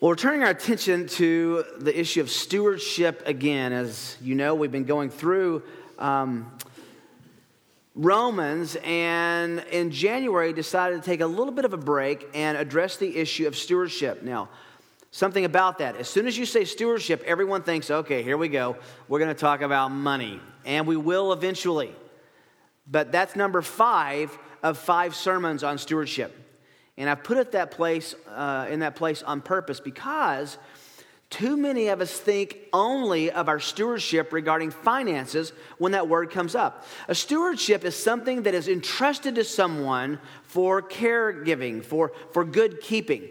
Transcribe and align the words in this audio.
Well, 0.00 0.08
we're 0.08 0.16
turning 0.16 0.42
our 0.42 0.48
attention 0.48 1.08
to 1.08 1.62
the 1.76 2.00
issue 2.00 2.22
of 2.22 2.30
stewardship 2.30 3.22
again. 3.26 3.74
As 3.74 4.16
you 4.22 4.34
know, 4.34 4.54
we've 4.54 4.72
been 4.72 4.86
going 4.86 5.10
through 5.10 5.62
um, 5.98 6.50
Romans, 7.94 8.78
and 8.82 9.62
in 9.70 9.90
January, 9.90 10.54
decided 10.54 11.02
to 11.02 11.04
take 11.04 11.20
a 11.20 11.26
little 11.26 11.52
bit 11.52 11.66
of 11.66 11.74
a 11.74 11.76
break 11.76 12.26
and 12.32 12.56
address 12.56 12.96
the 12.96 13.14
issue 13.14 13.46
of 13.46 13.54
stewardship. 13.54 14.22
Now, 14.22 14.48
something 15.10 15.44
about 15.44 15.76
that. 15.80 15.96
As 15.96 16.08
soon 16.08 16.26
as 16.26 16.38
you 16.38 16.46
say 16.46 16.64
stewardship, 16.64 17.22
everyone 17.26 17.62
thinks, 17.62 17.90
okay, 17.90 18.22
here 18.22 18.38
we 18.38 18.48
go. 18.48 18.78
We're 19.06 19.18
going 19.18 19.34
to 19.34 19.38
talk 19.38 19.60
about 19.60 19.90
money, 19.90 20.40
and 20.64 20.86
we 20.86 20.96
will 20.96 21.30
eventually. 21.30 21.94
But 22.90 23.12
that's 23.12 23.36
number 23.36 23.60
five 23.60 24.34
of 24.62 24.78
five 24.78 25.14
sermons 25.14 25.62
on 25.62 25.76
stewardship. 25.76 26.34
And 27.00 27.08
I've 27.08 27.24
put 27.24 27.38
it 27.38 27.52
that 27.52 27.70
place, 27.70 28.14
uh, 28.28 28.66
in 28.68 28.80
that 28.80 28.94
place 28.94 29.22
on 29.22 29.40
purpose 29.40 29.80
because 29.80 30.58
too 31.30 31.56
many 31.56 31.88
of 31.88 32.02
us 32.02 32.12
think 32.12 32.58
only 32.74 33.30
of 33.30 33.48
our 33.48 33.58
stewardship 33.58 34.34
regarding 34.34 34.70
finances 34.70 35.54
when 35.78 35.92
that 35.92 36.08
word 36.08 36.30
comes 36.30 36.54
up. 36.54 36.84
A 37.08 37.14
stewardship 37.14 37.86
is 37.86 37.96
something 37.96 38.42
that 38.42 38.52
is 38.52 38.68
entrusted 38.68 39.36
to 39.36 39.44
someone 39.44 40.18
for 40.42 40.82
caregiving, 40.82 41.82
for, 41.82 42.12
for 42.32 42.44
good 42.44 42.82
keeping. 42.82 43.28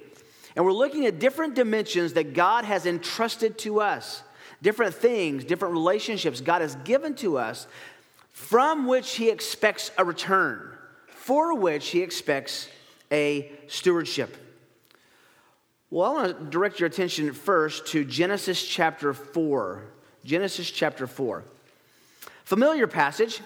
And 0.56 0.66
we're 0.66 0.72
looking 0.72 1.06
at 1.06 1.20
different 1.20 1.54
dimensions 1.54 2.14
that 2.14 2.34
God 2.34 2.66
has 2.66 2.88
entrusted 2.88 3.60
to 3.60 3.82
us, 3.82 4.24
different 4.64 4.96
things, 4.96 5.44
different 5.44 5.74
relationships 5.74 6.42
God 6.42 6.62
has 6.62 6.76
given 6.78 7.14
to 7.18 7.38
us, 7.38 7.68
from 8.32 8.88
which 8.88 9.18
He 9.18 9.30
expects 9.30 9.92
a 9.96 10.04
return, 10.04 10.76
for 11.10 11.54
which 11.54 11.90
He 11.90 12.02
expects 12.02 12.68
a 13.12 13.52
stewardship. 13.68 14.36
Well, 15.92 16.12
I 16.12 16.14
want 16.14 16.38
to 16.38 16.46
direct 16.46 16.80
your 16.80 16.88
attention 16.88 17.34
first 17.34 17.88
to 17.88 18.06
Genesis 18.06 18.64
chapter 18.64 19.14
4. 19.14 19.84
Genesis 20.24 20.70
chapter 20.70 21.08
4. 21.08 21.44
Familiar 22.44 22.88
passage 22.88 23.42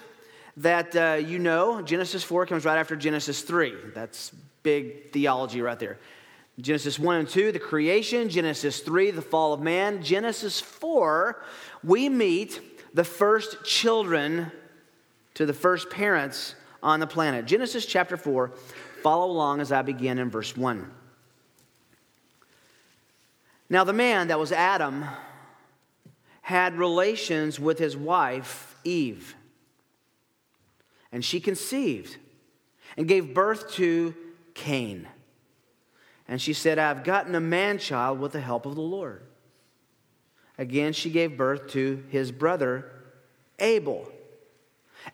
that 0.58 0.94
uh, 0.94 1.14
you 1.14 1.38
know. 1.38 1.82
Genesis 1.82 2.22
4 2.22 2.46
comes 2.46 2.64
right 2.64 2.78
after 2.78 2.96
Genesis 2.96 3.42
3. 3.42 3.74
That's 3.94 4.30
big 4.62 5.10
theology 5.10 5.62
right 5.62 5.78
there. 5.78 5.98
Genesis 6.60 6.98
1 6.98 7.16
and 7.16 7.28
2, 7.28 7.52
the 7.52 7.58
creation. 7.58 8.28
Genesis 8.28 8.80
3, 8.80 9.10
the 9.10 9.22
fall 9.22 9.52
of 9.52 9.60
man. 9.60 10.02
Genesis 10.02 10.60
4, 10.60 11.42
we 11.82 12.08
meet 12.08 12.60
the 12.94 13.04
first 13.04 13.64
children 13.64 14.52
to 15.34 15.46
the 15.46 15.52
first 15.52 15.90
parents 15.90 16.54
on 16.82 17.00
the 17.00 17.06
planet. 17.06 17.46
Genesis 17.46 17.84
chapter 17.86 18.16
4, 18.16 18.52
Follow 19.04 19.30
along 19.30 19.60
as 19.60 19.70
I 19.70 19.82
begin 19.82 20.18
in 20.18 20.30
verse 20.30 20.56
1. 20.56 20.90
Now, 23.68 23.84
the 23.84 23.92
man 23.92 24.28
that 24.28 24.38
was 24.38 24.50
Adam 24.50 25.04
had 26.40 26.78
relations 26.78 27.60
with 27.60 27.78
his 27.78 27.98
wife, 27.98 28.78
Eve. 28.82 29.34
And 31.12 31.22
she 31.22 31.38
conceived 31.38 32.16
and 32.96 33.06
gave 33.06 33.34
birth 33.34 33.72
to 33.72 34.14
Cain. 34.54 35.06
And 36.26 36.40
she 36.40 36.54
said, 36.54 36.78
I've 36.78 37.04
gotten 37.04 37.34
a 37.34 37.40
man 37.40 37.76
child 37.76 38.18
with 38.18 38.32
the 38.32 38.40
help 38.40 38.64
of 38.64 38.74
the 38.74 38.80
Lord. 38.80 39.22
Again, 40.56 40.94
she 40.94 41.10
gave 41.10 41.36
birth 41.36 41.68
to 41.72 42.02
his 42.08 42.32
brother, 42.32 42.90
Abel. 43.58 44.10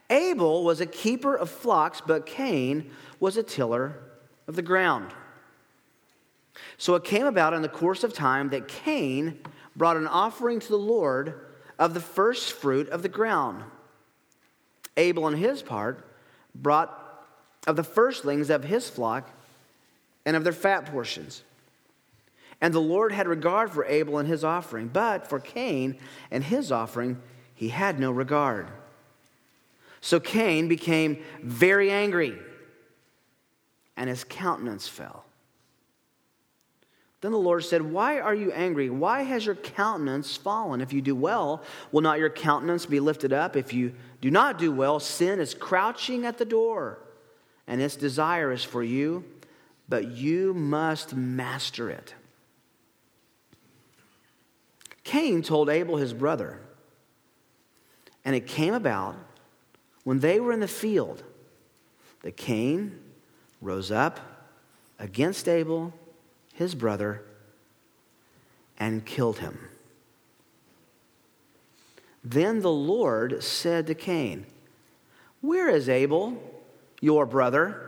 Abel 0.09 0.65
was 0.65 0.81
a 0.81 0.87
keeper 0.87 1.35
of 1.35 1.51
flocks, 1.51 2.01
but 2.01 2.27
Cain 2.27 2.91
was 3.19 3.37
a 3.37 3.43
tiller 3.43 3.97
of 4.47 4.57
the 4.57 4.63
ground. 4.63 5.13
So 6.79 6.95
it 6.95 7.05
came 7.05 7.27
about 7.27 7.55
in 7.55 7.63
the 7.63 7.69
course 7.69 8.05
of 8.05 8.13
time 8.13 8.51
that 8.51 8.69
Cain 8.69 9.39
brought 9.77 9.97
an 9.97 10.07
offering 10.07 10.61
to 10.61 10.69
the 10.69 10.77
Lord 10.77 11.35
of 11.79 11.95
the 11.95 12.01
first 12.01 12.53
fruit 12.53 12.89
of 12.89 13.03
the 13.03 13.09
ground. 13.09 13.65
Abel, 14.97 15.25
on 15.25 15.35
his 15.35 15.63
part, 15.63 16.07
brought 16.55 16.97
of 17.67 17.77
the 17.77 17.85
firstlings 17.85 18.51
of 18.51 18.65
his 18.65 18.89
flock 18.89 19.31
and 20.27 20.37
of 20.37 20.45
their 20.45 20.53
fat 20.53 20.87
portions. 20.87 21.43
And 22.61 22.75
the 22.75 22.81
Lord 22.81 23.13
had 23.13 23.27
regard 23.27 23.71
for 23.71 23.87
Abel 23.87 24.19
and 24.19 24.29
his 24.29 24.45
offering, 24.45 24.89
but 24.89 25.27
for 25.27 25.41
Cain 25.41 25.99
and 26.31 26.45
his 26.45 26.71
offering, 26.71 27.21
he 27.55 27.69
had 27.69 27.99
no 27.99 28.11
regard. 28.11 28.69
So 30.01 30.19
Cain 30.19 30.69
became 30.69 31.23
very 31.43 31.91
angry, 31.91 32.39
and 33.97 34.09
his 34.09 34.25
countenance 34.25 34.89
fell. 34.89 35.25
Then 37.21 37.33
the 37.33 37.39
Lord 37.39 37.65
said, 37.65 37.83
Why 37.83 38.19
are 38.19 38.35
you 38.35 38.51
angry? 38.53 38.89
Why 38.89 39.23
has 39.23 39.45
your 39.45 39.55
countenance 39.55 40.37
fallen? 40.37 40.81
If 40.81 40.93
you 40.93 41.03
do 41.03 41.15
well, 41.15 41.63
will 41.93 42.01
not 42.01 42.19
your 42.19 42.31
countenance 42.31 42.87
be 42.87 42.99
lifted 42.99 43.33
up? 43.33 43.57
If 43.57 43.75
you 43.75 43.93
do 44.23 44.31
not 44.31 44.59
do 44.59 44.73
well, 44.73 45.01
sin 45.01 45.39
is 45.39 45.53
crouching 45.53 46.25
at 46.25 46.39
the 46.39 46.47
door, 46.47 46.99
and 47.67 47.81
its 47.83 47.97
desire 47.97 48.53
is 48.53 48.65
for 48.65 48.83
you, 48.83 49.25
but 49.89 50.09
you 50.09 50.55
must 50.55 51.15
master 51.15 51.91
it. 51.91 52.15
Cain 55.05 55.43
told 55.43 55.69
Abel 55.69 55.97
his 55.97 56.15
brother, 56.15 56.59
and 58.25 58.35
it 58.35 58.47
came 58.47 58.73
about 58.73 59.17
when 60.05 60.21
they 60.21 60.41
were 60.41 60.53
in 60.53 60.61
the 60.61 60.69
field, 60.69 61.23
the 62.23 62.31
Cain 62.31 62.99
rose 63.61 63.91
up 63.91 64.21
against 64.99 65.49
Abel, 65.49 65.93
his 66.55 66.75
brother, 66.75 67.23
and 68.79 69.05
killed 69.05 69.39
him. 69.39 69.59
Then 72.23 72.61
the 72.61 72.71
Lord 72.71 73.43
said 73.43 73.87
to 73.87 73.95
Cain, 73.95 74.47
Where 75.41 75.69
is 75.69 75.89
Abel, 75.89 76.43
your 77.01 77.25
brother? 77.27 77.87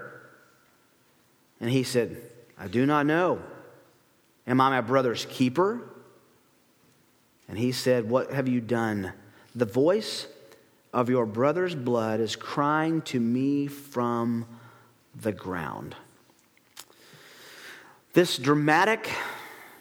And 1.60 1.70
he 1.70 1.82
said, 1.82 2.16
I 2.58 2.68
do 2.68 2.86
not 2.86 3.06
know. 3.06 3.42
Am 4.46 4.60
I 4.60 4.70
my 4.70 4.80
brother's 4.80 5.26
keeper? 5.26 5.82
And 7.48 7.58
he 7.58 7.72
said, 7.72 8.08
What 8.08 8.32
have 8.32 8.48
you 8.48 8.60
done? 8.60 9.12
The 9.54 9.66
voice 9.66 10.26
of 10.92 11.08
your 11.08 11.26
brother's 11.26 11.74
blood 11.74 12.20
is 12.20 12.36
crying 12.36 13.02
to 13.02 13.18
me 13.18 13.66
from 13.66 14.46
the 15.14 15.32
ground. 15.32 15.96
This 18.12 18.36
dramatic 18.36 19.10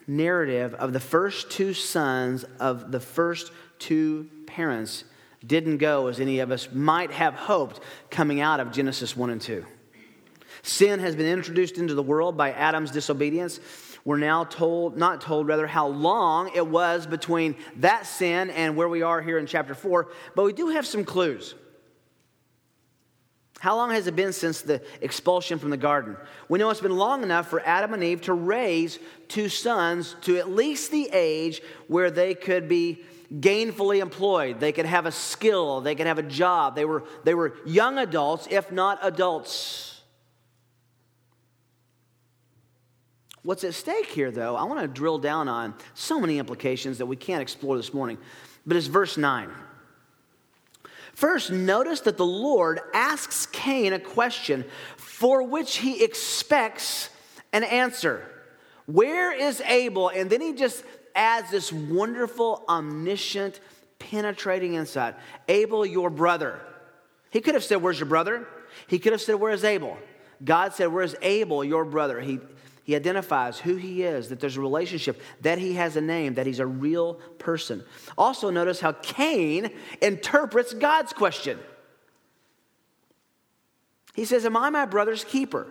narrative 0.08 0.74
of 0.76 0.94
the 0.94 1.00
first 1.00 1.52
two 1.52 1.74
sons 1.74 2.46
of 2.60 2.92
the 2.92 3.00
first 3.00 3.52
two 3.80 4.30
parents 4.46 5.04
didn't 5.46 5.78
go 5.78 6.08
as 6.08 6.20
any 6.20 6.40
of 6.40 6.52
us 6.52 6.70
might 6.72 7.12
have 7.12 7.34
hoped 7.34 7.80
coming 8.10 8.40
out 8.40 8.60
of 8.60 8.72
Genesis 8.72 9.18
1 9.18 9.30
and 9.32 9.42
2. 9.42 9.66
Sin 10.64 11.00
has 11.00 11.16
been 11.16 11.26
introduced 11.26 11.78
into 11.78 11.94
the 11.96 12.04
world 12.04 12.38
by 12.38 12.52
Adam's 12.52 12.92
disobedience. 12.92 13.60
We're 14.04 14.18
now 14.18 14.44
told, 14.44 14.98
not 14.98 15.22
told 15.22 15.48
rather, 15.48 15.68
how 15.68 15.88
long 15.88 16.52
it 16.56 16.66
was 16.66 17.06
between 17.06 17.56
that 17.78 18.06
sin 18.06 18.50
and 18.50 18.76
where 18.76 18.90
we 18.90 19.02
are 19.02 19.22
here 19.22 19.38
in 19.38 19.46
chapter 19.46 19.76
4, 19.76 20.10
but 20.36 20.44
we 20.44 20.54
do 20.54 20.70
have 20.70 20.88
some 20.88 21.06
clues. 21.06 21.56
How 23.60 23.76
long 23.76 23.92
has 23.92 24.08
it 24.08 24.16
been 24.16 24.34
since 24.34 24.62
the 24.62 24.82
expulsion 25.02 25.60
from 25.60 25.70
the 25.70 25.78
garden? 25.78 26.18
We 26.50 26.58
know 26.58 26.72
it's 26.72 26.82
been 26.82 26.98
long 26.98 27.22
enough 27.22 27.48
for 27.48 27.62
Adam 27.64 27.94
and 27.94 28.04
Eve 28.04 28.22
to 28.22 28.34
raise 28.34 28.98
two 29.28 29.50
sons 29.50 30.16
to 30.22 30.38
at 30.38 30.50
least 30.50 30.90
the 30.90 31.08
age 31.14 31.62
where 31.88 32.10
they 32.10 32.34
could 32.34 32.68
be 32.68 33.04
gainfully 33.32 34.02
employed. 34.02 34.60
They 34.60 34.72
could 34.72 34.88
have 34.88 35.06
a 35.06 35.12
skill, 35.12 35.82
they 35.82 35.94
could 35.94 36.08
have 36.08 36.18
a 36.18 36.24
job. 36.24 36.76
They 36.76 36.86
were, 36.86 37.04
they 37.24 37.36
were 37.36 37.54
young 37.64 38.00
adults, 38.00 38.48
if 38.50 38.72
not 38.72 38.98
adults. 39.04 39.91
What's 43.44 43.64
at 43.64 43.74
stake 43.74 44.08
here, 44.08 44.30
though, 44.30 44.56
I 44.56 44.64
want 44.64 44.82
to 44.82 44.88
drill 44.88 45.18
down 45.18 45.48
on 45.48 45.74
so 45.94 46.20
many 46.20 46.38
implications 46.38 47.00
that 47.00 47.08
we 47.08 47.16
can't 47.16 47.42
explore 47.42 47.76
this 47.76 47.94
morning, 47.94 48.18
but 48.66 48.78
it's 48.78 48.88
verse 48.88 49.18
9. 49.18 49.50
First, 51.14 51.52
notice 51.52 52.02
that 52.02 52.18
the 52.18 52.26
Lord 52.26 52.80
asks 52.94 53.48
Cain 53.48 53.94
a 53.94 54.00
question 54.00 54.66
for 54.96 55.44
which 55.44 55.78
he 55.78 56.04
expects 56.04 57.10
an 57.52 57.64
answer. 57.64 58.28
Where 58.86 59.32
is 59.32 59.62
Abel? 59.62 60.10
And 60.10 60.30
then 60.30 60.42
he 60.42 60.54
just 60.54 60.84
adds 61.16 61.52
this 61.52 61.72
wonderful, 61.72 62.64
omniscient, 62.70 63.60
penetrating 64.00 64.76
insight 64.76 65.16
Abel, 65.48 65.86
your 65.86 66.10
brother. 66.10 66.60
He 67.30 67.42
could 67.42 67.56
have 67.56 67.64
said, 67.64 67.82
Where's 67.82 68.00
your 68.00 68.10
brother? 68.10 68.48
He 68.88 69.00
could 69.00 69.12
have 69.12 69.22
said, 69.22 69.36
Where 69.36 69.52
is 69.52 69.64
Abel? 69.64 69.98
God 70.44 70.74
said, 70.74 70.88
Where's 70.88 71.16
Abel, 71.22 71.64
your 71.64 71.86
brother? 71.86 72.20
He, 72.20 72.40
he 72.84 72.96
identifies 72.96 73.60
who 73.60 73.76
he 73.76 74.04
is, 74.04 74.30
that 74.30 74.40
there's 74.40 74.58
a 74.58 74.62
relationship, 74.62 75.22
that 75.42 75.58
he 75.58 75.74
has 75.74 75.96
a 75.96 76.02
name, 76.02 76.34
that 76.36 76.48
he's 76.48 76.60
a 76.60 76.66
real 76.66 77.16
person. 77.38 77.84
Also, 78.18 78.50
notice 78.50 78.80
how 78.80 78.92
Cain 78.94 79.72
interprets 80.02 80.74
God's 80.74 81.14
question. 81.14 81.60
He 84.14 84.26
says, 84.26 84.46
Am 84.46 84.58
I 84.58 84.70
my 84.70 84.86
brother's 84.86 85.24
keeper? 85.24 85.68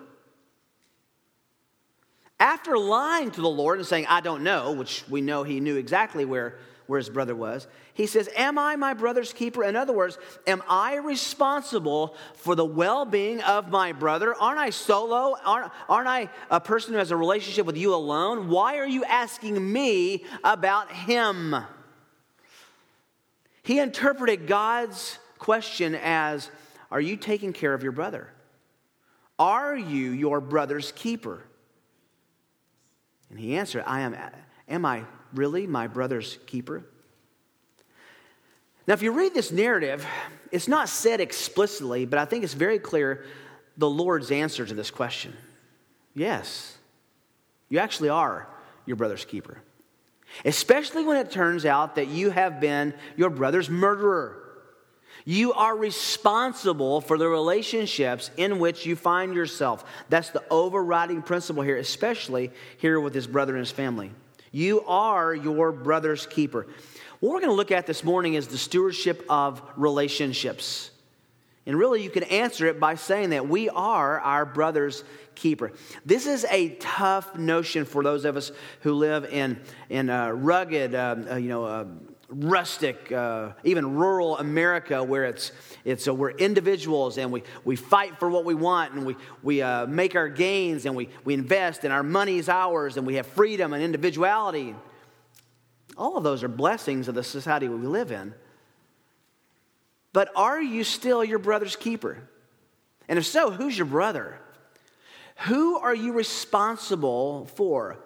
after 2.41 2.79
lying 2.79 3.31
to 3.31 3.43
the 3.43 3.49
Lord 3.49 3.79
and 3.79 3.87
saying, 3.87 4.07
I 4.09 4.23
don't 4.23 4.43
know, 4.43 4.73
which 4.73 5.05
we 5.09 5.21
know 5.21 5.45
he 5.45 5.61
knew 5.61 5.77
exactly 5.77 6.25
where, 6.25 6.59
where 6.91 6.99
his 6.99 7.09
brother 7.09 7.37
was, 7.37 7.69
he 7.95 8.05
says, 8.05 8.29
Am 8.35 8.59
I 8.59 8.75
my 8.75 8.95
brother's 8.95 9.33
keeper? 9.33 9.63
In 9.63 9.77
other 9.77 9.93
words, 9.93 10.19
am 10.45 10.61
I 10.69 10.97
responsible 10.97 12.17
for 12.35 12.57
the 12.57 12.65
well 12.65 13.05
being 13.05 13.41
of 13.43 13.71
my 13.71 13.93
brother? 13.93 14.35
Aren't 14.35 14.59
I 14.59 14.71
solo? 14.71 15.37
Aren't, 15.45 15.71
aren't 15.89 16.09
I 16.09 16.29
a 16.51 16.59
person 16.59 16.93
who 16.93 16.99
has 16.99 17.13
a 17.13 17.17
relationship 17.17 17.65
with 17.65 17.77
you 17.77 17.95
alone? 17.95 18.49
Why 18.49 18.79
are 18.79 18.89
you 18.89 19.05
asking 19.05 19.73
me 19.73 20.25
about 20.43 20.91
him? 20.91 21.55
He 23.63 23.79
interpreted 23.79 24.49
God's 24.49 25.17
question 25.39 25.95
as 25.95 26.51
Are 26.91 27.01
you 27.01 27.17
taking 27.17 27.53
care 27.53 27.73
of 27.73 27.85
your 27.85 27.93
brother? 27.93 28.27
Are 29.39 29.77
you 29.77 30.11
your 30.11 30.41
brother's 30.41 30.91
keeper? 30.91 31.45
And 33.31 33.39
he 33.39 33.57
answered, 33.57 33.85
I 33.87 34.01
am. 34.01 34.17
Am 34.69 34.85
I 34.85 35.05
really 35.35 35.67
my 35.67 35.87
brother's 35.87 36.39
keeper? 36.47 36.85
Now, 38.87 38.95
if 38.95 39.03
you 39.03 39.13
read 39.13 39.35
this 39.35 39.53
narrative, 39.53 40.07
it's 40.51 40.67
not 40.67 40.89
said 40.89 41.21
explicitly, 41.21 42.07
but 42.07 42.19
I 42.19 42.25
think 42.25 42.45
it's 42.45 42.55
very 42.55 42.79
clear 42.79 43.25
the 43.77 43.89
Lord's 43.89 44.31
answer 44.31 44.67
to 44.67 44.75
this 44.75 44.91
question. 44.91 45.37
Yes, 46.15 46.77
you 47.69 47.79
actually 47.79 48.09
are 48.09 48.49
your 48.87 48.97
brother's 48.97 49.25
keeper. 49.25 49.63
Especially 50.45 51.05
when 51.05 51.17
it 51.17 51.31
turns 51.31 51.65
out 51.65 51.97
that 51.97 52.09
you 52.09 52.31
have 52.31 52.61
been 52.61 52.95
your 53.17 53.31
brother's 53.31 53.71
murderer. 53.71 54.37
You 55.25 55.53
are 55.53 55.77
responsible 55.77 57.01
for 57.01 57.19
the 57.19 57.29
relationships 57.29 58.31
in 58.37 58.59
which 58.59 58.87
you 58.87 58.97
find 58.97 59.35
yourself. 59.35 59.85
That's 60.09 60.31
the 60.31 60.43
overriding 60.51 61.23
principle 61.23 61.63
here, 61.63 61.77
especially 61.77 62.51
here 62.79 62.99
with 62.99 63.15
his 63.15 63.27
brother 63.27 63.53
and 63.53 63.61
his 63.61 63.71
family. 63.71 64.13
You 64.53 64.83
are 64.83 65.35
your 65.35 65.73
brother's 65.73 66.27
keeper. 66.27 66.67
What 67.21 67.33
we're 67.33 67.41
going 67.41 67.51
to 67.51 67.57
look 67.57 67.71
at 67.71 67.87
this 67.87 68.03
morning 68.03 68.35
is 68.35 68.49
the 68.49 68.59
stewardship 68.59 69.25
of 69.29 69.63
relationships. 69.77 70.91
And 71.67 71.79
really, 71.79 72.03
you 72.03 72.11
can 72.11 72.25
answer 72.25 72.67
it 72.67 72.81
by 72.81 72.95
saying 72.95 73.31
that 73.31 73.49
we 73.49 73.69
are 73.69 74.19
our 74.19 74.47
brother's 74.47 75.05
keeper. 75.35 75.73
This 76.05 76.27
is 76.27 76.45
a 76.51 76.71
tough 76.77 77.37
notion 77.37 77.85
for 77.85 78.03
those 78.03 78.25
of 78.25 78.37
us 78.37 78.51
who 78.81 78.95
live 78.95 79.27
in, 79.27 79.61
in 79.89 80.11
uh, 80.11 80.31
rugged, 80.31 80.95
uh, 80.95 81.17
uh, 81.31 81.37
you 81.37 81.49
know, 81.49 81.65
uh, 81.65 81.85
rustic, 82.31 83.11
uh, 83.11 83.51
even 83.65 83.97
rural 83.97 84.39
America 84.39 85.03
where 85.03 85.25
it's, 85.25 85.53
it's 85.85 86.07
uh, 86.07 86.15
we're 86.15 86.31
individuals 86.31 87.19
and 87.19 87.33
we, 87.33 87.43
we 87.65 87.77
fight 87.77 88.19
for 88.19 88.31
what 88.31 88.45
we 88.45 88.55
want 88.55 88.93
and 88.95 89.05
we, 89.05 89.17
we 89.43 89.63
uh, 89.63 89.87
make 89.87 90.15
our 90.15 90.29
gains 90.29 90.87
and 90.87 90.95
we, 90.95 91.09
we 91.25 91.35
invest 91.35 91.85
and 91.85 91.93
our 91.93 92.03
money 92.03 92.39
is 92.39 92.49
ours 92.49 92.97
and 92.97 93.07
we 93.07 93.17
have 93.17 93.27
freedom 93.27 93.73
and 93.73 93.83
individuality. 93.83 94.75
All 95.97 96.17
of 96.17 96.25
those 96.25 96.43
are 96.43 96.49
blessings 96.49 97.09
of 97.09 97.15
the 97.15 97.25
society 97.25 97.69
we 97.69 97.87
live 97.87 98.13
in. 98.13 98.35
But 100.13 100.31
are 100.35 100.61
you 100.61 100.85
still 100.85 101.25
your 101.25 101.39
brother's 101.39 101.77
keeper? 101.77 102.29
And 103.09 103.19
if 103.19 103.27
so, 103.27 103.51
who's 103.51 103.77
your 103.77 103.87
brother? 103.87 104.39
Who 105.47 105.79
are 105.79 105.95
you 105.95 106.13
responsible 106.13 107.47
for? 107.57 107.99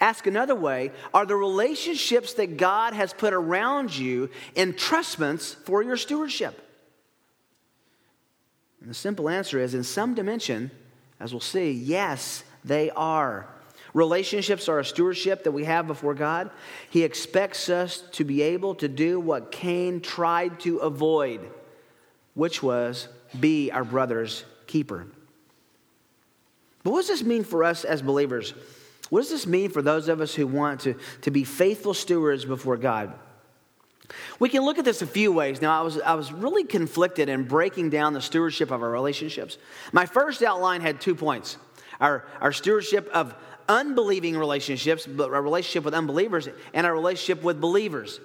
Ask 0.00 0.26
another 0.26 0.54
way 0.54 0.92
Are 1.12 1.26
the 1.26 1.36
relationships 1.36 2.34
that 2.34 2.56
God 2.56 2.94
has 2.94 3.12
put 3.12 3.32
around 3.32 3.96
you 3.96 4.30
entrustments 4.54 5.54
for 5.54 5.82
your 5.82 5.96
stewardship? 5.96 6.64
And 8.80 8.88
the 8.88 8.94
simple 8.94 9.28
answer 9.28 9.58
is 9.58 9.74
in 9.74 9.82
some 9.82 10.14
dimension, 10.14 10.70
as 11.18 11.32
we'll 11.32 11.40
see, 11.40 11.72
yes, 11.72 12.44
they 12.64 12.90
are. 12.90 13.48
Relationships 13.92 14.68
are 14.68 14.78
a 14.78 14.84
stewardship 14.84 15.44
that 15.44 15.52
we 15.52 15.64
have 15.64 15.86
before 15.86 16.14
God. 16.14 16.50
He 16.90 17.02
expects 17.02 17.68
us 17.68 18.02
to 18.12 18.24
be 18.24 18.42
able 18.42 18.76
to 18.76 18.88
do 18.88 19.18
what 19.18 19.50
Cain 19.50 20.00
tried 20.00 20.60
to 20.60 20.78
avoid, 20.78 21.40
which 22.34 22.62
was 22.62 23.08
be 23.40 23.70
our 23.72 23.84
brother's 23.84 24.44
keeper. 24.66 25.06
But 26.84 26.92
what 26.92 27.00
does 27.00 27.08
this 27.08 27.22
mean 27.24 27.44
for 27.44 27.64
us 27.64 27.84
as 27.84 28.02
believers? 28.02 28.54
What 29.10 29.20
does 29.20 29.30
this 29.30 29.46
mean 29.46 29.70
for 29.70 29.82
those 29.82 30.08
of 30.08 30.20
us 30.20 30.34
who 30.34 30.46
want 30.46 30.80
to, 30.80 30.94
to 31.22 31.30
be 31.30 31.44
faithful 31.44 31.94
stewards 31.94 32.44
before 32.44 32.76
God? 32.76 33.14
We 34.38 34.48
can 34.48 34.62
look 34.62 34.78
at 34.78 34.84
this 34.84 35.02
a 35.02 35.06
few 35.06 35.32
ways. 35.32 35.60
Now, 35.60 35.78
I 35.78 35.82
was, 35.82 36.00
I 36.00 36.14
was 36.14 36.32
really 36.32 36.64
conflicted 36.64 37.28
in 37.28 37.44
breaking 37.44 37.90
down 37.90 38.12
the 38.12 38.20
stewardship 38.20 38.70
of 38.70 38.82
our 38.82 38.90
relationships. 38.90 39.58
My 39.92 40.06
first 40.06 40.42
outline 40.42 40.80
had 40.80 41.00
two 41.00 41.14
points 41.14 41.56
our, 42.00 42.24
our 42.40 42.52
stewardship 42.52 43.10
of 43.12 43.34
unbelieving 43.68 44.36
relationships, 44.36 45.04
but 45.04 45.32
our 45.32 45.42
relationship 45.42 45.84
with 45.84 45.94
unbelievers, 45.94 46.48
and 46.72 46.86
our 46.86 46.92
relationship 46.92 47.42
with 47.42 47.60
believers. 47.60 48.20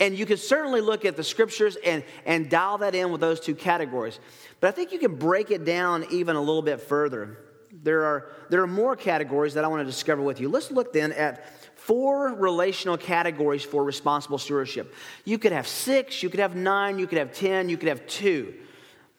And 0.00 0.16
you 0.16 0.24
can 0.24 0.38
certainly 0.38 0.80
look 0.80 1.04
at 1.04 1.16
the 1.16 1.22
scriptures 1.22 1.76
and, 1.84 2.02
and 2.24 2.48
dial 2.48 2.78
that 2.78 2.94
in 2.94 3.12
with 3.12 3.20
those 3.20 3.38
two 3.38 3.54
categories. 3.54 4.18
But 4.60 4.68
I 4.68 4.70
think 4.70 4.92
you 4.92 4.98
can 4.98 5.16
break 5.16 5.50
it 5.50 5.64
down 5.64 6.06
even 6.10 6.36
a 6.36 6.40
little 6.40 6.62
bit 6.62 6.80
further 6.80 7.36
there 7.72 8.04
are, 8.04 8.28
there 8.50 8.62
are 8.62 8.66
more 8.66 8.96
categories 8.96 9.54
that 9.54 9.64
I 9.64 9.68
want 9.68 9.80
to 9.80 9.86
discover 9.86 10.22
with 10.22 10.40
you. 10.40 10.48
Let's 10.48 10.70
look 10.70 10.92
then 10.92 11.12
at 11.12 11.46
four 11.74 12.34
relational 12.34 12.96
categories 12.96 13.64
for 13.64 13.82
responsible 13.82 14.38
stewardship. 14.38 14.94
You 15.24 15.38
could 15.38 15.52
have 15.52 15.66
six, 15.66 16.22
you 16.22 16.28
could 16.28 16.40
have 16.40 16.54
nine, 16.54 16.98
you 16.98 17.06
could 17.06 17.18
have 17.18 17.32
10, 17.32 17.68
you 17.68 17.76
could 17.76 17.88
have 17.88 18.06
two. 18.06 18.54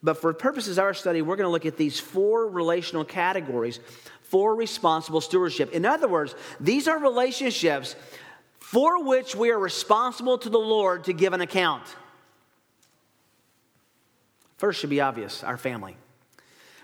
But 0.03 0.17
for 0.17 0.33
purposes 0.33 0.77
of 0.77 0.83
our 0.83 0.93
study, 0.93 1.21
we're 1.21 1.35
going 1.35 1.47
to 1.47 1.51
look 1.51 1.65
at 1.65 1.77
these 1.77 1.99
four 1.99 2.47
relational 2.47 3.05
categories 3.05 3.79
for 4.21 4.55
responsible 4.55 5.21
stewardship. 5.21 5.71
In 5.71 5.85
other 5.85 6.07
words, 6.07 6.35
these 6.59 6.87
are 6.87 6.99
relationships 6.99 7.95
for 8.59 9.03
which 9.03 9.35
we 9.35 9.51
are 9.51 9.59
responsible 9.59 10.37
to 10.39 10.49
the 10.49 10.59
Lord 10.59 11.05
to 11.05 11.13
give 11.13 11.33
an 11.33 11.41
account. 11.41 11.83
First 14.57 14.79
should 14.79 14.89
be 14.89 15.01
obvious 15.01 15.43
our 15.43 15.57
family. 15.57 15.97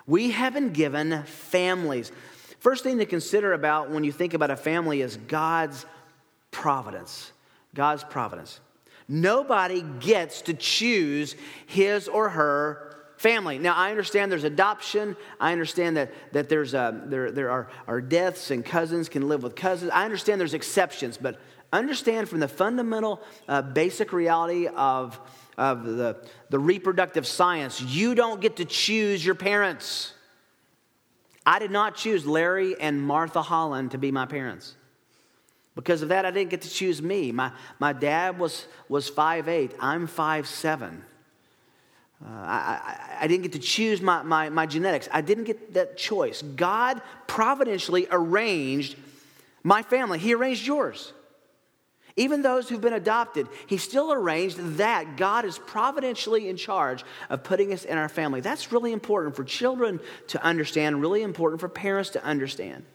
We 0.09 0.31
have 0.31 0.55
been 0.55 0.73
given 0.73 1.21
families. 1.23 2.11
First 2.59 2.83
thing 2.83 2.97
to 2.97 3.05
consider 3.05 3.53
about 3.53 3.91
when 3.91 4.03
you 4.03 4.11
think 4.11 4.33
about 4.33 4.49
a 4.49 4.55
family 4.57 5.01
is 5.01 5.15
God's 5.15 5.85
providence. 6.49 7.31
God's 7.75 8.03
providence. 8.03 8.59
Nobody 9.07 9.83
gets 9.99 10.41
to 10.43 10.55
choose 10.55 11.35
his 11.67 12.07
or 12.07 12.29
her 12.29 12.97
family. 13.17 13.59
Now, 13.59 13.75
I 13.75 13.91
understand 13.91 14.31
there's 14.31 14.43
adoption. 14.43 15.15
I 15.39 15.51
understand 15.51 15.97
that, 15.97 16.11
that 16.33 16.49
there's 16.49 16.73
a, 16.73 17.03
there, 17.05 17.31
there 17.31 17.51
are, 17.51 17.69
are 17.85 18.01
deaths 18.01 18.49
and 18.49 18.65
cousins 18.65 19.09
can 19.09 19.29
live 19.29 19.43
with 19.43 19.55
cousins. 19.55 19.91
I 19.93 20.05
understand 20.05 20.41
there's 20.41 20.55
exceptions, 20.55 21.17
but 21.17 21.39
understand 21.71 22.29
from 22.29 22.39
the 22.39 22.47
fundamental 22.47 23.21
uh, 23.47 23.61
basic 23.61 24.13
reality 24.13 24.67
of 24.67 25.19
of 25.59 25.85
the, 25.85 26.15
the 26.49 26.57
reproductive 26.57 27.27
science, 27.27 27.81
you 27.81 28.15
don't 28.15 28.39
get 28.39 28.55
to 28.55 28.65
choose 28.65 29.23
your 29.23 29.35
parents. 29.35 30.13
I 31.45 31.59
did 31.59 31.69
not 31.69 31.95
choose 31.95 32.25
Larry 32.25 32.79
and 32.79 33.01
Martha 33.01 33.41
Holland 33.41 33.91
to 33.91 33.97
be 33.97 34.09
my 34.09 34.25
parents. 34.25 34.75
Because 35.75 36.01
of 36.01 36.09
that, 36.09 36.25
I 36.25 36.31
didn't 36.31 36.49
get 36.49 36.61
to 36.61 36.69
choose 36.69 37.01
me. 37.01 37.33
My, 37.33 37.51
my 37.77 37.91
dad 37.91 38.39
was, 38.39 38.67
was 38.87 39.11
5'8, 39.11 39.73
I'm 39.81 40.07
5'7. 40.07 40.93
Uh, 42.21 42.27
I, 42.27 42.29
I, 42.29 43.17
I, 43.21 43.27
didn't 43.27 43.43
get 43.43 43.53
to 43.53 43.59
choose 43.59 44.01
my, 44.01 44.23
my, 44.23 44.49
my 44.49 44.65
genetics. 44.65 45.07
I 45.11 45.21
didn't 45.21 45.45
get 45.45 45.73
that 45.73 45.97
choice. 45.97 46.41
God 46.41 47.01
providentially 47.27 48.07
arranged 48.11 48.97
my 49.63 49.83
family, 49.83 50.19
He 50.19 50.33
arranged 50.33 50.65
yours. 50.65 51.11
Even 52.15 52.41
those 52.41 52.67
who've 52.67 52.81
been 52.81 52.93
adopted, 52.93 53.47
he 53.67 53.77
still 53.77 54.11
arranged 54.11 54.57
that 54.77 55.15
God 55.15 55.45
is 55.45 55.59
providentially 55.59 56.49
in 56.49 56.57
charge 56.57 57.03
of 57.29 57.43
putting 57.43 57.71
us 57.71 57.85
in 57.85 57.97
our 57.97 58.09
family. 58.09 58.41
That's 58.41 58.71
really 58.71 58.91
important 58.91 59.35
for 59.35 59.43
children 59.43 59.99
to 60.27 60.43
understand, 60.43 61.01
really 61.01 61.21
important 61.21 61.61
for 61.61 61.69
parents 61.69 62.11
to 62.11 62.23
understand. 62.23 62.85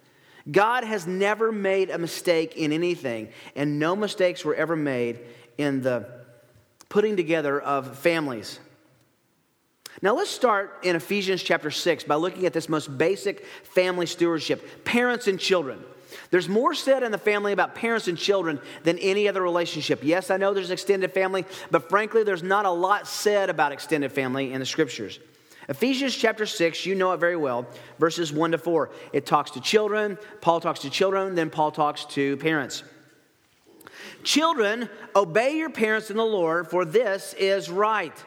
God 0.50 0.84
has 0.84 1.06
never 1.06 1.52
made 1.52 1.90
a 1.90 1.98
mistake 1.98 2.56
in 2.56 2.72
anything, 2.72 3.28
and 3.56 3.78
no 3.78 3.96
mistakes 3.96 4.44
were 4.44 4.54
ever 4.54 4.76
made 4.76 5.20
in 5.56 5.80
the 5.80 6.06
putting 6.88 7.16
together 7.16 7.58
of 7.58 7.98
families. 7.98 8.58
Now, 10.02 10.14
let's 10.14 10.30
start 10.30 10.80
in 10.82 10.96
Ephesians 10.96 11.42
chapter 11.42 11.70
6 11.70 12.04
by 12.04 12.16
looking 12.16 12.46
at 12.46 12.52
this 12.52 12.68
most 12.68 12.98
basic 12.98 13.46
family 13.62 14.06
stewardship 14.06 14.84
parents 14.84 15.28
and 15.28 15.38
children. 15.38 15.82
There's 16.34 16.48
more 16.48 16.74
said 16.74 17.04
in 17.04 17.12
the 17.12 17.18
family 17.18 17.52
about 17.52 17.76
parents 17.76 18.08
and 18.08 18.18
children 18.18 18.58
than 18.82 18.98
any 18.98 19.28
other 19.28 19.40
relationship. 19.40 20.00
Yes, 20.02 20.32
I 20.32 20.36
know 20.36 20.52
there's 20.52 20.72
extended 20.72 21.14
family, 21.14 21.44
but 21.70 21.88
frankly, 21.88 22.24
there's 22.24 22.42
not 22.42 22.66
a 22.66 22.72
lot 22.72 23.06
said 23.06 23.50
about 23.50 23.70
extended 23.70 24.10
family 24.10 24.52
in 24.52 24.58
the 24.58 24.66
scriptures. 24.66 25.20
Ephesians 25.68 26.12
chapter 26.12 26.44
6, 26.44 26.86
you 26.86 26.96
know 26.96 27.12
it 27.12 27.18
very 27.18 27.36
well, 27.36 27.68
verses 28.00 28.32
1 28.32 28.50
to 28.50 28.58
4. 28.58 28.90
It 29.12 29.26
talks 29.26 29.52
to 29.52 29.60
children, 29.60 30.18
Paul 30.40 30.58
talks 30.58 30.80
to 30.80 30.90
children, 30.90 31.36
then 31.36 31.50
Paul 31.50 31.70
talks 31.70 32.04
to 32.06 32.36
parents. 32.38 32.82
Children, 34.24 34.88
obey 35.14 35.56
your 35.56 35.70
parents 35.70 36.10
in 36.10 36.16
the 36.16 36.26
Lord, 36.26 36.68
for 36.68 36.84
this 36.84 37.36
is 37.38 37.70
right. 37.70 38.24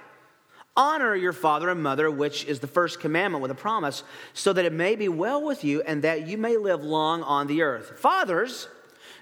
Honor 0.77 1.15
your 1.15 1.33
father 1.33 1.69
and 1.69 1.81
mother, 1.81 2.09
which 2.09 2.45
is 2.45 2.59
the 2.59 2.67
first 2.67 2.99
commandment 2.99 3.41
with 3.41 3.49
a 3.49 3.55
promise, 3.55 4.03
so 4.33 4.53
that 4.53 4.63
it 4.63 4.71
may 4.71 4.95
be 4.95 5.09
well 5.09 5.43
with 5.43 5.63
you 5.63 5.81
and 5.81 6.03
that 6.03 6.27
you 6.27 6.37
may 6.37 6.55
live 6.55 6.83
long 6.83 7.23
on 7.23 7.47
the 7.47 7.63
earth. 7.63 7.99
Fathers, 7.99 8.67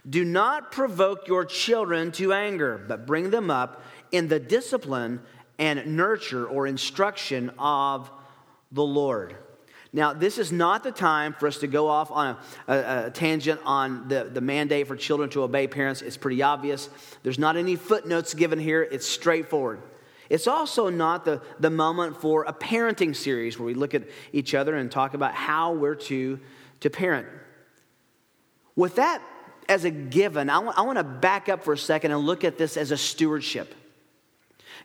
do 0.08 0.26
not 0.26 0.74
provoke 0.74 1.30
your 1.30 1.46
children 1.46 2.12
to 2.12 2.34
anger, 2.34 2.84
but 2.88 3.08
bring 3.08 3.30
them 3.30 3.50
up 3.50 3.82
in 4.12 4.28
the 4.28 4.40
discipline 4.40 5.22
and 5.58 5.96
nurture 5.96 6.46
or 6.46 6.68
instruction 6.68 7.50
of 7.58 8.12
the 8.74 8.84
Lord. 8.84 9.38
Now, 9.94 10.12
this 10.12 10.38
is 10.38 10.52
not 10.52 10.84
the 10.84 10.92
time 10.92 11.32
for 11.32 11.48
us 11.48 11.60
to 11.60 11.68
go 11.68 11.88
off 11.88 12.12
on 12.12 12.36
a, 12.68 12.74
a, 12.74 13.06
a, 13.06 13.12
tangent 13.12 13.62
on 13.64 14.10
the, 14.10 14.26
the 14.26 14.42
mandate 14.42 14.88
for 14.88 14.98
children 14.98 15.30
to 15.30 15.44
obey 15.44 15.68
parents. 15.68 16.02
It's 16.02 16.18
pretty 16.18 16.42
obvious. 16.42 16.90
There's 17.24 17.40
not 17.40 17.56
any 17.56 17.78
footnotes 17.78 18.34
given 18.34 18.60
here, 18.60 18.84
it's 18.84 19.08
straightforward. 19.08 19.80
It's 20.30 20.48
also 20.48 20.90
not 20.90 21.26
the, 21.26 21.42
the 21.60 21.70
moment 21.70 22.18
for 22.18 22.44
a 22.44 22.54
parenting 22.54 23.16
series 23.16 23.60
where 23.60 23.66
we 23.66 23.74
look 23.74 23.94
at 23.94 24.04
each 24.34 24.56
other 24.56 24.76
and 24.76 24.92
talk 24.92 25.14
about 25.14 25.34
how 25.34 25.74
we're 25.74 25.96
to, 25.96 26.40
to 26.80 26.90
parent. 26.90 27.28
With 28.76 28.96
that 28.96 29.22
as 29.70 29.86
a 29.86 29.92
given, 29.92 30.50
I 30.50 30.60
want, 30.60 30.98
to 30.98 31.04
back 31.04 31.50
up 31.50 31.64
for 31.64 31.74
a 31.74 31.78
second 31.78 32.12
and 32.12 32.22
look 32.22 32.44
at 32.44 32.58
this 32.58 32.78
as 32.78 32.92
a 32.92 32.98
stewardship. 32.98 33.74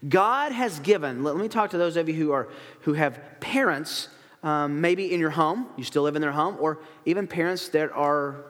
God 0.08 0.52
has 0.52 0.78
given, 0.80 1.22
let 1.22 1.36
me 1.36 1.48
talk 1.48 1.70
to 1.70 1.78
those 1.78 1.96
of 1.96 2.08
you 2.08 2.14
who, 2.14 2.32
are, 2.32 2.48
who 2.82 2.94
have 2.94 3.20
parents 3.40 4.08
um, 4.42 4.80
maybe 4.80 5.12
in 5.12 5.20
your 5.20 5.30
home, 5.30 5.66
you 5.76 5.84
still 5.84 6.02
live 6.02 6.16
in 6.16 6.22
their 6.22 6.32
home, 6.32 6.56
or 6.60 6.78
even 7.04 7.26
parents 7.26 7.68
that 7.70 7.92
are 7.92 8.44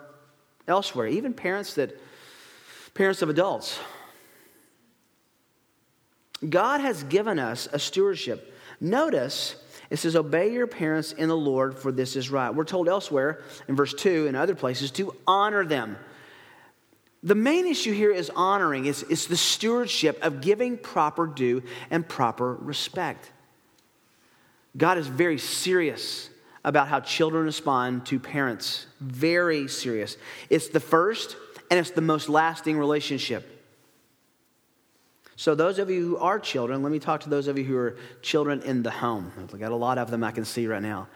elsewhere, 0.69 1.09
even 1.09 1.35
parents 1.35 1.75
that, 1.75 1.99
parents 2.95 3.23
of 3.23 3.29
adults. 3.29 3.81
God 6.49 6.81
has 6.81 7.03
given 7.05 7.39
us 7.39 7.69
a 7.73 7.79
stewardship. 7.79 8.55
Notice 8.81 9.57
it 9.91 9.99
says, 9.99 10.15
Obey 10.15 10.53
your 10.53 10.69
parents 10.69 11.13
in 11.13 11.29
the 11.29 11.37
Lord, 11.37 11.79
for 11.79 11.91
this 11.93 12.17
is 12.17 12.31
right. 12.31 12.55
We're 12.55 12.65
told 12.65 12.89
elsewhere 12.89 13.43
in 13.69 13.77
verse 13.77 13.93
2 13.93 14.29
and 14.29 14.37
other 14.37 14.55
places 14.55 14.91
to 14.93 15.15
honor 15.27 15.65
them. 15.65 15.97
The 17.23 17.35
main 17.35 17.67
issue 17.67 17.93
here 17.93 18.13
is 18.13 18.31
honoring, 18.35 18.87
it's, 18.87 19.03
it's 19.03 19.27
the 19.27 19.37
stewardship 19.37 20.19
of 20.23 20.41
giving 20.41 20.79
proper 20.79 21.27
due 21.27 21.63
and 21.91 22.09
proper 22.09 22.55
respect. 22.55 23.31
God 24.77 24.97
is 24.97 25.07
very 25.07 25.37
serious 25.37 26.31
about 26.65 26.89
how 26.89 27.01
children 27.01 27.45
respond 27.45 28.07
to 28.07 28.19
parents. 28.19 28.87
Very 29.01 29.69
serious. 29.69 30.17
It's 30.49 30.69
the 30.69 30.81
first 30.81 31.37
and 31.71 31.79
it's 31.79 31.91
the 31.91 32.01
most 32.01 32.29
lasting 32.29 32.79
relationship. 32.79 33.60
So, 35.41 35.55
those 35.55 35.79
of 35.79 35.89
you 35.89 36.07
who 36.07 36.17
are 36.19 36.39
children, 36.39 36.83
let 36.83 36.93
me 36.93 36.99
talk 36.99 37.23
to 37.23 37.31
those 37.31 37.47
of 37.47 37.57
you 37.57 37.65
who 37.65 37.75
are 37.75 37.97
children 38.21 38.61
in 38.61 38.83
the 38.83 38.91
home. 38.91 39.33
I've 39.39 39.59
got 39.59 39.73
a 39.73 39.75
lot 39.75 39.97
of 39.97 40.11
them 40.11 40.23
I 40.23 40.33
can 40.33 40.45
see 40.45 40.67
right 40.67 40.83
now. 40.83 41.09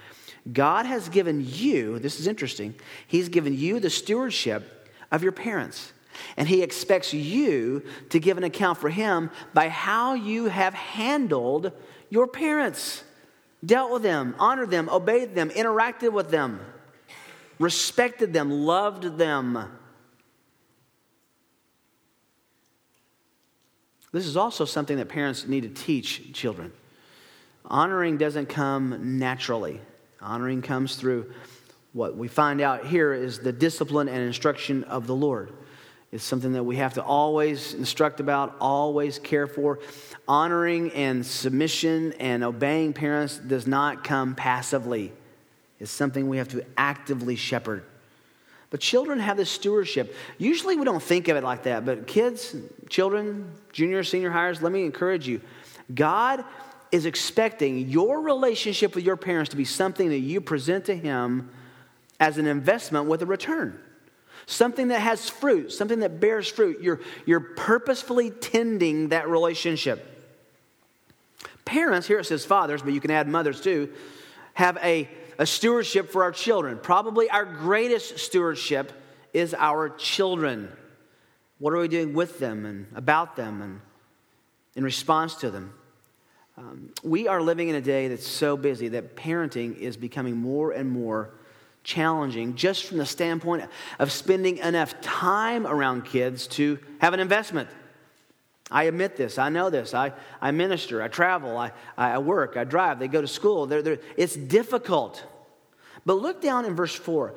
God 0.50 0.86
has 0.86 1.10
given 1.10 1.44
you, 1.46 1.98
this 1.98 2.18
is 2.18 2.26
interesting, 2.26 2.74
He's 3.06 3.28
given 3.28 3.54
you 3.54 3.80
the 3.80 3.90
stewardship 3.90 4.88
of 5.12 5.22
your 5.22 5.32
parents. 5.32 5.92
And 6.38 6.48
He 6.48 6.62
expects 6.62 7.12
you 7.12 7.82
to 8.08 8.18
give 8.18 8.38
an 8.38 8.44
account 8.44 8.78
for 8.78 8.88
Him 8.88 9.28
by 9.52 9.68
how 9.68 10.14
you 10.14 10.46
have 10.46 10.72
handled 10.72 11.72
your 12.08 12.26
parents 12.26 13.04
dealt 13.62 13.92
with 13.92 14.02
them, 14.02 14.36
honored 14.38 14.70
them, 14.70 14.88
obeyed 14.88 15.34
them, 15.34 15.50
interacted 15.50 16.14
with 16.14 16.30
them, 16.30 16.60
respected 17.58 18.32
them, 18.32 18.50
loved 18.50 19.18
them. 19.18 19.68
This 24.14 24.26
is 24.26 24.36
also 24.36 24.64
something 24.64 24.98
that 24.98 25.08
parents 25.08 25.48
need 25.48 25.62
to 25.62 25.68
teach 25.68 26.32
children. 26.32 26.72
Honoring 27.64 28.16
doesn't 28.16 28.48
come 28.48 29.18
naturally, 29.18 29.80
honoring 30.22 30.62
comes 30.62 30.94
through 30.94 31.32
what 31.92 32.16
we 32.16 32.28
find 32.28 32.60
out 32.60 32.86
here 32.86 33.12
is 33.12 33.40
the 33.40 33.50
discipline 33.50 34.08
and 34.08 34.18
instruction 34.18 34.84
of 34.84 35.08
the 35.08 35.16
Lord. 35.16 35.52
It's 36.12 36.22
something 36.22 36.52
that 36.52 36.62
we 36.62 36.76
have 36.76 36.94
to 36.94 37.02
always 37.02 37.74
instruct 37.74 38.20
about, 38.20 38.54
always 38.60 39.18
care 39.18 39.48
for. 39.48 39.80
Honoring 40.28 40.92
and 40.92 41.26
submission 41.26 42.12
and 42.20 42.44
obeying 42.44 42.92
parents 42.92 43.38
does 43.38 43.66
not 43.66 44.04
come 44.04 44.36
passively, 44.36 45.12
it's 45.80 45.90
something 45.90 46.28
we 46.28 46.38
have 46.38 46.50
to 46.50 46.64
actively 46.76 47.34
shepherd. 47.34 47.82
But 48.74 48.80
children 48.80 49.20
have 49.20 49.36
this 49.36 49.50
stewardship. 49.50 50.16
Usually 50.36 50.74
we 50.74 50.84
don't 50.84 51.00
think 51.00 51.28
of 51.28 51.36
it 51.36 51.44
like 51.44 51.62
that, 51.62 51.86
but 51.86 52.08
kids, 52.08 52.56
children, 52.88 53.52
junior, 53.72 54.02
senior 54.02 54.32
hires, 54.32 54.60
let 54.62 54.72
me 54.72 54.84
encourage 54.84 55.28
you. 55.28 55.40
God 55.94 56.44
is 56.90 57.06
expecting 57.06 57.88
your 57.88 58.20
relationship 58.20 58.96
with 58.96 59.04
your 59.04 59.16
parents 59.16 59.50
to 59.50 59.56
be 59.56 59.64
something 59.64 60.08
that 60.08 60.18
you 60.18 60.40
present 60.40 60.86
to 60.86 60.96
Him 60.96 61.50
as 62.18 62.36
an 62.36 62.48
investment 62.48 63.06
with 63.06 63.22
a 63.22 63.26
return 63.26 63.78
something 64.46 64.88
that 64.88 64.98
has 64.98 65.30
fruit, 65.30 65.70
something 65.70 66.00
that 66.00 66.18
bears 66.18 66.48
fruit. 66.48 66.82
You're, 66.82 67.00
you're 67.26 67.38
purposefully 67.38 68.30
tending 68.30 69.10
that 69.10 69.28
relationship. 69.28 70.04
Parents, 71.64 72.08
here 72.08 72.18
it 72.18 72.24
says 72.24 72.44
fathers, 72.44 72.82
but 72.82 72.92
you 72.92 73.00
can 73.00 73.12
add 73.12 73.28
mothers 73.28 73.60
too, 73.60 73.92
have 74.54 74.76
a, 74.82 75.08
a 75.38 75.46
stewardship 75.46 76.10
for 76.10 76.22
our 76.22 76.32
children. 76.32 76.78
Probably 76.82 77.30
our 77.30 77.44
greatest 77.44 78.18
stewardship 78.18 78.92
is 79.32 79.54
our 79.54 79.88
children. 79.90 80.70
What 81.58 81.72
are 81.72 81.78
we 81.78 81.88
doing 81.88 82.14
with 82.14 82.38
them 82.38 82.66
and 82.66 82.86
about 82.94 83.36
them 83.36 83.62
and 83.62 83.80
in 84.74 84.84
response 84.84 85.34
to 85.36 85.50
them? 85.50 85.74
Um, 86.56 86.90
we 87.02 87.26
are 87.26 87.42
living 87.42 87.68
in 87.68 87.74
a 87.74 87.80
day 87.80 88.08
that's 88.08 88.26
so 88.26 88.56
busy 88.56 88.88
that 88.88 89.16
parenting 89.16 89.76
is 89.76 89.96
becoming 89.96 90.36
more 90.36 90.70
and 90.70 90.88
more 90.88 91.30
challenging 91.82 92.54
just 92.54 92.84
from 92.84 92.98
the 92.98 93.06
standpoint 93.06 93.64
of 93.98 94.10
spending 94.10 94.58
enough 94.58 95.00
time 95.00 95.66
around 95.66 96.04
kids 96.04 96.46
to 96.46 96.78
have 97.00 97.12
an 97.12 97.20
investment. 97.20 97.68
I 98.74 98.84
admit 98.84 99.16
this. 99.16 99.38
I 99.38 99.50
know 99.50 99.70
this. 99.70 99.94
I, 99.94 100.12
I 100.42 100.50
minister. 100.50 101.00
I 101.00 101.06
travel. 101.06 101.56
I, 101.56 101.70
I 101.96 102.18
work. 102.18 102.56
I 102.56 102.64
drive. 102.64 102.98
They 102.98 103.06
go 103.06 103.20
to 103.20 103.28
school. 103.28 103.66
They're, 103.66 103.82
they're, 103.82 104.00
it's 104.16 104.34
difficult. 104.34 105.24
But 106.04 106.14
look 106.14 106.42
down 106.42 106.64
in 106.64 106.74
verse 106.74 106.94
4. 106.94 107.36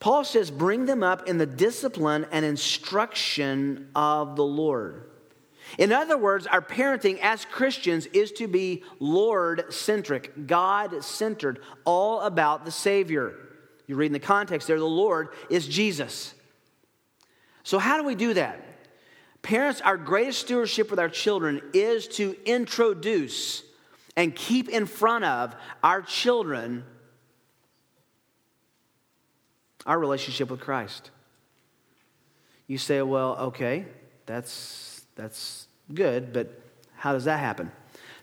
Paul 0.00 0.24
says, 0.24 0.50
Bring 0.50 0.86
them 0.86 1.02
up 1.02 1.28
in 1.28 1.36
the 1.36 1.44
discipline 1.44 2.26
and 2.32 2.46
instruction 2.46 3.90
of 3.94 4.36
the 4.36 4.44
Lord. 4.44 5.10
In 5.76 5.92
other 5.92 6.16
words, 6.16 6.46
our 6.46 6.62
parenting 6.62 7.18
as 7.20 7.44
Christians 7.44 8.06
is 8.06 8.32
to 8.32 8.48
be 8.48 8.84
Lord 9.00 9.70
centric, 9.70 10.46
God 10.46 11.04
centered, 11.04 11.60
all 11.84 12.22
about 12.22 12.64
the 12.64 12.70
Savior. 12.70 13.34
You 13.86 13.96
read 13.96 14.06
in 14.06 14.12
the 14.14 14.18
context 14.18 14.66
there, 14.66 14.78
the 14.78 14.86
Lord 14.86 15.28
is 15.50 15.68
Jesus. 15.68 16.32
So, 17.64 17.78
how 17.78 17.98
do 17.98 18.04
we 18.04 18.14
do 18.14 18.32
that? 18.32 18.63
Parents, 19.44 19.82
our 19.82 19.98
greatest 19.98 20.40
stewardship 20.40 20.90
with 20.90 20.98
our 20.98 21.10
children 21.10 21.60
is 21.74 22.08
to 22.08 22.34
introduce 22.46 23.62
and 24.16 24.34
keep 24.34 24.70
in 24.70 24.86
front 24.86 25.26
of 25.26 25.54
our 25.82 26.00
children 26.00 26.82
our 29.84 29.98
relationship 29.98 30.50
with 30.50 30.60
Christ. 30.60 31.10
You 32.68 32.78
say, 32.78 33.02
well, 33.02 33.36
okay, 33.36 33.84
that's, 34.24 35.02
that's 35.14 35.68
good, 35.92 36.32
but 36.32 36.58
how 36.96 37.12
does 37.12 37.24
that 37.24 37.38
happen? 37.38 37.70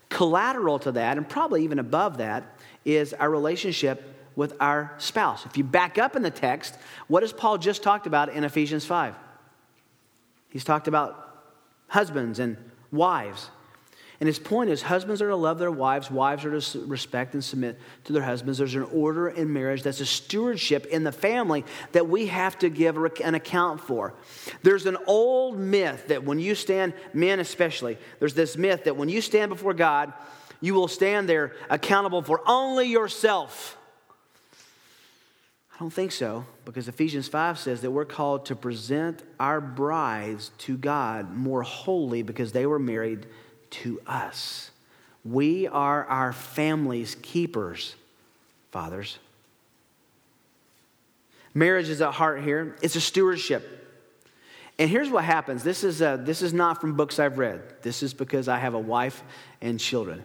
Collateral 0.09 0.79
to 0.79 0.91
that, 0.93 1.17
and 1.17 1.29
probably 1.29 1.63
even 1.63 1.77
above 1.77 2.17
that, 2.17 2.57
is 2.83 3.13
our 3.13 3.29
relationship 3.29 4.03
with 4.35 4.55
our 4.59 4.95
spouse. 4.97 5.45
If 5.45 5.55
you 5.55 5.63
back 5.63 5.99
up 5.99 6.15
in 6.15 6.23
the 6.23 6.31
text, 6.31 6.75
what 7.07 7.21
has 7.21 7.31
Paul 7.31 7.59
just 7.59 7.83
talked 7.83 8.07
about 8.07 8.29
in 8.29 8.43
Ephesians 8.43 8.85
5? 8.85 9.13
He's 10.51 10.63
talked 10.63 10.87
about 10.87 11.47
husbands 11.87 12.39
and 12.39 12.57
wives. 12.91 13.49
And 14.19 14.27
his 14.27 14.37
point 14.37 14.69
is 14.69 14.83
husbands 14.83 15.19
are 15.23 15.29
to 15.29 15.35
love 15.35 15.57
their 15.57 15.71
wives, 15.71 16.11
wives 16.11 16.45
are 16.45 16.59
to 16.59 16.85
respect 16.85 17.33
and 17.33 17.43
submit 17.43 17.79
to 18.03 18.13
their 18.13 18.21
husbands. 18.21 18.59
There's 18.59 18.75
an 18.75 18.83
order 18.83 19.29
in 19.29 19.51
marriage 19.51 19.81
that's 19.81 19.99
a 19.99 20.05
stewardship 20.05 20.85
in 20.85 21.03
the 21.03 21.11
family 21.11 21.65
that 21.93 22.07
we 22.07 22.27
have 22.27 22.59
to 22.59 22.69
give 22.69 22.97
an 22.97 23.33
account 23.33 23.81
for. 23.81 24.13
There's 24.61 24.85
an 24.85 24.97
old 25.07 25.57
myth 25.57 26.09
that 26.09 26.23
when 26.23 26.37
you 26.37 26.53
stand, 26.53 26.93
men 27.13 27.39
especially, 27.39 27.97
there's 28.19 28.35
this 28.35 28.57
myth 28.57 28.83
that 28.83 28.95
when 28.95 29.09
you 29.09 29.21
stand 29.21 29.49
before 29.49 29.73
God, 29.73 30.13
you 30.59 30.75
will 30.75 30.87
stand 30.87 31.27
there 31.27 31.55
accountable 31.71 32.21
for 32.21 32.41
only 32.45 32.89
yourself 32.89 33.75
don't 35.81 35.91
think 35.91 36.11
so 36.11 36.45
because 36.63 36.87
Ephesians 36.87 37.27
5 37.27 37.57
says 37.57 37.81
that 37.81 37.89
we're 37.89 38.05
called 38.05 38.45
to 38.45 38.55
present 38.55 39.23
our 39.39 39.59
brides 39.59 40.51
to 40.59 40.77
God 40.77 41.35
more 41.35 41.63
holy 41.63 42.21
because 42.21 42.51
they 42.51 42.67
were 42.67 42.77
married 42.77 43.25
to 43.71 43.99
us. 44.05 44.69
We 45.25 45.67
are 45.67 46.05
our 46.05 46.33
family's 46.33 47.15
keepers, 47.23 47.95
fathers. 48.69 49.17
Marriage 51.55 51.89
is 51.89 51.99
at 51.99 52.13
heart 52.13 52.43
here, 52.43 52.75
it's 52.83 52.95
a 52.95 53.01
stewardship. 53.01 53.79
And 54.77 54.87
here's 54.87 55.09
what 55.09 55.23
happens 55.23 55.63
this 55.63 55.83
is, 55.83 55.99
uh, 55.99 56.17
this 56.17 56.43
is 56.43 56.53
not 56.53 56.79
from 56.79 56.95
books 56.95 57.17
I've 57.17 57.39
read, 57.39 57.59
this 57.81 58.03
is 58.03 58.13
because 58.13 58.47
I 58.47 58.59
have 58.59 58.75
a 58.75 58.79
wife 58.79 59.23
and 59.61 59.79
children. 59.79 60.23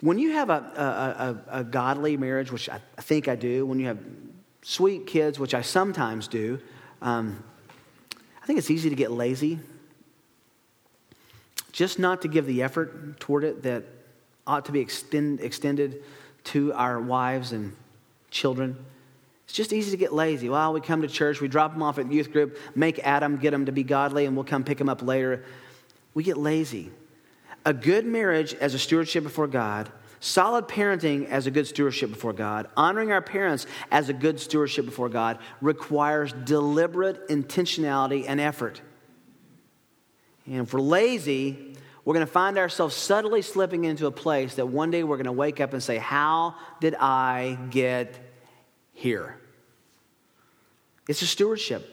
when 0.00 0.20
you 0.20 0.30
have 0.34 0.48
a, 0.48 1.42
a, 1.50 1.56
a, 1.56 1.60
a 1.60 1.64
godly 1.64 2.16
marriage, 2.16 2.52
which 2.52 2.68
I, 2.68 2.78
think 2.98 3.26
I 3.26 3.34
do, 3.34 3.66
when 3.66 3.80
you 3.80 3.86
have 3.86 3.98
sweet 4.64 5.06
kids, 5.06 5.38
which 5.38 5.54
I 5.54 5.60
sometimes 5.60 6.26
do, 6.26 6.58
um, 7.00 7.44
I 8.42 8.46
think 8.46 8.58
it's 8.58 8.70
easy 8.70 8.90
to 8.90 8.96
get 8.96 9.12
lazy. 9.12 9.60
Just 11.70 11.98
not 11.98 12.22
to 12.22 12.28
give 12.28 12.46
the 12.46 12.62
effort 12.62 13.20
toward 13.20 13.44
it 13.44 13.62
that 13.62 13.84
ought 14.46 14.64
to 14.64 14.72
be 14.72 14.80
extend, 14.80 15.40
extended 15.40 16.02
to 16.44 16.72
our 16.72 17.00
wives 17.00 17.52
and 17.52 17.74
children. 18.30 18.76
It's 19.44 19.54
just 19.54 19.72
easy 19.72 19.90
to 19.90 19.96
get 19.96 20.12
lazy. 20.12 20.48
Well, 20.48 20.72
we 20.72 20.80
come 20.80 21.02
to 21.02 21.08
church, 21.08 21.40
we 21.40 21.48
drop 21.48 21.72
them 21.72 21.82
off 21.82 21.98
at 21.98 22.10
youth 22.10 22.32
group, 22.32 22.58
make 22.74 22.98
Adam, 23.00 23.36
get 23.36 23.50
them 23.50 23.66
to 23.66 23.72
be 23.72 23.82
godly, 23.82 24.24
and 24.24 24.34
we'll 24.34 24.44
come 24.44 24.64
pick 24.64 24.78
them 24.78 24.88
up 24.88 25.02
later. 25.02 25.44
We 26.14 26.22
get 26.22 26.36
lazy. 26.38 26.90
A 27.66 27.74
good 27.74 28.06
marriage 28.06 28.54
as 28.54 28.74
a 28.74 28.78
stewardship 28.78 29.24
before 29.24 29.46
God, 29.46 29.90
solid 30.24 30.66
parenting 30.66 31.28
as 31.28 31.46
a 31.46 31.50
good 31.50 31.66
stewardship 31.66 32.08
before 32.08 32.32
God, 32.32 32.68
honoring 32.76 33.12
our 33.12 33.20
parents 33.20 33.66
as 33.90 34.08
a 34.08 34.14
good 34.14 34.40
stewardship 34.40 34.86
before 34.86 35.10
God 35.10 35.38
requires 35.60 36.32
deliberate 36.32 37.28
intentionality 37.28 38.24
and 38.26 38.40
effort. 38.40 38.80
And 40.46 40.60
if 40.62 40.72
we're 40.72 40.80
lazy, 40.80 41.76
we're 42.04 42.14
going 42.14 42.26
to 42.26 42.32
find 42.32 42.56
ourselves 42.56 42.94
subtly 42.94 43.42
slipping 43.42 43.84
into 43.84 44.06
a 44.06 44.10
place 44.10 44.54
that 44.54 44.66
one 44.66 44.90
day 44.90 45.04
we're 45.04 45.16
going 45.16 45.26
to 45.26 45.32
wake 45.32 45.60
up 45.60 45.74
and 45.74 45.82
say, 45.82 45.98
How 45.98 46.54
did 46.80 46.94
I 46.94 47.58
get 47.70 48.18
here? 48.94 49.36
It's 51.06 51.20
a 51.20 51.26
stewardship. 51.26 51.90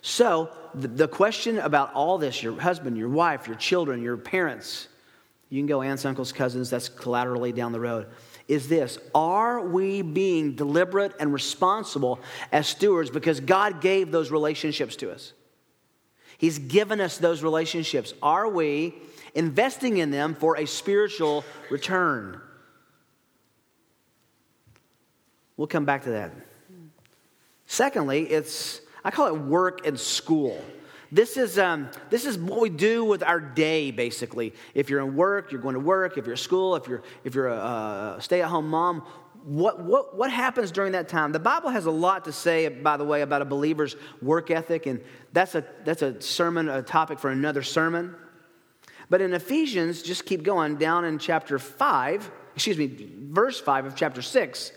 So, 0.00 0.50
the, 0.74 0.88
the 0.88 1.08
question 1.08 1.58
about 1.58 1.92
all 1.92 2.16
this 2.16 2.42
your 2.42 2.58
husband, 2.58 2.96
your 2.96 3.08
wife, 3.08 3.46
your 3.46 3.56
children, 3.56 4.02
your 4.02 4.16
parents, 4.16 4.88
you 5.48 5.60
can 5.60 5.66
go 5.66 5.82
aunts, 5.82 6.04
uncles, 6.04 6.32
cousins, 6.32 6.70
that's 6.70 6.88
collaterally 6.88 7.52
down 7.52 7.72
the 7.72 7.80
road, 7.80 8.06
is 8.48 8.68
this 8.68 8.98
Are 9.14 9.60
we 9.60 10.02
being 10.02 10.54
deliberate 10.54 11.12
and 11.18 11.32
responsible 11.32 12.20
as 12.52 12.66
stewards 12.66 13.10
because 13.10 13.40
God 13.40 13.80
gave 13.80 14.10
those 14.10 14.30
relationships 14.30 14.96
to 14.96 15.10
us? 15.10 15.32
He's 16.38 16.58
given 16.58 17.00
us 17.00 17.18
those 17.18 17.42
relationships. 17.42 18.12
Are 18.22 18.48
we 18.48 18.94
investing 19.34 19.98
in 19.98 20.10
them 20.10 20.34
for 20.34 20.56
a 20.56 20.66
spiritual 20.66 21.44
return? 21.70 22.40
We'll 25.56 25.66
come 25.66 25.86
back 25.86 26.04
to 26.04 26.10
that. 26.10 26.32
Secondly, 27.66 28.24
it's, 28.30 28.80
I 29.02 29.10
call 29.10 29.28
it 29.28 29.38
work 29.38 29.86
and 29.86 29.98
school. 29.98 30.62
This 31.12 31.36
is, 31.36 31.58
um, 31.58 31.88
this 32.10 32.24
is 32.24 32.36
what 32.36 32.60
we 32.60 32.68
do 32.68 33.04
with 33.04 33.22
our 33.22 33.38
day, 33.40 33.90
basically. 33.90 34.54
If 34.74 34.90
you're 34.90 35.00
in 35.00 35.14
work, 35.14 35.52
you're 35.52 35.60
going 35.60 35.74
to 35.74 35.80
work. 35.80 36.18
If 36.18 36.26
you're 36.26 36.34
at 36.34 36.40
school, 36.40 36.74
if 36.74 36.88
you're, 36.88 37.02
if 37.24 37.34
you're 37.34 37.48
a, 37.48 38.16
a 38.18 38.20
stay 38.20 38.42
at 38.42 38.48
home 38.48 38.68
mom, 38.68 39.02
what, 39.46 39.84
what, 39.84 40.16
what 40.16 40.32
happens 40.32 40.72
during 40.72 40.92
that 40.92 41.08
time? 41.08 41.30
The 41.30 41.38
Bible 41.38 41.70
has 41.70 41.86
a 41.86 41.90
lot 41.90 42.24
to 42.24 42.32
say, 42.32 42.68
by 42.68 42.96
the 42.96 43.04
way, 43.04 43.22
about 43.22 43.42
a 43.42 43.44
believer's 43.44 43.94
work 44.20 44.50
ethic, 44.50 44.86
and 44.86 45.00
that's 45.32 45.54
a, 45.54 45.64
that's 45.84 46.02
a 46.02 46.20
sermon, 46.20 46.68
a 46.68 46.82
topic 46.82 47.20
for 47.20 47.30
another 47.30 47.62
sermon. 47.62 48.16
But 49.08 49.20
in 49.20 49.32
Ephesians, 49.32 50.02
just 50.02 50.26
keep 50.26 50.42
going 50.42 50.76
down 50.76 51.04
in 51.04 51.20
chapter 51.20 51.60
5, 51.60 52.30
excuse 52.56 52.76
me, 52.76 53.08
verse 53.30 53.60
5 53.60 53.86
of 53.86 53.94
chapter 53.94 54.20
6. 54.20 54.72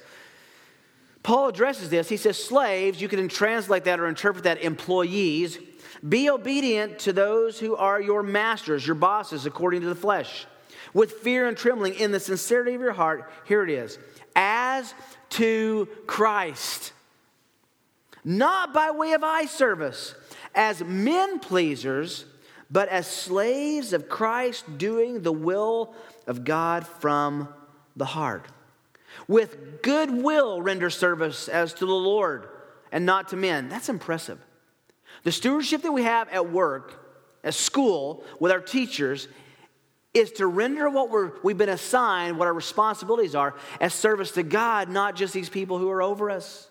Paul 1.23 1.47
addresses 1.47 1.89
this. 1.89 2.07
He 2.07 2.17
says, 2.17 2.41
Slaves, 2.41 3.01
you 3.01 3.07
can 3.07 3.27
translate 3.27 3.85
that 3.85 3.99
or 3.99 4.07
interpret 4.07 4.43
that 4.43 4.61
employees, 4.61 5.57
be 6.07 6.29
obedient 6.29 6.99
to 6.99 7.13
those 7.13 7.59
who 7.59 7.75
are 7.75 8.01
your 8.01 8.23
masters, 8.23 8.85
your 8.85 8.95
bosses, 8.95 9.45
according 9.45 9.81
to 9.81 9.87
the 9.87 9.95
flesh, 9.95 10.45
with 10.93 11.13
fear 11.13 11.47
and 11.47 11.57
trembling 11.57 11.95
in 11.95 12.11
the 12.11 12.19
sincerity 12.19 12.73
of 12.73 12.81
your 12.81 12.93
heart. 12.93 13.31
Here 13.45 13.63
it 13.63 13.69
is 13.69 13.97
as 14.35 14.93
to 15.31 15.87
Christ, 16.07 16.93
not 18.23 18.73
by 18.73 18.91
way 18.91 19.13
of 19.13 19.23
eye 19.23 19.45
service, 19.45 20.15
as 20.55 20.83
men 20.83 21.39
pleasers, 21.39 22.25
but 22.71 22.89
as 22.89 23.07
slaves 23.07 23.93
of 23.93 24.09
Christ, 24.09 24.77
doing 24.77 25.21
the 25.21 25.31
will 25.31 25.93
of 26.27 26.43
God 26.43 26.85
from 26.85 27.49
the 27.95 28.05
heart. 28.05 28.45
With 29.27 29.81
good 29.81 30.11
will, 30.11 30.61
render 30.61 30.89
service 30.89 31.47
as 31.47 31.73
to 31.75 31.85
the 31.85 31.91
Lord 31.93 32.47
and 32.91 33.05
not 33.05 33.29
to 33.29 33.35
men. 33.35 33.69
That's 33.69 33.89
impressive. 33.89 34.39
The 35.23 35.31
stewardship 35.31 35.81
that 35.81 35.91
we 35.91 36.03
have 36.03 36.29
at 36.29 36.51
work, 36.51 36.93
at 37.43 37.53
school, 37.53 38.23
with 38.39 38.51
our 38.51 38.61
teachers, 38.61 39.27
is 40.13 40.31
to 40.33 40.47
render 40.47 40.89
what 40.89 41.09
we're, 41.09 41.33
we've 41.43 41.57
been 41.57 41.69
assigned, 41.69 42.37
what 42.37 42.47
our 42.47 42.53
responsibilities 42.53 43.35
are, 43.35 43.55
as 43.79 43.93
service 43.93 44.31
to 44.31 44.43
God, 44.43 44.89
not 44.89 45.15
just 45.15 45.33
these 45.33 45.49
people 45.49 45.77
who 45.77 45.89
are 45.89 46.01
over 46.01 46.29
us. 46.29 46.67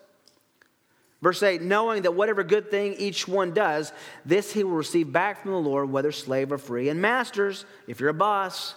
Verse 1.21 1.43
8, 1.43 1.61
knowing 1.61 2.03
that 2.03 2.15
whatever 2.15 2.43
good 2.43 2.71
thing 2.71 2.93
each 2.93 3.27
one 3.27 3.53
does, 3.53 3.91
this 4.25 4.53
he 4.53 4.63
will 4.63 4.71
receive 4.71 5.11
back 5.11 5.41
from 5.41 5.51
the 5.51 5.57
Lord, 5.57 5.91
whether 5.91 6.11
slave 6.11 6.51
or 6.51 6.57
free. 6.57 6.89
And 6.89 7.01
masters, 7.01 7.65
if 7.87 7.99
you're 7.99 8.09
a 8.09 8.13
boss, 8.13 8.73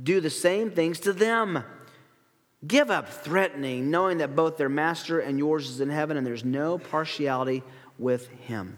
do 0.00 0.20
the 0.20 0.30
same 0.30 0.70
things 0.70 1.00
to 1.00 1.12
them. 1.12 1.64
Give 2.66 2.90
up 2.90 3.08
threatening, 3.08 3.90
knowing 3.90 4.18
that 4.18 4.36
both 4.36 4.58
their 4.58 4.68
master 4.68 5.20
and 5.20 5.38
yours 5.38 5.70
is 5.70 5.80
in 5.80 5.88
heaven, 5.88 6.18
and 6.18 6.26
there's 6.26 6.44
no 6.44 6.76
partiality 6.76 7.62
with 7.98 8.28
him. 8.28 8.76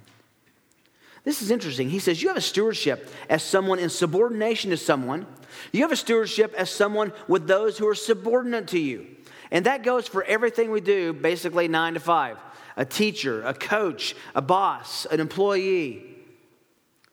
This 1.25 1.41
is 1.41 1.51
interesting. 1.51 1.89
He 1.89 1.99
says, 1.99 2.23
You 2.23 2.29
have 2.29 2.37
a 2.37 2.41
stewardship 2.41 3.09
as 3.29 3.43
someone 3.43 3.79
in 3.79 3.91
subordination 3.91 4.71
to 4.71 4.77
someone. 4.77 5.27
You 5.71 5.83
have 5.83 5.93
a 5.93 5.97
stewardship 5.97 6.55
as 6.57 6.71
someone 6.71 7.13
with 7.29 7.47
those 7.47 7.79
who 7.79 7.87
are 7.89 7.95
subordinate 7.95 8.69
to 8.69 8.79
you. 8.79 9.07
And 9.51 9.67
that 9.67 9.83
goes 9.83 10.09
for 10.09 10.25
everything 10.25 10.71
we 10.71 10.81
do, 10.81 11.13
basically 11.13 11.69
nine 11.69 11.95
to 11.95 12.01
five 12.01 12.39
a 12.75 12.87
teacher, 12.87 13.43
a 13.43 13.53
coach, 13.53 14.17
a 14.35 14.41
boss, 14.41 15.07
an 15.07 15.21
employee. 15.21 16.09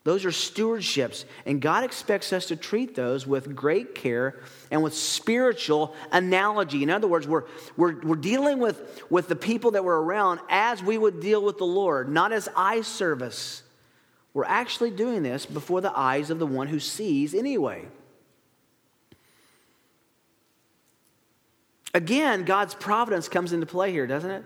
Those 0.05 0.23
are 0.23 0.29
stewardships, 0.29 1.25
and 1.45 1.61
God 1.61 1.83
expects 1.83 2.31
us 2.31 2.45
to 2.45 2.55
treat 2.55 2.95
those 2.95 3.27
with 3.27 3.53
great 3.53 3.93
care 3.93 4.39
and 4.71 4.81
with 4.81 4.93
spiritual 4.93 5.93
analogy. 6.13 6.81
In 6.81 6.89
other 6.89 7.07
words, 7.07 7.27
we're, 7.27 7.43
we're, 7.75 7.99
we're 7.99 8.15
dealing 8.15 8.59
with, 8.59 9.03
with 9.09 9.27
the 9.27 9.35
people 9.35 9.71
that 9.71 9.83
we're 9.83 9.99
around 9.99 10.39
as 10.49 10.81
we 10.81 10.97
would 10.97 11.19
deal 11.19 11.43
with 11.43 11.57
the 11.57 11.65
Lord, 11.65 12.07
not 12.07 12.31
as 12.31 12.47
eye 12.55 12.81
service. 12.81 13.61
We're 14.33 14.45
actually 14.45 14.91
doing 14.91 15.23
this 15.23 15.45
before 15.45 15.81
the 15.81 15.97
eyes 15.97 16.29
of 16.29 16.39
the 16.39 16.45
one 16.45 16.67
who 16.67 16.79
sees 16.79 17.33
anyway. 17.33 17.85
Again, 21.93 22.43
God's 22.43 22.75
providence 22.75 23.27
comes 23.27 23.51
into 23.51 23.65
play 23.65 23.91
here, 23.91 24.05
doesn't 24.05 24.29
it? 24.29 24.43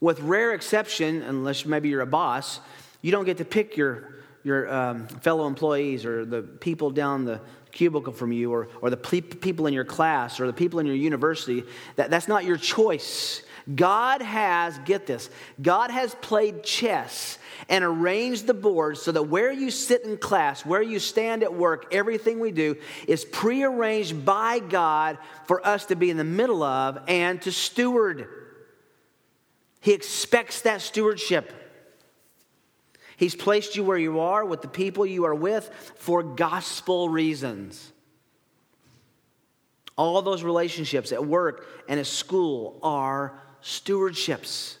With 0.00 0.20
rare 0.20 0.54
exception, 0.54 1.22
unless 1.22 1.66
maybe 1.66 1.88
you're 1.88 2.00
a 2.00 2.06
boss, 2.06 2.60
you 3.02 3.10
don't 3.10 3.24
get 3.24 3.38
to 3.38 3.44
pick 3.44 3.76
your, 3.76 4.14
your 4.44 4.72
um, 4.72 5.08
fellow 5.08 5.46
employees 5.46 6.04
or 6.04 6.24
the 6.24 6.42
people 6.42 6.90
down 6.90 7.24
the 7.24 7.40
cubicle 7.72 8.12
from 8.12 8.32
you 8.32 8.52
or, 8.52 8.68
or 8.80 8.90
the 8.90 8.96
people 8.96 9.66
in 9.66 9.74
your 9.74 9.84
class 9.84 10.40
or 10.40 10.46
the 10.46 10.52
people 10.52 10.78
in 10.78 10.86
your 10.86 10.94
university. 10.94 11.64
That, 11.96 12.10
that's 12.10 12.28
not 12.28 12.44
your 12.44 12.56
choice. 12.56 13.42
God 13.74 14.22
has, 14.22 14.78
get 14.80 15.06
this, 15.06 15.30
God 15.60 15.90
has 15.90 16.14
played 16.16 16.62
chess 16.62 17.38
and 17.68 17.84
arranged 17.84 18.46
the 18.46 18.54
board 18.54 18.98
so 18.98 19.12
that 19.12 19.24
where 19.24 19.52
you 19.52 19.70
sit 19.70 20.04
in 20.04 20.16
class, 20.16 20.64
where 20.64 20.82
you 20.82 20.98
stand 20.98 21.42
at 21.42 21.54
work, 21.54 21.86
everything 21.92 22.40
we 22.40 22.50
do 22.50 22.76
is 23.06 23.24
prearranged 23.24 24.24
by 24.24 24.58
God 24.58 25.18
for 25.46 25.64
us 25.66 25.86
to 25.86 25.96
be 25.96 26.10
in 26.10 26.16
the 26.16 26.24
middle 26.24 26.62
of 26.62 26.98
and 27.06 27.40
to 27.42 27.52
steward. 27.52 28.26
He 29.80 29.92
expects 29.92 30.62
that 30.62 30.80
stewardship. 30.80 31.52
He's 33.16 33.34
placed 33.34 33.76
you 33.76 33.84
where 33.84 33.98
you 33.98 34.20
are 34.20 34.44
with 34.44 34.62
the 34.62 34.68
people 34.68 35.04
you 35.04 35.24
are 35.24 35.34
with 35.34 35.68
for 35.96 36.22
gospel 36.22 37.08
reasons. 37.08 37.92
All 39.96 40.22
those 40.22 40.42
relationships 40.42 41.12
at 41.12 41.26
work 41.26 41.66
and 41.86 42.00
at 42.00 42.06
school 42.06 42.78
are 42.82 43.38
stewardships. 43.62 44.76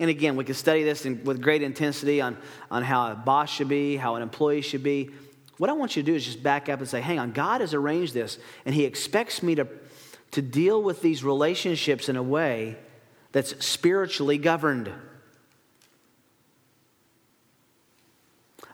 And 0.00 0.10
again, 0.10 0.36
we 0.36 0.44
can 0.44 0.54
study 0.54 0.84
this 0.84 1.06
in, 1.06 1.24
with 1.24 1.42
great 1.42 1.62
intensity 1.62 2.20
on, 2.20 2.36
on 2.70 2.82
how 2.82 3.10
a 3.12 3.14
boss 3.14 3.50
should 3.50 3.68
be, 3.68 3.96
how 3.96 4.14
an 4.14 4.22
employee 4.22 4.60
should 4.60 4.82
be. 4.82 5.10
What 5.58 5.70
I 5.70 5.72
want 5.72 5.96
you 5.96 6.02
to 6.02 6.06
do 6.06 6.14
is 6.14 6.24
just 6.24 6.42
back 6.42 6.68
up 6.68 6.78
and 6.78 6.88
say, 6.88 7.00
hang 7.00 7.18
on, 7.18 7.32
God 7.32 7.60
has 7.60 7.74
arranged 7.74 8.14
this, 8.14 8.38
and 8.64 8.74
He 8.74 8.84
expects 8.84 9.42
me 9.42 9.56
to, 9.56 9.66
to 10.32 10.42
deal 10.42 10.82
with 10.82 11.02
these 11.02 11.24
relationships 11.24 12.08
in 12.08 12.16
a 12.16 12.22
way 12.22 12.76
that's 13.32 13.64
spiritually 13.64 14.38
governed. 14.38 14.90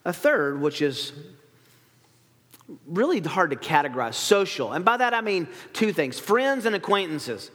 A 0.05 0.13
third, 0.13 0.61
which 0.61 0.83
is 0.83 1.13
really 2.87 3.21
hard 3.21 3.51
to 3.51 3.57
categorize, 3.57 4.15
social. 4.15 4.73
And 4.73 4.85
by 4.85 4.99
that 4.99 5.15
I 5.15 5.21
mean 5.21 5.49
two 5.73 5.93
things 5.93 6.19
friends 6.19 6.67
and 6.67 6.75
acquaintances. 6.75 7.51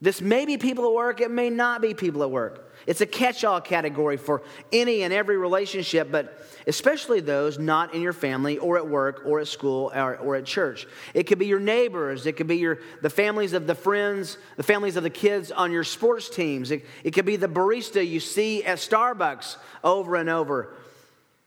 This 0.00 0.20
may 0.20 0.44
be 0.44 0.58
people 0.58 0.84
at 0.86 0.92
work, 0.92 1.20
it 1.20 1.30
may 1.30 1.48
not 1.48 1.80
be 1.80 1.94
people 1.94 2.22
at 2.22 2.30
work. 2.30 2.74
It's 2.86 3.00
a 3.00 3.06
catch 3.06 3.44
all 3.44 3.60
category 3.60 4.18
for 4.18 4.42
any 4.70 5.02
and 5.02 5.12
every 5.12 5.38
relationship, 5.38 6.12
but 6.12 6.38
especially 6.66 7.20
those 7.20 7.58
not 7.58 7.94
in 7.94 8.02
your 8.02 8.12
family 8.12 8.58
or 8.58 8.76
at 8.76 8.86
work 8.86 9.22
or 9.24 9.40
at 9.40 9.48
school 9.48 9.90
or, 9.94 10.16
or, 10.16 10.36
at 10.36 10.44
church. 10.44 10.86
It 11.14 11.24
could 11.24 11.38
be 11.38 11.46
your 11.46 11.58
neighbors, 11.60 12.26
it 12.26 12.32
could 12.32 12.46
be 12.46 12.58
your, 12.58 12.80
the 13.00 13.10
families 13.10 13.54
of 13.54 13.66
the 13.66 13.74
friends, 13.74 14.36
the 14.56 14.62
families 14.62 14.96
of 14.96 15.02
the 15.02 15.10
kids 15.10 15.50
on 15.50 15.72
your 15.72 15.84
sports 15.84 16.28
teams. 16.28 16.70
It, 16.70 16.84
it 17.02 17.12
could 17.12 17.26
be 17.26 17.36
the 17.36 17.48
barista 17.48 18.06
you 18.06 18.20
see 18.20 18.62
at 18.64 18.78
Starbucks 18.78 19.56
over 19.82 20.14
and 20.16 20.28
over. 20.28 20.74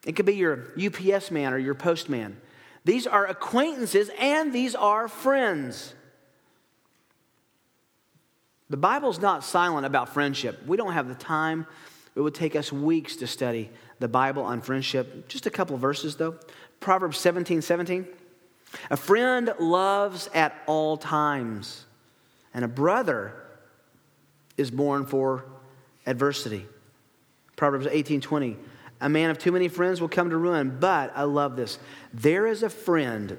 It 0.05 0.15
could 0.15 0.25
be 0.25 0.35
your 0.35 0.69
UPS 0.83 1.29
man 1.29 1.53
or 1.53 1.59
your 1.59 1.75
postman. 1.75 2.41
These 2.83 3.05
are 3.05 3.27
acquaintances 3.27 4.09
and 4.19 4.51
these 4.51 4.73
are 4.73 5.07
friends. 5.07 5.93
The 8.69 8.77
Bible's 8.77 9.19
not 9.19 9.43
silent 9.43 9.85
about 9.85 10.09
friendship. 10.09 10.65
We 10.67 10.77
don't 10.77 10.93
have 10.93 11.07
the 11.07 11.15
time. 11.15 11.65
It 12.15 12.21
would 12.21 12.35
take 12.35 12.55
us 12.55 12.71
weeks 12.71 13.15
to 13.17 13.27
study 13.27 13.69
the 13.99 14.07
Bible 14.07 14.43
on 14.43 14.61
friendship. 14.61 15.27
Just 15.27 15.45
a 15.45 15.49
couple 15.49 15.77
verses, 15.77 16.15
though. 16.17 16.35
Proverbs 16.79 17.17
17 17.17 17.61
17. 17.61 18.07
A 18.91 18.97
friend 18.97 19.53
loves 19.59 20.29
at 20.33 20.53
all 20.67 20.97
times, 20.97 21.85
and 22.53 22.63
a 22.63 22.67
brother 22.67 23.33
is 24.57 24.69
born 24.69 25.05
for 25.05 25.45
adversity. 26.05 26.67
Proverbs 27.55 27.87
18 27.89 28.21
20. 28.21 28.57
A 29.01 29.09
man 29.09 29.29
of 29.29 29.39
too 29.39 29.51
many 29.51 29.67
friends 29.69 30.01
will 30.01 30.09
come 30.09 30.29
to 30.29 30.37
ruin, 30.37 30.77
but 30.79 31.11
I 31.15 31.23
love 31.23 31.55
this. 31.55 31.79
There 32.13 32.45
is 32.45 32.63
a 32.63 32.69
friend 32.69 33.37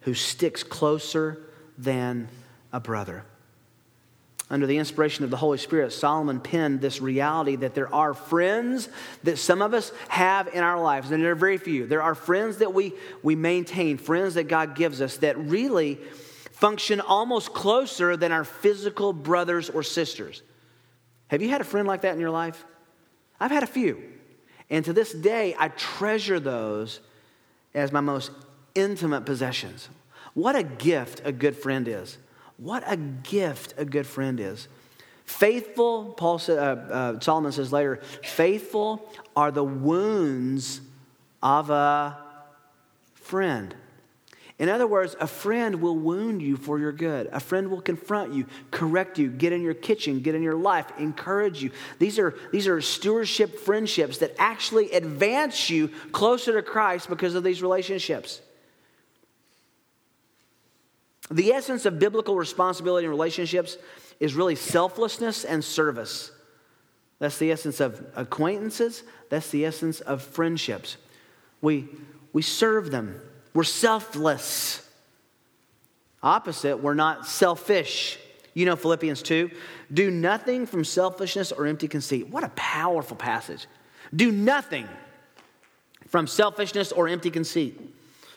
who 0.00 0.14
sticks 0.14 0.62
closer 0.62 1.38
than 1.78 2.28
a 2.72 2.80
brother 2.80 3.24
under 4.48 4.66
the 4.66 4.78
inspiration 4.78 5.24
of 5.24 5.30
the 5.30 5.36
Holy 5.36 5.58
Spirit, 5.58 5.92
Solomon 5.92 6.40
penned 6.40 6.80
this 6.80 7.00
reality 7.00 7.56
that 7.56 7.74
there 7.74 7.92
are 7.92 8.14
friends 8.14 8.88
that 9.24 9.38
some 9.38 9.60
of 9.60 9.74
us 9.74 9.90
have 10.08 10.48
in 10.48 10.62
our 10.62 10.80
lives, 10.80 11.10
and 11.10 11.22
there 11.22 11.32
are 11.32 11.36
very 11.36 11.58
few. 11.58 11.86
There 11.86 12.02
are 12.02 12.14
friends 12.14 12.58
that 12.58 12.72
we, 12.72 12.92
we 13.24 13.34
maintain, 13.34 13.98
friends 13.98 14.34
that 14.34 14.44
God 14.44 14.76
gives 14.76 15.00
us 15.00 15.16
that 15.18 15.36
really 15.36 15.96
function 16.52 17.00
almost 17.00 17.52
closer 17.52 18.16
than 18.16 18.30
our 18.30 18.44
physical 18.44 19.12
brothers 19.12 19.68
or 19.68 19.82
sisters. 19.82 20.42
Have 21.26 21.42
you 21.42 21.48
had 21.48 21.60
a 21.60 21.64
friend 21.64 21.88
like 21.88 22.02
that 22.02 22.14
in 22.14 22.20
your 22.20 22.30
life? 22.30 22.64
I've 23.40 23.50
had 23.50 23.64
a 23.64 23.66
few. 23.66 24.00
And 24.70 24.84
to 24.84 24.92
this 24.92 25.12
day, 25.12 25.56
I 25.58 25.68
treasure 25.68 26.38
those 26.38 27.00
as 27.74 27.90
my 27.90 28.00
most 28.00 28.30
intimate 28.76 29.26
possessions. 29.26 29.88
What 30.34 30.54
a 30.54 30.62
gift 30.62 31.20
a 31.24 31.32
good 31.32 31.56
friend 31.56 31.88
is. 31.88 32.16
What 32.58 32.84
a 32.86 32.96
gift 32.96 33.74
a 33.76 33.84
good 33.84 34.06
friend 34.06 34.40
is. 34.40 34.68
Faithful, 35.24 36.14
Paul 36.16 36.40
uh, 36.48 36.52
uh, 36.52 37.20
Solomon 37.20 37.52
says 37.52 37.72
later, 37.72 38.00
faithful 38.22 39.10
are 39.34 39.50
the 39.50 39.64
wounds 39.64 40.80
of 41.42 41.70
a 41.70 42.16
friend. 43.14 43.74
In 44.58 44.70
other 44.70 44.86
words, 44.86 45.14
a 45.20 45.26
friend 45.26 45.82
will 45.82 45.96
wound 45.96 46.40
you 46.40 46.56
for 46.56 46.78
your 46.78 46.92
good. 46.92 47.28
A 47.30 47.40
friend 47.40 47.70
will 47.70 47.82
confront 47.82 48.32
you, 48.32 48.46
correct 48.70 49.18
you, 49.18 49.28
get 49.28 49.52
in 49.52 49.60
your 49.60 49.74
kitchen, 49.74 50.20
get 50.20 50.34
in 50.34 50.42
your 50.42 50.54
life, 50.54 50.86
encourage 50.98 51.62
you. 51.62 51.72
These 51.98 52.18
are, 52.18 52.34
these 52.52 52.66
are 52.66 52.80
stewardship 52.80 53.58
friendships 53.58 54.18
that 54.18 54.34
actually 54.38 54.92
advance 54.92 55.68
you 55.68 55.88
closer 56.12 56.54
to 56.54 56.62
Christ 56.62 57.10
because 57.10 57.34
of 57.34 57.44
these 57.44 57.60
relationships. 57.60 58.40
The 61.30 61.52
essence 61.52 61.86
of 61.86 61.98
biblical 61.98 62.36
responsibility 62.36 63.04
in 63.04 63.10
relationships 63.10 63.76
is 64.20 64.34
really 64.34 64.54
selflessness 64.54 65.44
and 65.44 65.64
service. 65.64 66.30
That's 67.18 67.38
the 67.38 67.50
essence 67.50 67.80
of 67.80 68.04
acquaintances, 68.14 69.02
that's 69.30 69.50
the 69.50 69.64
essence 69.64 70.00
of 70.00 70.22
friendships. 70.22 70.96
We, 71.60 71.88
we 72.32 72.42
serve 72.42 72.90
them, 72.90 73.20
we're 73.54 73.64
selfless. 73.64 74.82
Opposite, 76.22 76.78
we're 76.78 76.94
not 76.94 77.26
selfish. 77.26 78.18
You 78.52 78.66
know 78.66 78.74
Philippians 78.74 79.22
2. 79.22 79.50
Do 79.92 80.10
nothing 80.10 80.66
from 80.66 80.82
selfishness 80.82 81.52
or 81.52 81.66
empty 81.66 81.88
conceit. 81.88 82.28
What 82.28 82.42
a 82.42 82.48
powerful 82.50 83.16
passage. 83.16 83.66
Do 84.14 84.32
nothing 84.32 84.88
from 86.08 86.26
selfishness 86.26 86.90
or 86.90 87.06
empty 87.06 87.30
conceit. 87.30 87.80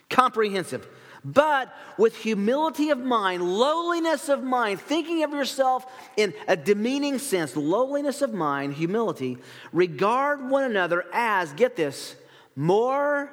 Comprehensive 0.10 0.88
but 1.24 1.74
with 1.98 2.16
humility 2.16 2.90
of 2.90 3.00
mind, 3.00 3.44
lowliness 3.44 4.30
of 4.30 4.44
mind, 4.44 4.80
thinking 4.80 5.24
of 5.24 5.32
yourself 5.32 5.86
in 6.16 6.34
a 6.48 6.56
demeaning 6.56 7.18
sense, 7.20 7.56
lowliness 7.56 8.22
of 8.22 8.34
mind, 8.34 8.74
humility, 8.74 9.38
regard 9.74 10.50
one 10.50 10.64
another 10.64 11.06
as, 11.14 11.52
get 11.54 11.76
this, 11.76 12.16
more 12.56 13.32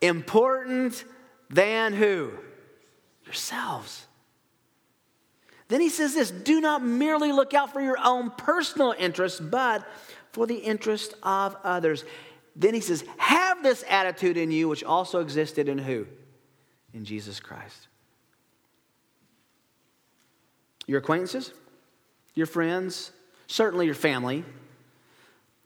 important 0.00 1.04
than 1.50 1.92
who? 1.92 2.32
Yourselves. 3.24 4.06
Then 5.68 5.80
he 5.80 5.88
says 5.88 6.14
this 6.14 6.30
do 6.30 6.60
not 6.60 6.82
merely 6.84 7.32
look 7.32 7.54
out 7.54 7.72
for 7.72 7.80
your 7.80 7.98
own 8.02 8.30
personal 8.30 8.94
interests, 8.98 9.40
but 9.40 9.86
for 10.32 10.46
the 10.46 10.56
interest 10.56 11.14
of 11.22 11.56
others. 11.62 12.04
Then 12.56 12.74
he 12.74 12.80
says, 12.80 13.04
have 13.16 13.62
this 13.62 13.84
attitude 13.88 14.36
in 14.36 14.50
you, 14.50 14.68
which 14.68 14.84
also 14.84 15.20
existed 15.20 15.68
in 15.68 15.78
who? 15.78 16.06
In 16.94 17.04
Jesus 17.04 17.40
Christ. 17.40 17.88
Your 20.86 21.00
acquaintances, 21.00 21.52
your 22.34 22.46
friends, 22.46 23.10
certainly 23.46 23.86
your 23.86 23.94
family, 23.94 24.44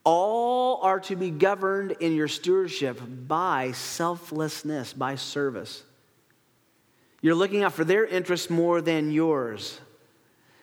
all 0.05 0.81
are 0.83 1.01
to 1.01 1.17
be 1.17 1.31
governed 1.31 1.93
in 2.01 2.14
your 2.14 2.29
stewardship 2.29 3.01
by 3.27 3.73
selflessness, 3.73 4.93
by 4.93 5.17
service. 5.17 5.83
You're 7.21 7.35
looking 7.35 7.62
out 7.62 7.73
for 7.73 7.85
their 7.85 8.07
interests 8.07 8.49
more 8.49 8.81
than 8.81 9.11
yours. 9.11 9.79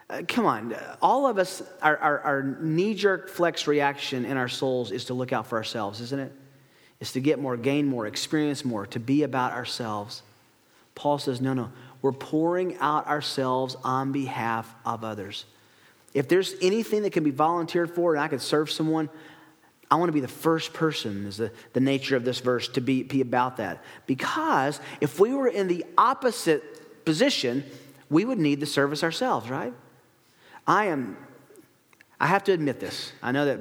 Uh, 0.10 0.22
come 0.28 0.46
on, 0.46 0.76
all 1.02 1.28
of 1.28 1.38
us, 1.38 1.62
our, 1.82 1.98
our, 1.98 2.20
our 2.20 2.44
knee 2.44 2.94
jerk 2.94 3.28
flex 3.30 3.68
reaction 3.68 4.24
in 4.24 4.38
our 4.38 4.48
souls 4.48 4.92
is 4.92 5.06
to 5.06 5.14
look 5.14 5.34
out 5.34 5.48
for 5.48 5.58
ourselves, 5.58 6.00
isn't 6.00 6.20
it? 6.20 6.32
It's 7.00 7.12
to 7.14 7.20
get 7.20 7.40
more, 7.40 7.58
gain 7.58 7.88
more, 7.88 8.08
experience 8.08 8.64
more, 8.64 8.86
to 8.88 9.00
be 9.00 9.24
about 9.24 9.52
ourselves. 9.52 10.22
Paul 10.96 11.20
says, 11.20 11.42
no, 11.42 11.54
no, 11.54 11.72
we're 12.02 12.14
pouring 12.14 12.78
out 12.80 13.08
ourselves 13.08 13.76
on 13.84 14.12
behalf 14.12 14.74
of 14.86 15.04
others. 15.04 15.46
If 16.14 16.30
there's 16.30 16.56
anything 16.62 17.04
that 17.04 17.12
can 17.12 17.24
be 17.24 17.32
volunteered 17.32 17.92
for 17.92 18.16
and 18.16 18.24
I 18.24 18.30
could 18.30 18.42
serve 18.42 18.72
someone, 18.72 19.10
I 19.92 19.96
want 19.96 20.10
to 20.10 20.14
be 20.14 20.22
the 20.22 20.28
first 20.28 20.74
person, 20.74 21.28
is 21.28 21.38
the, 21.38 21.52
the 21.74 21.80
nature 21.80 22.16
of 22.16 22.24
this 22.24 22.40
verse, 22.40 22.70
to 22.70 22.82
be, 22.82 23.04
be 23.04 23.22
about 23.22 23.58
that. 23.58 23.84
Because 24.08 24.80
if 25.02 25.20
we 25.20 25.34
were 25.34 25.48
in 25.48 25.68
the 25.68 25.86
opposite 25.98 27.06
position, 27.06 27.64
we 28.10 28.26
would 28.26 28.40
need 28.40 28.60
the 28.60 28.66
service 28.66 29.04
ourselves, 29.04 29.50
right? 29.50 29.74
I 30.66 30.86
am, 30.86 31.18
I 32.20 32.28
have 32.28 32.44
to 32.46 32.54
admit 32.54 32.80
this. 32.80 33.12
I 33.22 33.32
know 33.32 33.46
that 33.46 33.60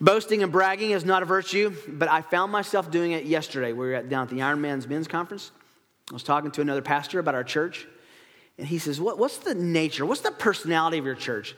boasting 0.00 0.42
and 0.42 0.50
bragging 0.50 0.92
is 0.92 1.04
not 1.04 1.22
a 1.22 1.26
virtue, 1.26 1.74
but 1.86 2.08
I 2.08 2.22
found 2.22 2.50
myself 2.50 2.90
doing 2.90 3.12
it 3.12 3.24
yesterday. 3.24 3.72
We 3.72 3.86
were 3.86 3.94
at, 3.94 4.08
down 4.08 4.24
at 4.24 4.30
the 4.30 4.38
Ironman's 4.38 4.88
men's 4.88 5.06
conference. 5.06 5.52
I 6.10 6.14
was 6.14 6.22
talking 6.22 6.50
to 6.52 6.60
another 6.60 6.82
pastor 6.82 7.18
about 7.18 7.34
our 7.34 7.44
church, 7.44 7.86
and 8.58 8.66
he 8.66 8.78
says, 8.78 9.00
what, 9.00 9.18
What's 9.18 9.38
the 9.38 9.54
nature? 9.54 10.04
What's 10.04 10.22
the 10.22 10.32
personality 10.32 10.98
of 10.98 11.06
your 11.06 11.14
church? 11.14 11.54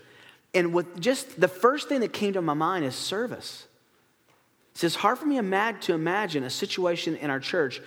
And 0.54 0.74
with 0.74 1.00
just 1.00 1.40
the 1.40 1.48
first 1.48 1.88
thing 1.88 2.00
that 2.00 2.12
came 2.12 2.34
to 2.34 2.42
my 2.42 2.54
mind 2.54 2.84
is 2.84 2.94
service. 2.94 3.66
He 4.74 4.78
says, 4.78 4.94
hard 4.94 5.18
for 5.18 5.26
me 5.26 5.36
to 5.36 5.94
imagine 5.94 6.44
a 6.44 6.50
situation 6.50 7.16
in 7.16 7.30
our 7.30 7.40
church 7.40 7.80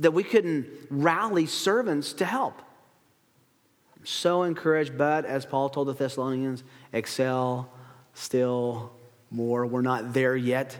that 0.00 0.12
we 0.12 0.22
couldn't 0.22 0.66
rally 0.90 1.46
servants 1.46 2.12
to 2.14 2.24
help. 2.24 2.60
I'm 3.96 4.06
so 4.06 4.42
encouraged, 4.42 4.98
but 4.98 5.24
as 5.24 5.46
Paul 5.46 5.68
told 5.68 5.88
the 5.88 5.94
Thessalonians, 5.94 6.64
excel 6.92 7.70
still 8.12 8.92
more. 9.30 9.66
We're 9.66 9.82
not 9.82 10.12
there 10.12 10.36
yet. 10.36 10.76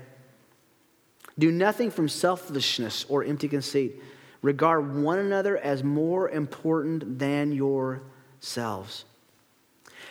Do 1.38 1.50
nothing 1.50 1.90
from 1.90 2.08
selfishness 2.08 3.06
or 3.08 3.24
empty 3.24 3.48
conceit 3.48 4.00
Regard 4.44 4.94
one 4.94 5.18
another 5.18 5.56
as 5.56 5.82
more 5.82 6.28
important 6.28 7.18
than 7.18 7.50
yourselves. 7.50 9.06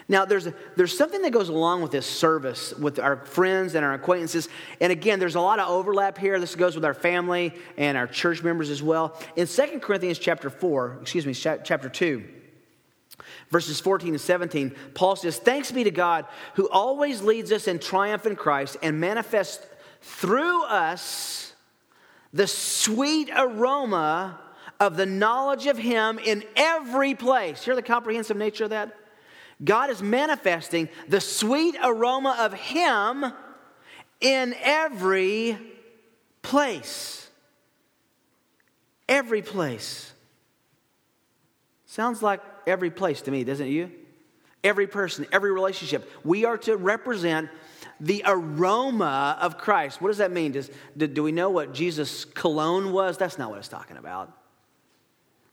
Now, 0.07 0.25
there's, 0.25 0.47
there's 0.75 0.97
something 0.97 1.21
that 1.21 1.31
goes 1.31 1.49
along 1.49 1.83
with 1.83 1.91
this 1.91 2.07
service 2.07 2.73
with 2.73 2.97
our 2.97 3.17
friends 3.27 3.75
and 3.75 3.85
our 3.85 3.93
acquaintances. 3.93 4.49
And 4.81 4.91
again, 4.91 5.19
there's 5.19 5.35
a 5.35 5.39
lot 5.39 5.59
of 5.59 5.69
overlap 5.69 6.17
here. 6.17 6.39
This 6.39 6.55
goes 6.55 6.73
with 6.73 6.83
our 6.83 6.95
family 6.95 7.53
and 7.77 7.95
our 7.95 8.07
church 8.07 8.41
members 8.41 8.71
as 8.71 8.81
well. 8.81 9.15
In 9.35 9.45
2 9.45 9.79
Corinthians 9.79 10.17
chapter 10.17 10.49
4, 10.49 10.97
excuse 11.03 11.27
me, 11.27 11.35
chapter 11.35 11.87
2, 11.87 12.23
verses 13.51 13.79
14 13.81 14.09
and 14.15 14.19
17, 14.19 14.73
Paul 14.95 15.15
says, 15.15 15.37
Thanks 15.37 15.71
be 15.71 15.83
to 15.83 15.91
God 15.91 16.25
who 16.55 16.67
always 16.69 17.21
leads 17.21 17.51
us 17.51 17.67
in 17.67 17.77
triumph 17.77 18.25
in 18.25 18.35
Christ 18.35 18.77
and 18.81 18.99
manifests 18.99 19.63
through 20.01 20.63
us 20.63 21.42
the 22.33 22.47
sweet 22.47 23.29
aroma 23.35 24.39
of 24.79 24.97
the 24.97 25.05
knowledge 25.05 25.67
of 25.67 25.77
Him 25.77 26.19
in 26.19 26.43
every 26.55 27.13
place. 27.13 27.63
Hear 27.63 27.75
the 27.75 27.81
comprehensive 27.81 28.37
nature 28.37 28.65
of 28.65 28.71
that? 28.71 28.95
God 29.63 29.89
is 29.89 30.01
manifesting 30.01 30.89
the 31.07 31.21
sweet 31.21 31.75
aroma 31.81 32.35
of 32.39 32.53
Him 32.53 33.25
in 34.19 34.55
every 34.61 35.57
place. 36.41 37.29
Every 39.07 39.41
place. 39.41 40.11
Sounds 41.85 42.23
like 42.23 42.41
every 42.65 42.89
place 42.89 43.21
to 43.21 43.31
me, 43.31 43.43
doesn't 43.43 43.67
it 43.67 43.71
you? 43.71 43.91
Every 44.63 44.87
person, 44.87 45.27
every 45.31 45.51
relationship. 45.51 46.09
We 46.23 46.45
are 46.45 46.57
to 46.59 46.77
represent 46.77 47.49
the 47.99 48.23
aroma 48.25 49.37
of 49.41 49.57
Christ. 49.57 50.01
What 50.01 50.09
does 50.09 50.17
that 50.17 50.31
mean? 50.31 50.53
Does, 50.53 50.69
do, 50.97 51.07
do 51.07 51.23
we 51.23 51.31
know 51.31 51.49
what 51.49 51.73
Jesus' 51.73 52.25
cologne 52.25 52.91
was? 52.91 53.17
That's 53.17 53.37
not 53.37 53.49
what 53.49 53.59
it's 53.59 53.67
talking 53.67 53.97
about. 53.97 54.31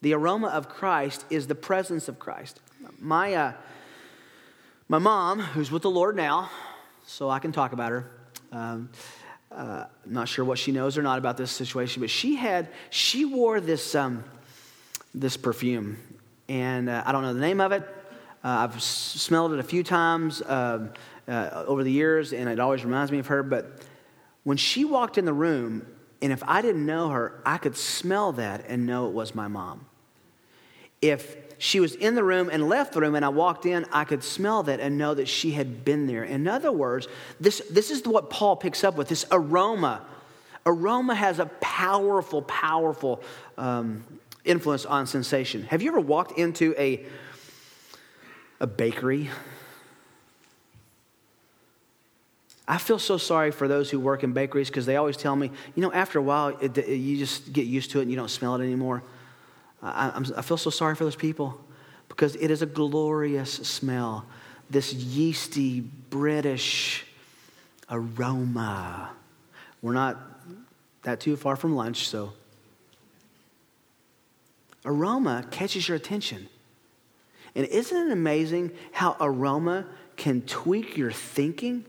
The 0.03 0.15
aroma 0.15 0.49
of 0.49 0.69
Christ 0.69 1.25
is 1.31 1.47
the 1.47 1.55
presence 1.55 2.09
of 2.09 2.19
Christ. 2.19 2.61
My, 2.99 3.35
uh, 3.35 3.53
my 4.89 4.99
mom, 4.99 5.41
who's 5.41 5.71
with 5.71 5.83
the 5.83 5.91
Lord 5.91 6.17
now, 6.17 6.51
so 7.07 7.29
I 7.29 7.39
can 7.39 7.53
talk 7.53 7.73
about 7.73 7.91
her. 7.91 8.11
Um, 8.53 8.91
uh, 9.53 9.85
not 10.07 10.29
sure 10.29 10.45
what 10.45 10.59
she 10.59 10.73
knows 10.73 10.97
or 10.97 11.03
not 11.03 11.19
about 11.19 11.37
this 11.37 11.51
situation, 11.51 12.01
but 12.01 12.11
she 12.11 12.37
had 12.37 12.69
she 12.91 13.25
wore 13.25 13.61
this 13.61 13.95
um, 13.95 14.25
this 15.13 15.37
perfume, 15.37 15.99
and 16.49 16.89
uh, 16.89 17.03
I 17.05 17.11
don't 17.11 17.23
know 17.23 17.35
the 17.35 17.41
name 17.41 17.61
of 17.61 17.73
it. 17.73 17.83
Uh, 18.45 18.49
I've 18.49 18.77
s- 18.77 18.85
smelled 18.85 19.53
it 19.53 19.59
a 19.59 19.65
few 19.65 19.83
times 19.83 20.41
um, 20.47 20.93
uh, 21.29 21.65
over 21.67 21.85
the 21.85 21.93
years, 21.93 22.33
and 22.33 22.49
it 22.49 22.61
always 22.61 22.85
reminds 22.85 23.13
me 23.13 23.19
of 23.19 23.27
her. 23.29 23.43
But 23.43 23.83
when 24.45 24.57
she 24.57 24.85
walked 24.85 25.19
in 25.19 25.25
the 25.25 25.33
room, 25.33 25.87
and 26.23 26.33
if 26.33 26.43
I 26.47 26.63
didn't 26.63 26.85
know 26.85 27.09
her, 27.09 27.41
I 27.45 27.59
could 27.59 27.77
smell 27.77 28.33
that 28.33 28.65
and 28.69 28.87
know 28.87 29.07
it 29.07 29.13
was 29.13 29.35
my 29.35 29.49
mom. 29.49 29.87
If 31.01 31.37
she 31.59 31.81
was 31.81 31.95
in 31.95 32.15
the 32.15 32.25
room 32.25 32.49
and 32.51 32.69
left 32.69 32.93
the 32.93 33.01
room 33.01 33.15
and 33.15 33.25
I 33.25 33.29
walked 33.29 33.67
in, 33.67 33.85
I 33.93 34.05
could 34.05 34.25
smell 34.25 34.63
that 34.65 34.81
and 34.81 34.97
know 34.97 35.15
that 35.15 35.29
she 35.29 35.53
had 35.53 35.85
been 35.85 36.07
there. 36.07 36.25
In 36.25 36.49
other 36.49 36.73
words, 36.73 37.07
this, 37.39 37.63
this 37.71 37.91
is 37.91 38.05
what 38.05 38.31
Paul 38.31 38.57
picks 38.57 38.83
up 38.83 38.97
with 38.97 39.09
this 39.09 39.27
aroma. 39.31 40.03
Aroma 40.65 41.15
has 41.15 41.39
a 41.39 41.47
powerful, 41.61 42.43
powerful 42.43 43.23
um, 43.59 44.05
influence 44.45 44.87
on 44.87 45.07
sensation. 45.07 45.63
Have 45.65 45.83
you 45.83 45.91
ever 45.91 46.01
walked 46.01 46.39
into 46.39 46.75
a, 46.79 47.05
a 48.59 48.67
bakery? 48.67 49.31
I 52.71 52.79
feel 52.79 53.01
so 53.01 53.17
sorry 53.17 53.51
for 53.51 53.67
those 53.67 53.91
who 53.91 53.99
work 53.99 54.23
in 54.23 54.33
bakeries 54.33 54.69
because 54.69 54.87
they 54.87 54.95
always 54.95 55.17
tell 55.17 55.35
me, 55.35 55.51
you 55.75 55.83
know, 55.83 55.93
after 55.93 56.21
a 56.21 56.23
while, 56.23 56.57
it, 56.61 56.79
it, 56.79 56.95
you 56.95 57.17
just 57.19 57.53
get 57.53 57.67
used 57.67 57.91
to 57.91 57.99
it 57.99 58.03
and 58.03 58.13
you 58.13 58.17
don't 58.17 58.31
smell 58.31 58.55
it 58.55 58.63
anymore. 58.63 59.03
I, 59.83 60.13
I, 60.37 60.43
feel 60.43 60.57
so 60.57 60.71
sorry 60.71 60.95
for 60.95 61.03
those 61.03 61.17
people 61.17 61.61
because 62.09 62.37
it 62.37 62.49
is 62.49 62.63
a 62.63 62.67
glorious 62.67 63.53
smell. 63.53 64.25
This 64.71 64.93
yeasty 64.93 65.81
British 65.81 67.05
aroma. 67.91 69.11
We're 69.83 69.93
not 69.93 70.19
that 71.03 71.19
too 71.19 71.35
far 71.35 71.57
from 71.57 71.75
lunch, 71.75 72.07
so. 72.07 72.35
Aroma 74.85 75.45
catches 75.51 75.89
your 75.89 75.97
attention. 75.97 76.49
And 77.57 77.67
isn't 77.67 78.11
it 78.11 78.13
amazing 78.13 78.71
how 78.93 79.17
aroma 79.19 79.87
can 80.17 80.43
tweak 80.43 80.97
your 80.97 81.11
thinking? 81.11 81.85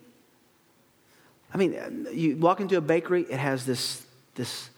I 1.53 1.57
mean, 1.57 2.07
you 2.13 2.37
walk 2.37 2.61
into 2.61 2.77
a 2.77 2.81
bakery, 2.81 3.23
it 3.23 3.39
has 3.39 3.65
this, 3.65 4.05
this, 4.35 4.69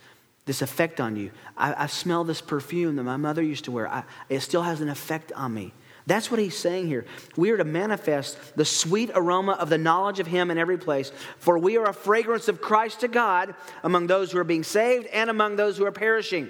this 0.46 0.62
effect 0.62 1.00
on 1.00 1.16
you. 1.16 1.32
I, 1.56 1.84
I 1.84 1.88
smell 1.88 2.24
this 2.24 2.42
perfume 2.42 2.96
that 2.96 3.04
my 3.04 3.18
mother 3.18 3.44
used 3.44 3.66
to 3.66 3.72
wear. 3.72 3.88
I, 3.88 4.04
it 4.30 4.40
still 4.40 4.64
has 4.64 4.82
an 4.82 4.90
effect 4.90 5.32
on 5.34 5.54
me. 5.54 5.74
That's 6.06 6.30
what 6.30 6.40
he's 6.40 6.58
saying 6.58 6.88
here. 6.88 7.06
We 7.38 7.52
are 7.52 7.58
to 7.58 7.64
manifest 7.64 8.58
the 8.58 8.66
sweet 8.66 9.12
aroma 9.16 9.54
of 9.54 9.70
the 9.70 9.78
knowledge 9.78 10.20
of 10.20 10.28
him 10.28 10.52
in 10.52 10.58
every 10.58 10.78
place, 10.78 11.14
for 11.38 11.58
we 11.58 11.78
are 11.78 11.86
a 11.86 11.94
fragrance 11.94 12.50
of 12.50 12.60
Christ 12.60 13.02
to 13.02 13.08
God 13.08 13.56
among 13.84 14.08
those 14.08 14.32
who 14.32 14.38
are 14.38 14.44
being 14.44 14.64
saved 14.64 15.08
and 15.08 15.30
among 15.30 15.56
those 15.56 15.78
who 15.78 15.86
are 15.86 15.94
perishing. 15.94 16.50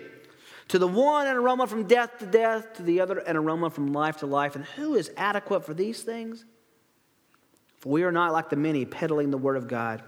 To 0.70 0.80
the 0.80 0.88
one, 0.88 1.28
an 1.28 1.36
aroma 1.36 1.68
from 1.68 1.84
death 1.84 2.18
to 2.20 2.26
death, 2.26 2.74
to 2.76 2.84
the 2.84 3.02
other, 3.02 3.20
an 3.20 3.36
aroma 3.36 3.70
from 3.70 3.94
life 3.94 4.18
to 4.18 4.26
life. 4.26 4.56
And 4.56 4.66
who 4.66 4.96
is 4.96 5.12
adequate 5.18 5.66
for 5.66 5.74
these 5.74 6.02
things? 6.02 6.46
For 7.78 7.90
we 7.90 8.04
are 8.04 8.12
not 8.12 8.32
like 8.32 8.50
the 8.50 8.56
many 8.56 8.86
peddling 8.86 9.30
the 9.30 9.38
word 9.38 9.58
of 9.58 9.68
God 9.68 10.02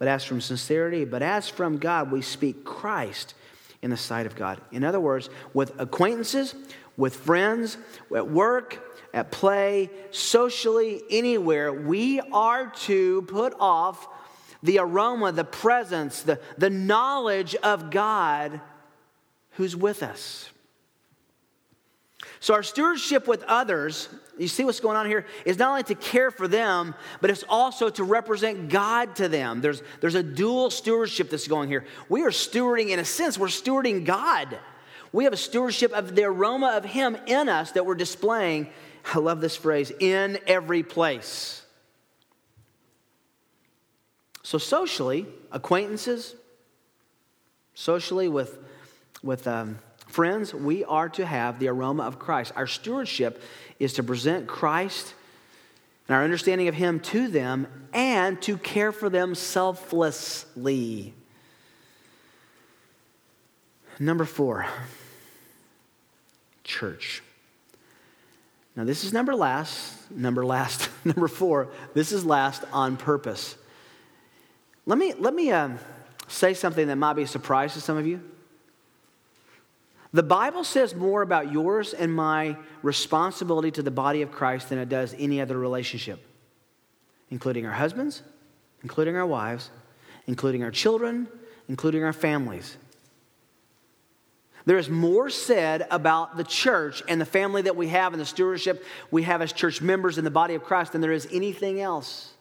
but 0.00 0.08
as 0.08 0.24
from 0.24 0.40
sincerity, 0.40 1.04
but 1.04 1.22
as 1.22 1.46
from 1.46 1.76
God, 1.76 2.10
we 2.10 2.22
speak 2.22 2.64
Christ 2.64 3.34
in 3.82 3.90
the 3.90 3.98
sight 3.98 4.24
of 4.24 4.34
God. 4.34 4.58
In 4.72 4.82
other 4.82 4.98
words, 4.98 5.28
with 5.52 5.78
acquaintances, 5.78 6.54
with 6.96 7.14
friends, 7.14 7.76
at 8.16 8.28
work, 8.28 8.98
at 9.12 9.30
play, 9.30 9.90
socially, 10.10 11.02
anywhere, 11.10 11.70
we 11.70 12.18
are 12.32 12.70
to 12.86 13.22
put 13.22 13.54
off 13.60 14.08
the 14.62 14.78
aroma, 14.78 15.32
the 15.32 15.44
presence, 15.44 16.22
the, 16.22 16.40
the 16.56 16.70
knowledge 16.70 17.54
of 17.56 17.90
God 17.90 18.58
who's 19.52 19.76
with 19.76 20.02
us. 20.02 20.48
So, 22.40 22.54
our 22.54 22.62
stewardship 22.62 23.28
with 23.28 23.42
others, 23.42 24.08
you 24.40 24.48
see 24.48 24.64
what's 24.64 24.80
going 24.80 24.96
on 24.96 25.06
here, 25.06 25.26
is 25.44 25.58
not 25.58 25.70
only 25.70 25.82
to 25.82 25.94
care 25.94 26.30
for 26.30 26.48
them, 26.48 26.94
but 27.20 27.28
it's 27.28 27.44
also 27.46 27.90
to 27.90 28.04
represent 28.04 28.70
God 28.70 29.16
to 29.16 29.28
them. 29.28 29.60
There's, 29.60 29.82
there's 30.00 30.14
a 30.14 30.22
dual 30.22 30.70
stewardship 30.70 31.28
that's 31.28 31.46
going 31.46 31.68
here. 31.68 31.84
We 32.08 32.22
are 32.22 32.30
stewarding, 32.30 32.88
in 32.88 32.98
a 32.98 33.04
sense, 33.04 33.38
we're 33.38 33.48
stewarding 33.48 34.06
God. 34.06 34.58
We 35.12 35.24
have 35.24 35.34
a 35.34 35.38
stewardship 35.38 35.92
of 35.92 36.14
the 36.14 36.24
aroma 36.24 36.72
of 36.76 36.86
Him 36.86 37.18
in 37.26 37.50
us 37.50 37.72
that 37.72 37.84
we're 37.84 37.94
displaying. 37.94 38.70
I 39.14 39.18
love 39.18 39.42
this 39.42 39.56
phrase 39.56 39.92
in 40.00 40.38
every 40.46 40.84
place. 40.84 41.62
So, 44.42 44.56
socially, 44.56 45.26
acquaintances, 45.52 46.34
socially 47.74 48.28
with, 48.28 48.58
with 49.22 49.46
um, 49.46 49.80
Friends, 50.20 50.52
we 50.52 50.84
are 50.84 51.08
to 51.08 51.24
have 51.24 51.58
the 51.58 51.68
aroma 51.68 52.02
of 52.02 52.18
Christ. 52.18 52.52
Our 52.54 52.66
stewardship 52.66 53.42
is 53.78 53.94
to 53.94 54.02
present 54.02 54.46
Christ 54.46 55.14
and 56.06 56.14
our 56.14 56.22
understanding 56.22 56.68
of 56.68 56.74
Him 56.74 57.00
to 57.00 57.26
them 57.26 57.66
and 57.94 58.38
to 58.42 58.58
care 58.58 58.92
for 58.92 59.08
them 59.08 59.34
selflessly. 59.34 61.14
Number 63.98 64.26
four, 64.26 64.66
church. 66.64 67.22
Now, 68.76 68.84
this 68.84 69.04
is 69.04 69.14
number 69.14 69.34
last, 69.34 70.10
number 70.10 70.44
last, 70.44 70.90
number 71.06 71.28
four. 71.28 71.68
This 71.94 72.12
is 72.12 72.26
last 72.26 72.62
on 72.74 72.98
purpose. 72.98 73.56
Let 74.84 74.98
me, 74.98 75.14
let 75.14 75.32
me 75.32 75.50
uh, 75.50 75.70
say 76.28 76.52
something 76.52 76.88
that 76.88 76.96
might 76.96 77.14
be 77.14 77.22
a 77.22 77.26
surprise 77.26 77.72
to 77.72 77.80
some 77.80 77.96
of 77.96 78.06
you. 78.06 78.29
The 80.12 80.22
Bible 80.22 80.64
says 80.64 80.94
more 80.94 81.22
about 81.22 81.52
yours 81.52 81.94
and 81.94 82.12
my 82.12 82.56
responsibility 82.82 83.70
to 83.72 83.82
the 83.82 83.92
body 83.92 84.22
of 84.22 84.32
Christ 84.32 84.68
than 84.68 84.78
it 84.78 84.88
does 84.88 85.14
any 85.18 85.40
other 85.40 85.56
relationship, 85.56 86.20
including 87.30 87.64
our 87.64 87.72
husbands, 87.72 88.22
including 88.82 89.16
our 89.16 89.26
wives, 89.26 89.70
including 90.26 90.64
our 90.64 90.72
children, 90.72 91.28
including 91.68 92.02
our 92.02 92.12
families. 92.12 92.76
There 94.66 94.78
is 94.78 94.90
more 94.90 95.30
said 95.30 95.86
about 95.90 96.36
the 96.36 96.44
church 96.44 97.02
and 97.08 97.20
the 97.20 97.24
family 97.24 97.62
that 97.62 97.76
we 97.76 97.88
have 97.88 98.12
and 98.12 98.20
the 98.20 98.26
stewardship 98.26 98.84
we 99.10 99.22
have 99.22 99.40
as 99.40 99.52
church 99.52 99.80
members 99.80 100.18
in 100.18 100.24
the 100.24 100.30
body 100.30 100.54
of 100.54 100.64
Christ 100.64 100.92
than 100.92 101.00
there 101.00 101.12
is 101.12 101.28
anything 101.32 101.80
else. 101.80 102.34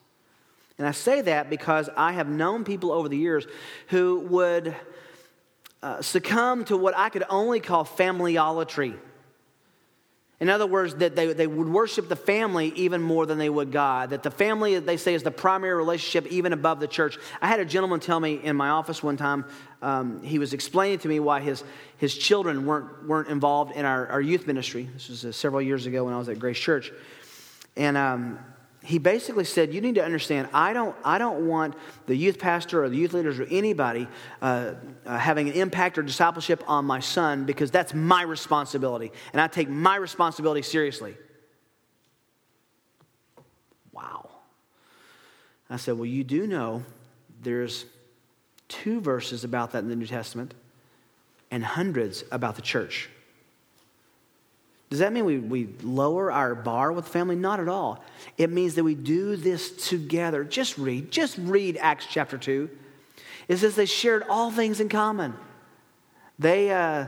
And 0.77 0.87
I 0.87 0.91
say 0.91 1.21
that 1.21 1.49
because 1.49 1.89
I 1.95 2.13
have 2.13 2.27
known 2.27 2.63
people 2.63 2.91
over 2.91 3.09
the 3.09 3.17
years 3.17 3.45
who 3.87 4.21
would 4.29 4.75
uh, 5.81 6.01
succumb 6.01 6.65
to 6.65 6.77
what 6.77 6.95
I 6.97 7.09
could 7.09 7.23
only 7.29 7.59
call 7.59 7.85
familyolatry. 7.85 8.97
In 10.39 10.49
other 10.49 10.65
words, 10.65 10.95
that 10.95 11.17
they, 11.17 11.33
they 11.33 11.47
would 11.47 11.67
worship 11.67 12.07
the 12.07 12.15
family 12.15 12.71
even 12.77 13.01
more 13.01 13.25
than 13.25 13.37
they 13.37 13.49
would 13.49 13.73
God. 13.73 14.11
That 14.11 14.23
the 14.23 14.31
family, 14.31 14.79
they 14.79 14.95
say, 14.95 15.13
is 15.13 15.21
the 15.21 15.31
primary 15.31 15.75
relationship 15.75 16.31
even 16.31 16.53
above 16.53 16.79
the 16.79 16.87
church. 16.87 17.17
I 17.41 17.47
had 17.47 17.59
a 17.59 17.65
gentleman 17.65 17.99
tell 17.99 18.21
me 18.21 18.39
in 18.41 18.55
my 18.55 18.69
office 18.69 19.03
one 19.03 19.17
time, 19.17 19.43
um, 19.81 20.23
he 20.23 20.39
was 20.39 20.53
explaining 20.53 20.99
to 20.99 21.09
me 21.09 21.19
why 21.19 21.41
his, 21.41 21.63
his 21.97 22.17
children 22.17 22.65
weren't, 22.65 23.05
weren't 23.05 23.27
involved 23.27 23.75
in 23.75 23.83
our, 23.83 24.07
our 24.07 24.21
youth 24.21 24.47
ministry. 24.47 24.87
This 24.93 25.09
was 25.09 25.25
uh, 25.25 25.33
several 25.33 25.61
years 25.61 25.85
ago 25.85 26.05
when 26.05 26.13
I 26.13 26.17
was 26.17 26.29
at 26.29 26.39
Grace 26.39 26.57
Church. 26.57 26.89
And 27.75 27.97
um, 27.97 28.39
he 28.83 28.97
basically 28.97 29.43
said, 29.43 29.73
You 29.73 29.81
need 29.81 29.95
to 29.95 30.03
understand, 30.03 30.47
I 30.53 30.73
don't, 30.73 30.95
I 31.03 31.17
don't 31.17 31.47
want 31.47 31.75
the 32.05 32.15
youth 32.15 32.39
pastor 32.39 32.83
or 32.83 32.89
the 32.89 32.95
youth 32.95 33.13
leaders 33.13 33.39
or 33.39 33.45
anybody 33.49 34.07
uh, 34.41 34.73
uh, 35.05 35.17
having 35.17 35.49
an 35.49 35.55
impact 35.55 35.97
or 35.97 36.01
discipleship 36.01 36.63
on 36.67 36.85
my 36.85 36.99
son 36.99 37.45
because 37.45 37.71
that's 37.71 37.93
my 37.93 38.21
responsibility. 38.21 39.11
And 39.33 39.41
I 39.41 39.47
take 39.47 39.69
my 39.69 39.95
responsibility 39.95 40.61
seriously. 40.61 41.15
Wow. 43.91 44.29
I 45.69 45.77
said, 45.77 45.95
Well, 45.95 46.05
you 46.05 46.23
do 46.23 46.47
know 46.47 46.83
there's 47.41 47.85
two 48.69 49.01
verses 49.01 49.43
about 49.43 49.71
that 49.71 49.79
in 49.79 49.89
the 49.89 49.95
New 49.95 50.07
Testament 50.07 50.53
and 51.51 51.65
hundreds 51.65 52.23
about 52.31 52.55
the 52.55 52.61
church. 52.61 53.09
Does 54.89 54.99
that 54.99 55.13
mean 55.13 55.25
we, 55.25 55.37
we 55.37 55.69
lower 55.83 56.31
our 56.31 56.55
bar 56.55 56.91
with 56.91 57.07
family? 57.07 57.35
Not 57.35 57.59
at 57.59 57.67
all. 57.67 58.03
It 58.37 58.49
means 58.49 58.75
that 58.75 58.83
we 58.83 58.95
do 58.95 59.35
this 59.35 59.71
together. 59.87 60.43
Just 60.43 60.77
read, 60.77 61.11
just 61.11 61.37
read 61.37 61.77
Acts 61.79 62.07
chapter 62.09 62.37
2. 62.37 62.69
It 63.47 63.57
says 63.57 63.75
they 63.75 63.85
shared 63.85 64.23
all 64.29 64.49
things 64.49 64.79
in 64.79 64.89
common. 64.89 65.35
They, 66.39 66.71
uh, 66.71 67.05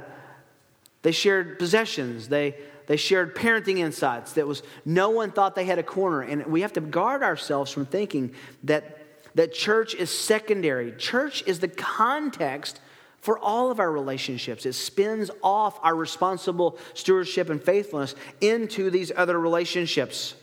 they 1.02 1.12
shared 1.12 1.58
possessions. 1.58 2.28
They, 2.28 2.56
they 2.86 2.98
shared 2.98 3.36
parenting 3.36 3.80
insights. 3.80 4.34
That 4.34 4.46
was 4.46 4.62
no 4.86 5.10
one 5.10 5.32
thought 5.32 5.56
they 5.56 5.66
had 5.66 5.80
a 5.80 5.84
corner. 5.84 6.22
And 6.22 6.46
we 6.46 6.62
have 6.62 6.74
to 6.74 6.82
guard 6.82 7.24
ourselves 7.24 7.72
from 7.72 7.88
thinking 7.88 8.34
that, 8.64 9.00
that 9.34 9.54
church 9.54 9.96
is 9.96 10.12
secondary. 10.12 10.92
Church 10.92 11.44
is 11.48 11.60
the 11.60 11.68
context 11.68 12.80
for 13.22 13.40
all 13.40 13.72
of 13.72 13.80
our 13.80 13.92
relationships. 13.92 14.66
It 14.66 14.74
spins 14.74 15.32
off 15.44 15.80
our 15.84 15.96
responsible 15.96 16.78
stewardship 16.94 17.50
and 17.50 17.64
faithfulness 17.64 18.16
into 18.42 18.90
these 18.90 19.12
other 19.16 19.40
relationships. 19.40 20.36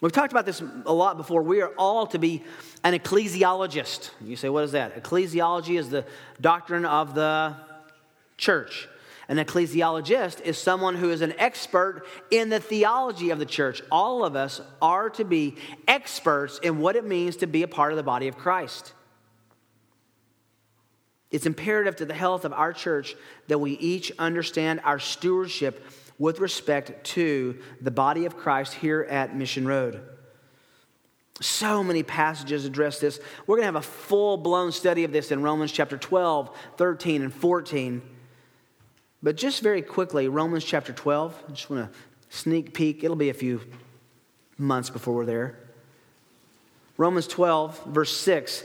We've 0.00 0.12
talked 0.12 0.32
about 0.32 0.44
this 0.44 0.62
a 0.84 0.92
lot 0.92 1.16
before. 1.16 1.42
We 1.42 1.62
are 1.62 1.72
all 1.78 2.06
to 2.08 2.18
be 2.18 2.42
an 2.82 2.92
ecclesiologist. 2.92 4.10
You 4.22 4.36
say, 4.36 4.50
what 4.50 4.64
is 4.64 4.72
that? 4.72 5.02
Ecclesiology 5.02 5.78
is 5.78 5.88
the 5.88 6.04
doctrine 6.40 6.84
of 6.84 7.14
the 7.14 7.56
church. 8.36 8.88
An 9.28 9.38
ecclesiologist 9.38 10.42
is 10.42 10.58
someone 10.58 10.96
who 10.96 11.10
is 11.10 11.22
an 11.22 11.32
expert 11.38 12.02
in 12.30 12.50
the 12.50 12.60
theology 12.60 13.30
of 13.30 13.38
the 13.38 13.46
church. 13.46 13.80
All 13.90 14.22
of 14.22 14.36
us 14.36 14.60
are 14.82 15.08
to 15.10 15.24
be 15.24 15.56
experts 15.88 16.58
in 16.62 16.80
what 16.80 16.96
it 16.96 17.06
means 17.06 17.36
to 17.36 17.46
be 17.46 17.62
a 17.62 17.68
part 17.68 17.92
of 17.92 17.96
the 17.96 18.02
body 18.02 18.28
of 18.28 18.36
Christ. 18.36 18.92
It's 21.34 21.46
imperative 21.46 21.96
to 21.96 22.04
the 22.04 22.14
health 22.14 22.44
of 22.44 22.52
our 22.52 22.72
church 22.72 23.16
that 23.48 23.58
we 23.58 23.72
each 23.72 24.12
understand 24.20 24.80
our 24.84 25.00
stewardship 25.00 25.84
with 26.16 26.38
respect 26.38 27.02
to 27.08 27.58
the 27.80 27.90
body 27.90 28.24
of 28.26 28.36
Christ 28.36 28.74
here 28.74 29.02
at 29.10 29.34
Mission 29.34 29.66
Road. 29.66 30.00
So 31.40 31.82
many 31.82 32.04
passages 32.04 32.64
address 32.64 33.00
this. 33.00 33.18
We're 33.48 33.56
going 33.56 33.62
to 33.62 33.72
have 33.72 33.74
a 33.74 33.82
full 33.82 34.36
blown 34.36 34.70
study 34.70 35.02
of 35.02 35.10
this 35.10 35.32
in 35.32 35.42
Romans 35.42 35.72
chapter 35.72 35.96
12, 35.96 36.56
13, 36.76 37.22
and 37.22 37.34
14. 37.34 38.00
But 39.20 39.36
just 39.36 39.60
very 39.60 39.82
quickly, 39.82 40.28
Romans 40.28 40.64
chapter 40.64 40.92
12, 40.92 41.46
I 41.48 41.50
just 41.50 41.68
want 41.68 41.92
to 41.92 41.98
sneak 42.28 42.74
peek. 42.74 43.02
It'll 43.02 43.16
be 43.16 43.30
a 43.30 43.34
few 43.34 43.60
months 44.56 44.88
before 44.88 45.14
we're 45.14 45.26
there. 45.26 45.58
Romans 46.96 47.26
12, 47.26 47.86
verse 47.86 48.16
6 48.16 48.62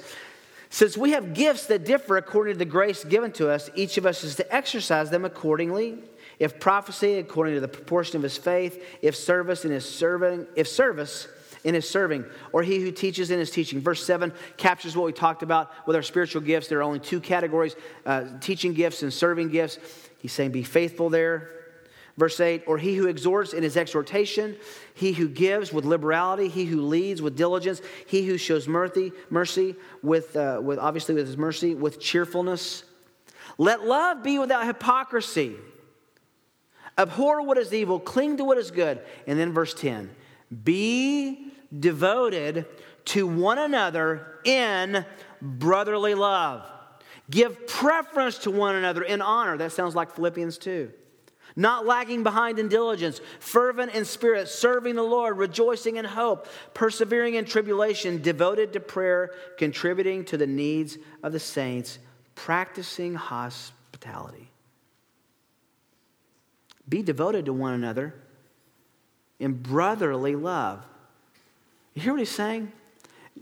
since 0.70 0.96
we 0.96 1.12
have 1.12 1.34
gifts 1.34 1.66
that 1.68 1.84
differ 1.84 2.18
according 2.18 2.54
to 2.54 2.60
the 2.60 2.66
grace 2.66 3.04
given 3.04 3.32
to 3.34 3.50
us, 3.50 3.70
each 3.76 3.98
of 3.98 4.06
us 4.06 4.24
is 4.24 4.36
to 4.36 4.56
exercise 4.56 5.10
them 5.10 5.26
accordingly. 5.26 5.98
If 6.38 6.60
prophecy, 6.60 7.18
according 7.18 7.56
to 7.56 7.60
the 7.60 7.68
proportion 7.68 8.18
of 8.18 8.24
his 8.24 8.38
faith, 8.38 8.84
if 9.02 9.16
service 9.16 9.66
in 9.66 9.72
his 9.72 9.88
serving, 9.88 10.48
if 10.56 10.68
service 10.68 11.28
in 11.64 11.74
his 11.74 11.90
serving, 11.90 12.24
or 12.54 12.64
he 12.64 12.80
who 12.80 12.92
teaches 12.92 13.32
in 13.32 13.40
his 13.40 13.52
teaching. 13.52 13.82
Verse 13.82 14.06
7 14.06 14.32
captures 14.56 14.96
what 14.96 15.06
we 15.06 15.12
talked 15.12 15.44
about 15.44 15.72
with 15.86 15.96
our 15.96 16.02
spiritual 16.02 16.42
gifts. 16.42 16.68
There 16.68 16.80
are 16.80 16.84
only 16.84 17.00
two 17.00 17.20
categories 17.20 17.76
uh, 18.06 18.26
teaching 18.40 18.74
gifts 18.74 19.04
and 19.04 19.12
serving 19.12 19.50
gifts. 19.50 19.78
He's 20.20 20.32
saying, 20.32 20.52
be 20.52 20.64
faithful 20.64 21.10
there. 21.10 21.59
Verse 22.20 22.42
8, 22.42 22.64
or 22.68 22.78
he 22.78 22.96
who 22.96 23.08
exhorts 23.08 23.54
in 23.54 23.64
his 23.64 23.78
exhortation, 23.78 24.58
he 24.94 25.14
who 25.14 25.30
gives 25.30 25.72
with 25.72 25.86
liberality, 25.86 26.50
he 26.50 26.66
who 26.66 26.82
leads 26.82 27.22
with 27.22 27.38
diligence, 27.38 27.82
he 28.08 28.28
who 28.28 28.38
shows 28.38 28.68
mercy, 28.68 29.14
mercy 29.30 29.74
with, 30.04 30.36
uh, 30.36 30.60
with 30.62 30.80
obviously 30.80 31.16
with 31.16 31.28
his 31.28 31.38
mercy, 31.38 31.76
with 31.76 31.98
cheerfulness. 32.02 32.84
Let 33.58 33.86
love 33.86 34.22
be 34.22 34.38
without 34.38 34.66
hypocrisy. 34.66 35.56
Abhor 36.98 37.42
what 37.42 37.58
is 37.58 37.74
evil, 37.74 38.02
cling 38.02 38.36
to 38.36 38.44
what 38.44 38.58
is 38.58 38.70
good. 38.70 39.00
And 39.26 39.40
then 39.40 39.54
verse 39.54 39.74
10, 39.74 40.14
be 40.62 41.54
devoted 41.80 42.66
to 43.06 43.28
one 43.28 43.60
another 43.60 44.42
in 44.44 45.06
brotherly 45.42 46.16
love. 46.16 46.70
Give 47.32 47.66
preference 47.66 48.40
to 48.40 48.52
one 48.52 48.76
another 48.76 49.04
in 49.04 49.22
honor. 49.22 49.56
That 49.56 49.72
sounds 49.72 49.96
like 49.96 50.12
Philippians 50.16 50.58
2 50.58 50.92
not 51.56 51.86
lagging 51.86 52.24
behind 52.24 52.60
in 52.60 52.68
diligence, 52.68 53.22
fervent 53.40 53.94
in 53.94 54.06
spirit, 54.06 54.48
serving 54.48 54.96
the 54.96 55.04
Lord, 55.04 55.38
rejoicing 55.38 55.98
in 55.98 56.06
hope, 56.06 56.48
persevering 56.74 57.36
in 57.36 57.46
tribulation, 57.46 58.22
devoted 58.22 58.74
to 58.74 58.80
prayer, 58.80 59.32
contributing 59.58 60.26
to 60.26 60.38
the 60.38 60.48
needs 60.48 60.98
of 61.24 61.34
the 61.34 61.40
saints, 61.40 62.00
practicing 62.36 63.16
hospitality. 63.16 64.50
Be 66.88 67.04
devoted 67.04 67.46
to 67.46 67.54
one 67.54 67.74
another 67.74 68.16
in 69.40 69.54
brotherly 69.54 70.36
love. 70.36 70.84
You 71.94 72.02
hear 72.02 72.14
what 72.14 72.20
he's 72.20 72.30
saying? 72.30 72.72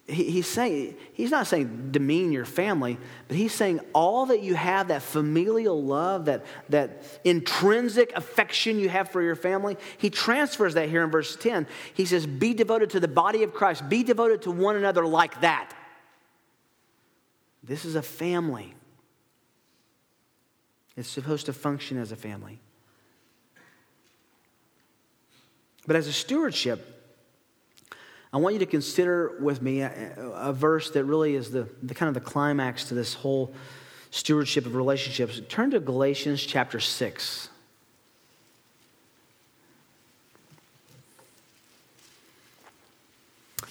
He's 0.08 0.48
saying 0.48 0.96
he's 1.12 1.32
not 1.32 1.46
saying 1.46 1.90
demean 1.92 2.32
your 2.32 2.46
family 2.46 2.98
but 3.28 3.36
he's 3.36 3.54
saying 3.54 3.80
all 3.94 4.28
that 4.28 4.42
you 4.42 4.56
have 4.56 4.88
that 4.88 5.02
familial 5.02 5.84
love 5.84 6.26
that 6.26 6.46
that 6.70 7.04
intrinsic 7.26 8.14
affection 8.16 8.80
you 8.80 8.88
have 8.88 9.10
for 9.10 9.22
your 9.22 9.36
family 9.36 9.76
he 9.98 10.10
transfers 10.10 10.76
that 10.76 10.88
here 10.88 11.04
in 11.04 11.12
verse 11.12 11.36
10 11.36 11.68
he 11.94 12.06
says 12.06 12.26
be 12.26 12.54
devoted 12.54 12.90
to 12.92 13.00
the 13.02 13.08
body 13.08 13.44
of 13.44 13.54
christ. 13.54 13.88
Be 13.90 14.04
devoted 14.04 14.44
to 14.44 14.52
one 14.52 14.76
another 14.76 15.06
like 15.06 15.42
that. 15.42 15.74
This 17.64 17.84
is 17.84 17.96
a 17.96 18.02
family. 18.02 18.74
It's 20.96 21.10
supposed 21.10 21.48
to 21.48 21.54
function 21.54 21.98
as 21.98 22.12
a 22.12 22.16
family. 22.16 22.60
But 25.86 25.96
as 25.96 26.08
a 26.08 26.14
stewardship 26.14 26.97
I 28.38 28.40
want 28.40 28.54
you 28.54 28.60
to 28.60 28.68
consider 28.68 29.36
with 29.40 29.64
me 29.64 29.82
a, 29.82 30.14
a 30.36 30.54
verse 30.54 30.92
that 30.92 31.06
really 31.06 31.34
is 31.34 31.50
the, 31.50 31.68
the 31.82 31.96
kind 31.96 32.08
of 32.08 32.14
the 32.14 32.30
climax 32.30 32.84
to 32.90 32.94
this 32.94 33.16
whole 33.16 33.52
stewardship 34.12 34.68
of 34.68 34.76
relationships. 34.76 35.42
Turn 35.50 35.72
to 35.72 35.80
Galatians 35.80 36.46
chapter 36.46 36.80
6. 36.80 37.50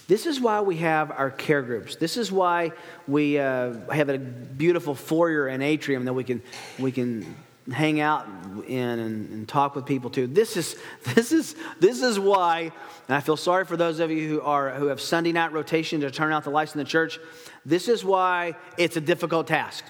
This 0.09 0.25
is 0.25 0.41
why 0.41 0.59
we 0.59 0.75
have 0.79 1.11
our 1.11 1.31
care 1.31 1.61
groups. 1.61 1.95
This 1.95 2.17
is 2.17 2.29
why 2.29 2.73
we 3.07 3.39
uh, 3.39 3.89
have 3.89 4.09
a 4.09 4.17
beautiful 4.17 4.95
foyer 4.95 5.47
and 5.47 5.63
atrium 5.63 6.03
that 6.03 6.13
we 6.13 6.25
can, 6.25 6.41
we 6.77 6.91
can 6.91 7.37
hang 7.71 7.99
out 7.99 8.27
in 8.67 8.99
and, 8.99 9.29
and, 9.29 9.47
talk 9.47 9.75
with 9.75 9.85
people 9.85 10.09
too. 10.09 10.27
This 10.27 10.55
is, 10.55 10.75
this, 11.15 11.31
is, 11.31 11.55
this 11.79 12.01
is 12.01 12.19
why, 12.19 12.71
and 13.07 13.15
I 13.15 13.19
feel 13.19 13.37
sorry 13.37 13.65
for 13.65 13.77
those 13.77 13.99
of 13.99 14.11
you 14.11 14.27
who, 14.29 14.41
are, 14.41 14.71
who 14.71 14.87
have 14.87 15.01
Sunday 15.01 15.31
night 15.31 15.51
rotation 15.51 16.01
to 16.01 16.11
turn 16.11 16.31
out 16.31 16.43
the 16.43 16.49
lights 16.49 16.73
in 16.73 16.79
the 16.79 16.85
church. 16.85 17.19
This 17.65 17.87
is 17.87 18.03
why 18.03 18.55
it's 18.77 18.97
a 18.97 19.01
difficult 19.01 19.47
task, 19.47 19.83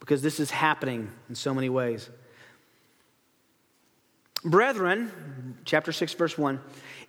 because 0.00 0.22
this 0.22 0.40
is 0.40 0.50
happening 0.50 1.10
in 1.28 1.34
so 1.34 1.54
many 1.54 1.68
ways. 1.68 2.08
Brethren, 4.44 5.56
chapter 5.64 5.92
6, 5.92 6.14
verse 6.14 6.36
1 6.36 6.60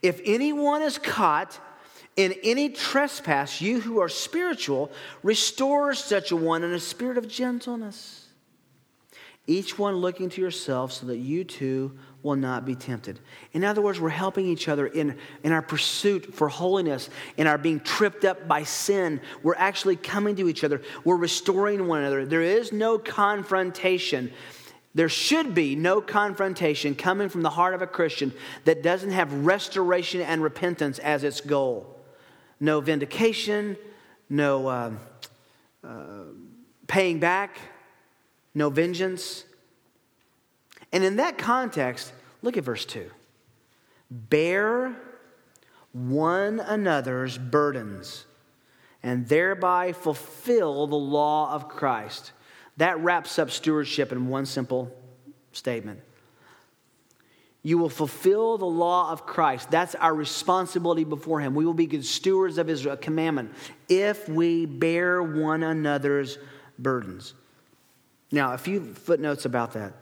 if 0.01 0.21
anyone 0.25 0.83
is 0.83 0.97
caught 0.99 1.59
in 2.15 2.33
any 2.43 2.69
trespass, 2.69 3.61
you 3.61 3.79
who 3.79 3.99
are 3.99 4.09
spiritual, 4.09 4.91
restore 5.21 5.93
such 5.93 6.31
a 6.31 6.35
one 6.35 6.63
in 6.63 6.71
a 6.73 6.79
spirit 6.79 7.17
of 7.17 7.27
gentleness 7.27 8.26
each 9.47 9.79
one 9.79 9.95
looking 9.95 10.29
to 10.29 10.41
yourself 10.41 10.91
so 10.91 11.05
that 11.07 11.17
you 11.17 11.45
too 11.45 11.97
will 12.21 12.35
not 12.35 12.65
be 12.65 12.75
tempted. 12.75 13.19
In 13.53 13.63
other 13.63 13.81
words, 13.81 13.99
we're 13.99 14.09
helping 14.09 14.45
each 14.45 14.67
other 14.67 14.87
in, 14.87 15.17
in 15.43 15.53
our 15.53 15.61
pursuit 15.61 16.33
for 16.35 16.49
holiness, 16.49 17.09
in 17.37 17.47
our 17.47 17.57
being 17.57 17.79
tripped 17.79 18.25
up 18.25 18.47
by 18.47 18.63
sin. 18.63 19.21
We're 19.43 19.55
actually 19.55 19.95
coming 19.95 20.35
to 20.35 20.49
each 20.49 20.65
other, 20.65 20.81
we're 21.05 21.15
restoring 21.15 21.87
one 21.87 22.01
another. 22.01 22.25
There 22.25 22.41
is 22.41 22.73
no 22.73 22.99
confrontation. 22.99 24.31
There 24.93 25.09
should 25.09 25.53
be 25.53 25.75
no 25.75 26.01
confrontation 26.01 26.95
coming 26.95 27.29
from 27.29 27.43
the 27.43 27.51
heart 27.51 27.73
of 27.73 27.81
a 27.81 27.87
Christian 27.87 28.33
that 28.65 28.81
doesn't 28.81 29.11
have 29.11 29.31
restoration 29.45 30.21
and 30.21 30.41
repentance 30.43 30.99
as 30.99 31.23
its 31.23 31.39
goal. 31.39 31.95
No 32.59 32.81
vindication, 32.81 33.77
no 34.27 34.67
uh, 34.67 34.91
uh, 35.83 36.23
paying 36.87 37.19
back 37.19 37.59
no 38.57 38.69
vengeance. 38.69 39.45
And 40.91 41.03
in 41.03 41.17
that 41.17 41.37
context, 41.37 42.11
look 42.41 42.57
at 42.57 42.63
verse 42.63 42.85
2 42.85 43.09
bear 44.09 44.95
one 45.91 46.59
another's 46.61 47.37
burdens 47.37 48.25
and 49.03 49.27
thereby 49.27 49.91
fulfill 49.91 50.87
the 50.87 50.95
law 50.95 51.53
of 51.53 51.67
Christ. 51.67 52.31
That 52.77 52.99
wraps 52.99 53.39
up 53.39 53.51
stewardship 53.51 54.11
in 54.11 54.27
one 54.27 54.45
simple 54.45 54.91
statement. 55.51 56.01
You 57.63 57.77
will 57.77 57.89
fulfill 57.89 58.57
the 58.57 58.65
law 58.65 59.11
of 59.11 59.25
Christ. 59.25 59.69
That's 59.71 59.95
our 59.95 60.13
responsibility 60.13 61.03
before 61.03 61.41
Him. 61.41 61.53
We 61.53 61.65
will 61.65 61.73
be 61.73 61.87
good 61.87 62.05
stewards 62.05 62.57
of 62.57 62.67
His 62.67 62.87
commandment 63.01 63.53
if 63.89 64.29
we 64.29 64.65
bear 64.65 65.21
one 65.21 65.63
another's 65.63 66.37
burdens. 66.79 67.33
Now, 68.31 68.53
a 68.53 68.57
few 68.57 68.93
footnotes 68.93 69.45
about 69.45 69.73
that. 69.73 69.93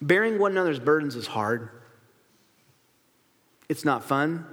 Bearing 0.00 0.38
one 0.38 0.52
another's 0.52 0.78
burdens 0.78 1.14
is 1.14 1.26
hard. 1.26 1.68
It's 3.68 3.84
not 3.84 4.02
fun. 4.04 4.46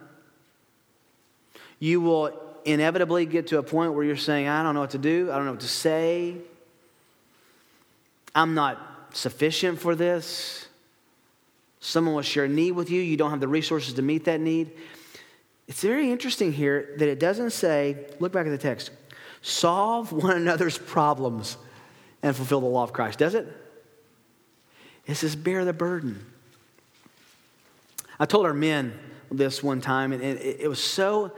You 1.80 2.01
will 2.01 2.39
inevitably 2.65 3.25
get 3.25 3.47
to 3.47 3.59
a 3.59 3.63
point 3.63 3.93
where 3.93 4.03
you're 4.03 4.17
saying, 4.17 4.47
I 4.47 4.61
don't 4.61 4.73
know 4.73 4.82
what 4.82 4.91
to 4.91 4.97
do, 4.97 5.32
I 5.32 5.36
don't 5.38 5.45
know 5.45 5.51
what 5.51 5.61
to 5.61 5.67
say, 5.67 6.36
I'm 8.36 8.53
not 8.53 8.78
sufficient 9.13 9.80
for 9.80 9.95
this. 9.95 10.67
Someone 11.80 12.13
will 12.13 12.21
share 12.23 12.43
a 12.43 12.49
need 12.49 12.71
with 12.71 12.89
you, 12.89 13.01
you 13.01 13.15
don't 13.15 13.30
have 13.30 13.39
the 13.39 13.47
resources 13.47 13.93
to 13.93 14.01
meet 14.01 14.25
that 14.25 14.41
need. 14.41 14.71
It's 15.67 15.82
very 15.82 16.11
interesting 16.11 16.51
here 16.51 16.93
that 16.97 17.07
it 17.07 17.19
doesn't 17.19 17.51
say, 17.51 18.05
look 18.19 18.34
back 18.34 18.45
at 18.45 18.49
the 18.49 18.57
text, 18.57 18.91
solve 19.41 20.11
one 20.11 20.36
another's 20.36 20.78
problems 20.78 21.57
and 22.24 22.36
fulfill 22.36 22.61
the 22.61 22.68
law 22.68 22.84
of 22.84 22.93
Christ, 22.93 23.20
does 23.20 23.36
it? 23.36 23.47
It 25.05 25.15
says, 25.15 25.36
bear 25.36 25.63
the 25.63 25.74
burden. 25.74 26.26
I 28.20 28.26
told 28.26 28.45
our 28.45 28.53
men 28.53 28.97
this 29.32 29.61
one 29.61 29.80
time, 29.80 30.11
and 30.11 30.22
it, 30.22 30.68
was 30.68 30.80
so 30.80 31.32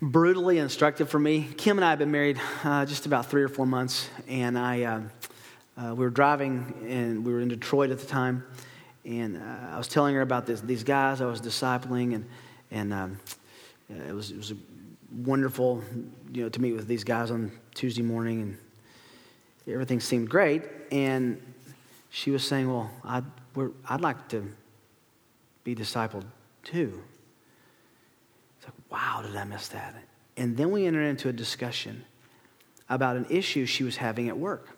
brutally 0.00 0.58
instructive 0.58 1.08
for 1.08 1.18
me. 1.18 1.48
Kim 1.56 1.78
and 1.78 1.84
I 1.84 1.90
have 1.90 1.98
been 1.98 2.10
married 2.10 2.40
uh, 2.64 2.86
just 2.86 3.06
about 3.06 3.26
three 3.26 3.42
or 3.42 3.48
four 3.48 3.66
months, 3.66 4.08
and 4.26 4.58
I, 4.58 4.82
uh, 4.82 5.00
uh, 5.76 5.94
we 5.94 6.04
were 6.04 6.10
driving, 6.10 6.86
and 6.88 7.24
we 7.24 7.32
were 7.32 7.40
in 7.40 7.48
Detroit 7.48 7.90
at 7.90 7.98
the 7.98 8.06
time, 8.06 8.44
and 9.04 9.36
uh, 9.36 9.74
I 9.74 9.78
was 9.78 9.88
telling 9.88 10.14
her 10.14 10.22
about 10.22 10.46
this, 10.46 10.60
these 10.60 10.84
guys 10.84 11.20
I 11.20 11.26
was 11.26 11.40
discipling, 11.40 12.14
and, 12.14 12.24
and 12.70 12.92
um, 12.92 13.20
it, 13.90 14.14
was, 14.14 14.30
it 14.30 14.36
was 14.36 14.54
wonderful 15.12 15.82
you 16.32 16.44
know, 16.44 16.48
to 16.48 16.60
meet 16.60 16.72
with 16.72 16.86
these 16.86 17.04
guys 17.04 17.30
on 17.30 17.52
Tuesday 17.74 18.02
morning, 18.02 18.42
and 18.42 18.58
everything 19.66 20.00
seemed 20.00 20.28
great. 20.30 20.62
And 20.92 21.40
she 22.10 22.30
was 22.30 22.46
saying, 22.46 22.68
Well, 22.68 22.90
I'd, 23.04 23.24
I'd 23.88 24.00
like 24.00 24.28
to 24.28 24.50
be 25.64 25.74
discipled 25.74 26.24
too. 26.62 27.02
It's 28.58 28.66
like, 28.66 28.90
wow, 28.90 29.22
did 29.22 29.34
I 29.34 29.44
miss 29.44 29.68
that? 29.68 29.94
And 30.36 30.56
then 30.56 30.70
we 30.70 30.86
entered 30.86 31.04
into 31.04 31.28
a 31.28 31.32
discussion 31.32 32.04
about 32.88 33.16
an 33.16 33.26
issue 33.30 33.66
she 33.66 33.82
was 33.82 33.96
having 33.96 34.28
at 34.28 34.38
work. 34.38 34.68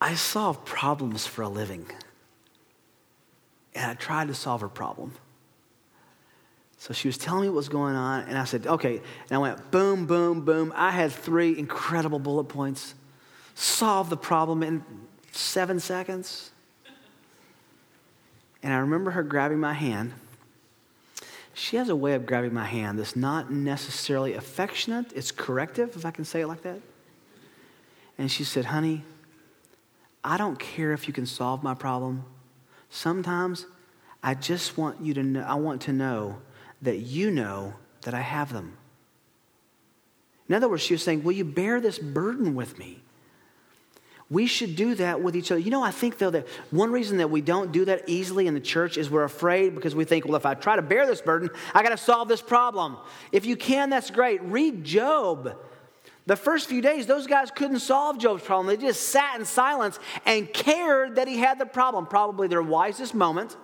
I 0.00 0.14
solve 0.14 0.64
problems 0.66 1.26
for 1.26 1.42
a 1.42 1.48
living. 1.48 1.86
And 3.74 3.90
I 3.90 3.94
tried 3.94 4.28
to 4.28 4.34
solve 4.34 4.60
her 4.60 4.68
problem. 4.68 5.14
So 6.84 6.92
she 6.92 7.08
was 7.08 7.16
telling 7.16 7.44
me 7.44 7.48
what 7.48 7.56
was 7.56 7.70
going 7.70 7.96
on, 7.96 8.24
and 8.28 8.36
I 8.36 8.44
said, 8.44 8.66
okay. 8.66 8.96
And 8.96 9.32
I 9.32 9.38
went 9.38 9.70
boom, 9.70 10.04
boom, 10.04 10.44
boom. 10.44 10.70
I 10.76 10.90
had 10.90 11.12
three 11.12 11.58
incredible 11.58 12.18
bullet 12.18 12.44
points. 12.44 12.94
Solve 13.54 14.10
the 14.10 14.18
problem 14.18 14.62
in 14.62 14.84
seven 15.32 15.80
seconds. 15.80 16.50
And 18.62 18.70
I 18.70 18.76
remember 18.76 19.12
her 19.12 19.22
grabbing 19.22 19.60
my 19.60 19.72
hand. 19.72 20.12
She 21.54 21.78
has 21.78 21.88
a 21.88 21.96
way 21.96 22.12
of 22.12 22.26
grabbing 22.26 22.52
my 22.52 22.66
hand 22.66 22.98
that's 22.98 23.16
not 23.16 23.50
necessarily 23.50 24.34
affectionate, 24.34 25.10
it's 25.14 25.32
corrective, 25.32 25.96
if 25.96 26.04
I 26.04 26.10
can 26.10 26.26
say 26.26 26.42
it 26.42 26.48
like 26.48 26.64
that. 26.64 26.82
And 28.18 28.30
she 28.30 28.44
said, 28.44 28.66
honey, 28.66 29.04
I 30.22 30.36
don't 30.36 30.58
care 30.58 30.92
if 30.92 31.08
you 31.08 31.14
can 31.14 31.24
solve 31.24 31.62
my 31.62 31.72
problem. 31.72 32.26
Sometimes 32.90 33.64
I 34.22 34.34
just 34.34 34.76
want 34.76 35.00
you 35.00 35.14
to 35.14 35.22
know, 35.22 35.40
I 35.48 35.54
want 35.54 35.80
to 35.82 35.92
know 35.94 36.36
that 36.84 36.98
you 36.98 37.30
know 37.30 37.74
that 38.02 38.14
I 38.14 38.20
have 38.20 38.52
them. 38.52 38.76
In 40.48 40.54
other 40.54 40.68
words, 40.68 40.82
she 40.82 40.94
was 40.94 41.02
saying, 41.02 41.24
Will 41.24 41.32
you 41.32 41.44
bear 41.44 41.80
this 41.80 41.98
burden 41.98 42.54
with 42.54 42.78
me? 42.78 43.00
We 44.30 44.46
should 44.46 44.74
do 44.74 44.94
that 44.96 45.22
with 45.22 45.36
each 45.36 45.50
other. 45.50 45.60
You 45.60 45.70
know, 45.70 45.82
I 45.82 45.90
think, 45.90 46.18
though, 46.18 46.30
that 46.30 46.48
one 46.70 46.90
reason 46.90 47.18
that 47.18 47.28
we 47.28 47.42
don't 47.42 47.72
do 47.72 47.84
that 47.84 48.08
easily 48.08 48.46
in 48.46 48.54
the 48.54 48.60
church 48.60 48.96
is 48.96 49.10
we're 49.10 49.24
afraid 49.24 49.74
because 49.74 49.94
we 49.94 50.04
think, 50.04 50.24
well, 50.24 50.34
if 50.34 50.46
I 50.46 50.54
try 50.54 50.76
to 50.76 50.82
bear 50.82 51.06
this 51.06 51.20
burden, 51.20 51.50
I 51.74 51.82
got 51.82 51.90
to 51.90 51.96
solve 51.98 52.28
this 52.28 52.40
problem. 52.40 52.96
If 53.32 53.44
you 53.44 53.54
can, 53.54 53.90
that's 53.90 54.10
great. 54.10 54.42
Read 54.42 54.82
Job. 54.82 55.56
The 56.26 56.36
first 56.36 56.68
few 56.68 56.80
days, 56.80 57.06
those 57.06 57.26
guys 57.26 57.50
couldn't 57.50 57.80
solve 57.80 58.18
Job's 58.18 58.42
problem. 58.42 58.66
They 58.66 58.78
just 58.78 59.10
sat 59.10 59.38
in 59.38 59.44
silence 59.44 59.98
and 60.24 60.50
cared 60.50 61.16
that 61.16 61.28
he 61.28 61.36
had 61.36 61.58
the 61.58 61.66
problem. 61.66 62.06
Probably 62.06 62.48
their 62.48 62.62
wisest 62.62 63.14
moment. 63.14 63.58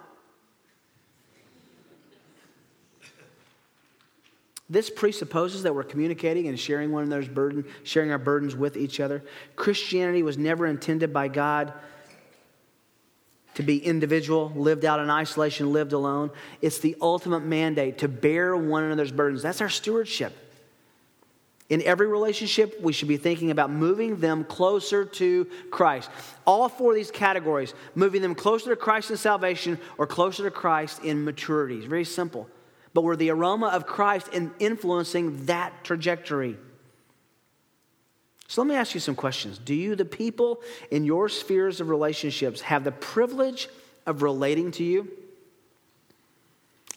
This 4.70 4.88
presupposes 4.88 5.64
that 5.64 5.74
we're 5.74 5.82
communicating 5.82 6.46
and 6.46 6.58
sharing 6.58 6.92
one 6.92 7.02
another's 7.02 7.28
burden, 7.28 7.64
sharing 7.82 8.12
our 8.12 8.18
burdens 8.18 8.54
with 8.54 8.76
each 8.76 9.00
other. 9.00 9.24
Christianity 9.56 10.22
was 10.22 10.38
never 10.38 10.64
intended 10.64 11.12
by 11.12 11.26
God 11.26 11.72
to 13.54 13.64
be 13.64 13.84
individual, 13.84 14.52
lived 14.54 14.84
out 14.84 15.00
in 15.00 15.10
isolation, 15.10 15.72
lived 15.72 15.92
alone. 15.92 16.30
It's 16.62 16.78
the 16.78 16.96
ultimate 17.02 17.40
mandate 17.40 17.98
to 17.98 18.08
bear 18.08 18.56
one 18.56 18.84
another's 18.84 19.10
burdens. 19.10 19.42
That's 19.42 19.60
our 19.60 19.68
stewardship. 19.68 20.32
In 21.68 21.82
every 21.82 22.06
relationship, 22.06 22.80
we 22.80 22.92
should 22.92 23.08
be 23.08 23.16
thinking 23.16 23.50
about 23.50 23.70
moving 23.70 24.16
them 24.16 24.44
closer 24.44 25.04
to 25.04 25.46
Christ. 25.72 26.10
All 26.46 26.68
four 26.68 26.92
of 26.92 26.96
these 26.96 27.10
categories 27.10 27.74
moving 27.96 28.22
them 28.22 28.36
closer 28.36 28.70
to 28.70 28.76
Christ 28.76 29.10
in 29.10 29.16
salvation 29.16 29.80
or 29.98 30.06
closer 30.06 30.44
to 30.44 30.50
Christ 30.52 31.02
in 31.02 31.24
maturity. 31.24 31.78
It's 31.78 31.86
very 31.86 32.04
simple 32.04 32.48
but 32.93 33.03
we're 33.03 33.16
the 33.16 33.30
aroma 33.30 33.68
of 33.68 33.86
Christ 33.86 34.28
in 34.28 34.53
influencing 34.59 35.47
that 35.47 35.84
trajectory. 35.84 36.57
So 38.49 38.62
let 38.62 38.68
me 38.68 38.74
ask 38.74 38.95
you 38.95 39.01
some 39.01 39.14
questions. 39.14 39.59
Do 39.59 39.74
you, 39.74 39.95
the 39.95 40.05
people 40.05 40.61
in 40.91 41.05
your 41.05 41.28
spheres 41.28 41.80
of 41.80 41.88
relationships, 41.88 42.62
have 42.62 42.82
the 42.82 42.91
privilege 42.91 43.68
of 44.07 44.22
relating 44.22 44.72
to 44.72 44.82
you? 44.82 45.09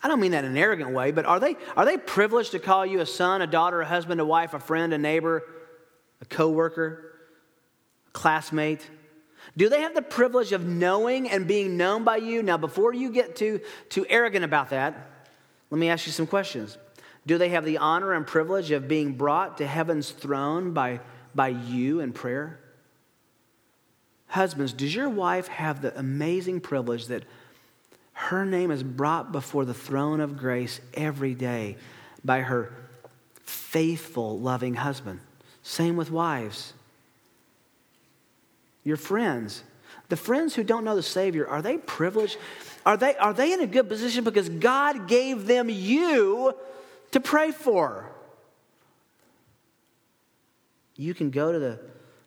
I 0.01 0.07
don't 0.07 0.19
mean 0.19 0.31
that 0.31 0.43
in 0.43 0.51
an 0.51 0.57
arrogant 0.57 0.91
way, 0.91 1.11
but 1.11 1.25
are 1.25 1.39
they, 1.39 1.55
are 1.77 1.85
they 1.85 1.97
privileged 1.97 2.51
to 2.51 2.59
call 2.59 2.85
you 2.85 3.01
a 3.01 3.05
son, 3.05 3.43
a 3.43 3.47
daughter, 3.47 3.81
a 3.81 3.85
husband, 3.85 4.19
a 4.19 4.25
wife, 4.25 4.55
a 4.55 4.59
friend, 4.59 4.93
a 4.93 4.97
neighbor, 4.97 5.43
a 6.21 6.25
coworker, 6.25 7.13
a 8.07 8.11
classmate? 8.11 8.89
Do 9.55 9.69
they 9.69 9.81
have 9.81 9.93
the 9.93 10.01
privilege 10.01 10.53
of 10.53 10.65
knowing 10.65 11.29
and 11.29 11.47
being 11.47 11.77
known 11.77 12.03
by 12.03 12.17
you? 12.17 12.41
Now, 12.41 12.57
before 12.57 12.93
you 12.93 13.11
get 13.11 13.35
too, 13.35 13.61
too 13.89 14.05
arrogant 14.09 14.43
about 14.43 14.71
that, 14.71 15.12
let 15.73 15.79
me 15.79 15.89
ask 15.89 16.05
you 16.05 16.11
some 16.13 16.27
questions. 16.27 16.77
Do 17.25 17.39
they 17.39 17.49
have 17.49 17.65
the 17.65 17.79
honor 17.79 18.13
and 18.13 18.27
privilege 18.27 18.69
of 18.69 18.87
being 18.87 19.13
brought 19.13 19.57
to 19.57 19.65
heaven's 19.65 20.11
throne 20.11 20.71
by, 20.71 20.99
by 21.33 21.47
you 21.47 21.99
in 21.99 22.13
prayer? 22.13 22.59
Husbands, 24.27 24.71
does 24.71 24.93
your 24.93 25.09
wife 25.09 25.47
have 25.47 25.81
the 25.81 25.97
amazing 25.97 26.61
privilege 26.61 27.07
that 27.07 27.23
her 28.13 28.45
name 28.45 28.69
is 28.69 28.83
brought 28.83 29.31
before 29.31 29.65
the 29.65 29.73
throne 29.73 30.21
of 30.21 30.37
grace 30.37 30.79
every 30.93 31.33
day 31.33 31.77
by 32.23 32.41
her 32.41 32.71
faithful, 33.43 34.39
loving 34.39 34.75
husband? 34.75 35.21
Same 35.63 35.97
with 35.97 36.11
wives. 36.11 36.73
Your 38.83 38.97
friends, 38.97 39.63
the 40.13 40.17
friends 40.17 40.53
who 40.53 40.63
don't 40.63 40.83
know 40.83 40.95
the 40.95 41.01
Savior, 41.01 41.47
are 41.47 41.63
they 41.63 41.75
privileged? 41.75 42.37
Are 42.85 42.95
they, 42.95 43.15
are 43.15 43.33
they 43.33 43.51
in 43.51 43.61
a 43.61 43.65
good 43.65 43.89
position 43.89 44.23
because 44.23 44.47
God 44.47 45.07
gave 45.07 45.47
them 45.47 45.71
you 45.71 46.53
to 47.09 47.19
pray 47.19 47.49
for? 47.49 48.11
You 50.95 51.15
can 51.15 51.31
go 51.31 51.51
to 51.51 51.57
the 51.57 51.79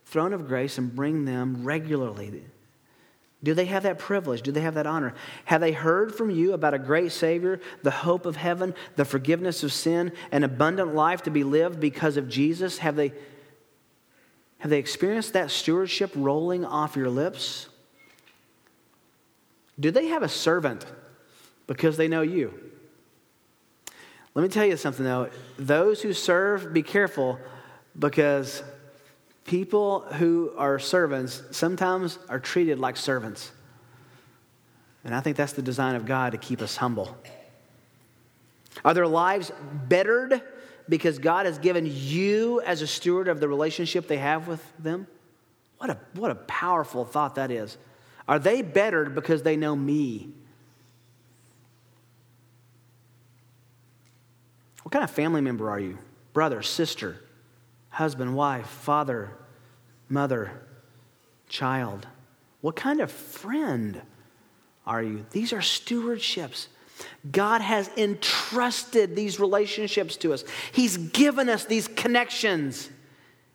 throne 0.05 0.33
of 0.33 0.49
grace 0.49 0.79
and 0.79 0.97
bring 0.97 1.27
them 1.27 1.63
regularly. 1.63 2.43
Do 3.45 3.55
they 3.55 3.67
have 3.67 3.85
that 3.85 4.01
privilege? 4.01 4.43
Do 4.43 4.51
they 4.51 4.63
have 4.63 4.75
that 4.75 4.89
honor? 4.89 5.15
Have 5.45 5.61
they 5.61 5.71
heard 5.71 6.13
from 6.13 6.33
you 6.33 6.55
about 6.55 6.75
a 6.75 6.81
great 6.81 7.13
Savior, 7.13 7.61
the 7.85 7.93
hope 7.93 8.27
of 8.27 8.35
heaven, 8.35 8.75
the 8.97 9.05
forgiveness 9.05 9.63
of 9.63 9.73
sin, 9.73 10.11
an 10.33 10.43
abundant 10.43 10.93
life 10.93 11.23
to 11.23 11.31
be 11.31 11.45
lived 11.45 11.79
because 11.79 12.17
of 12.17 12.29
Jesus? 12.29 12.79
Have 12.79 12.97
they, 12.97 13.13
have 14.59 14.73
they 14.73 14.81
experienced 14.81 15.35
that 15.35 15.53
stewardship 15.53 16.11
rolling 16.17 16.65
off 16.65 16.97
your 16.97 17.11
lips? 17.11 17.69
Do 19.79 19.91
they 19.91 20.09
have 20.09 20.23
a 20.23 20.29
servant 20.29 20.87
because 21.67 21.97
they 21.97 22.09
know 22.09 22.23
you? 22.23 22.55
Let 24.35 24.43
me 24.43 24.49
tell 24.49 24.67
you 24.67 24.77
something 24.77 25.05
though. 25.05 25.31
Those 25.59 26.03
who 26.03 26.13
serve, 26.13 26.73
be 26.73 26.83
careful 26.83 27.39
because 27.99 28.63
people 29.45 30.01
who 30.01 30.53
are 30.57 30.79
servants 30.79 31.43
sometimes 31.51 32.19
are 32.29 32.41
treated 32.41 32.79
like 32.79 32.97
servants. 32.97 33.53
And 35.05 35.15
I 35.15 35.21
think 35.21 35.37
that's 35.37 35.53
the 35.53 35.63
design 35.63 35.95
of 35.95 36.05
God 36.05 36.33
to 36.33 36.39
keep 36.39 36.61
us 36.61 36.77
humble. 36.77 37.17
Are 38.85 38.93
their 38.93 39.07
lives 39.07 39.53
bettered 39.89 40.43
because 40.89 41.19
God 41.19 41.47
has 41.47 41.59
given 41.59 41.89
you 41.89 42.61
as 42.63 42.83
a 42.83 42.87
steward 42.87 43.29
of 43.29 43.41
the 43.41 43.49
relationship 43.49 44.09
they 44.09 44.19
have 44.19 44.49
with 44.49 44.63
them? 44.79 45.07
What 45.79 45.91
a, 45.91 45.99
what 46.15 46.31
a 46.31 46.35
powerful 46.35 47.05
thought 47.05 47.37
that 47.37 47.51
is. 47.51 47.79
Are 48.29 48.39
they 48.39 48.63
bettered 48.63 49.15
because 49.15 49.43
they 49.43 49.57
know 49.57 49.77
me? 49.77 50.31
What 54.83 54.93
kind 54.93 55.05
of 55.05 55.11
family 55.11 55.41
member 55.41 55.71
are 55.71 55.81
you? 55.81 55.99
Brother, 56.33 56.63
sister, 56.63 57.21
husband, 57.91 58.37
wife, 58.37 58.67
father, 58.67 59.31
mother, 60.09 60.63
child? 61.49 62.07
What 62.61 62.77
kind 62.77 63.01
of 63.01 63.11
friend 63.11 64.01
are 64.87 65.03
you? 65.03 65.27
These 65.31 65.53
are 65.53 65.59
stewardships. 65.59 66.67
God 67.31 67.61
has 67.61 67.91
entrusted 67.97 69.17
these 69.17 69.39
relationships 69.39 70.17
to 70.19 70.33
us, 70.33 70.45
He's 70.73 70.97
given 70.97 71.49
us 71.49 71.65
these 71.65 71.89
connections, 71.89 72.89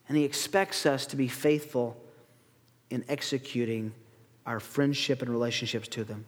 and 0.07 0.17
He 0.17 0.23
expects 0.23 0.85
us 0.85 1.05
to 1.07 1.15
be 1.15 1.27
faithful 1.27 1.97
in 2.89 3.03
executing 3.07 3.93
our 4.45 4.59
friendship 4.59 5.21
and 5.21 5.29
relationships 5.29 5.87
to 5.89 6.03
them. 6.03 6.25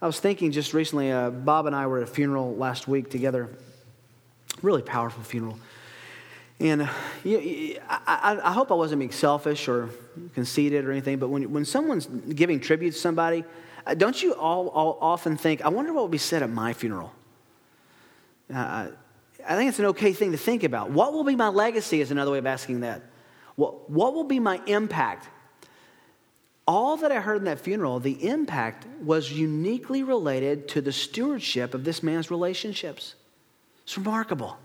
I 0.00 0.06
was 0.06 0.20
thinking 0.20 0.52
just 0.52 0.74
recently, 0.74 1.10
uh, 1.10 1.30
Bob 1.30 1.66
and 1.66 1.74
I 1.74 1.86
were 1.86 1.98
at 1.98 2.02
a 2.02 2.06
funeral 2.06 2.54
last 2.54 2.86
week 2.86 3.10
together, 3.10 3.48
really 4.62 4.82
powerful 4.82 5.22
funeral. 5.22 5.58
And 6.60 6.82
uh, 6.82 6.88
you, 7.24 7.78
I, 7.88 8.38
I, 8.42 8.52
hope 8.52 8.70
I 8.70 8.74
wasn't 8.74 9.00
being 9.00 9.10
selfish 9.10 9.68
or 9.68 9.90
conceited 10.34 10.84
or 10.84 10.92
anything, 10.92 11.18
but 11.18 11.28
when, 11.28 11.50
when 11.52 11.64
someone's 11.64 12.06
giving 12.06 12.60
tribute 12.60 12.92
to 12.92 12.98
somebody, 12.98 13.44
uh, 13.86 13.94
don't 13.94 14.22
you 14.22 14.34
all, 14.34 14.68
all 14.68 14.98
often 15.00 15.36
think, 15.36 15.62
I 15.62 15.68
wonder 15.68 15.92
what 15.92 16.00
will 16.02 16.08
be 16.08 16.18
said 16.18 16.42
at 16.42 16.50
my 16.50 16.72
funeral? 16.72 17.12
Uh, 18.52 18.88
I 19.48 19.56
think 19.56 19.68
it's 19.68 19.78
an 19.78 19.86
okay 19.86 20.12
thing 20.12 20.32
to 20.32 20.38
think 20.38 20.62
about. 20.62 20.90
What 20.90 21.12
will 21.12 21.24
be 21.24 21.36
my 21.36 21.48
legacy 21.48 22.00
is 22.00 22.10
another 22.10 22.30
way 22.30 22.38
of 22.38 22.46
asking 22.46 22.80
that. 22.80 23.02
What, 23.56 23.90
what 23.90 24.14
will 24.14 24.24
be 24.24 24.38
my 24.38 24.60
impact? 24.66 25.28
All 26.66 26.96
that 26.98 27.12
I 27.12 27.20
heard 27.20 27.38
in 27.38 27.44
that 27.44 27.60
funeral, 27.60 28.00
the 28.00 28.28
impact 28.28 28.86
was 29.02 29.32
uniquely 29.32 30.02
related 30.02 30.68
to 30.68 30.80
the 30.80 30.92
stewardship 30.92 31.74
of 31.74 31.84
this 31.84 32.02
man's 32.02 32.30
relationships. 32.30 33.14
It's 33.84 33.96
remarkable. 33.96 34.58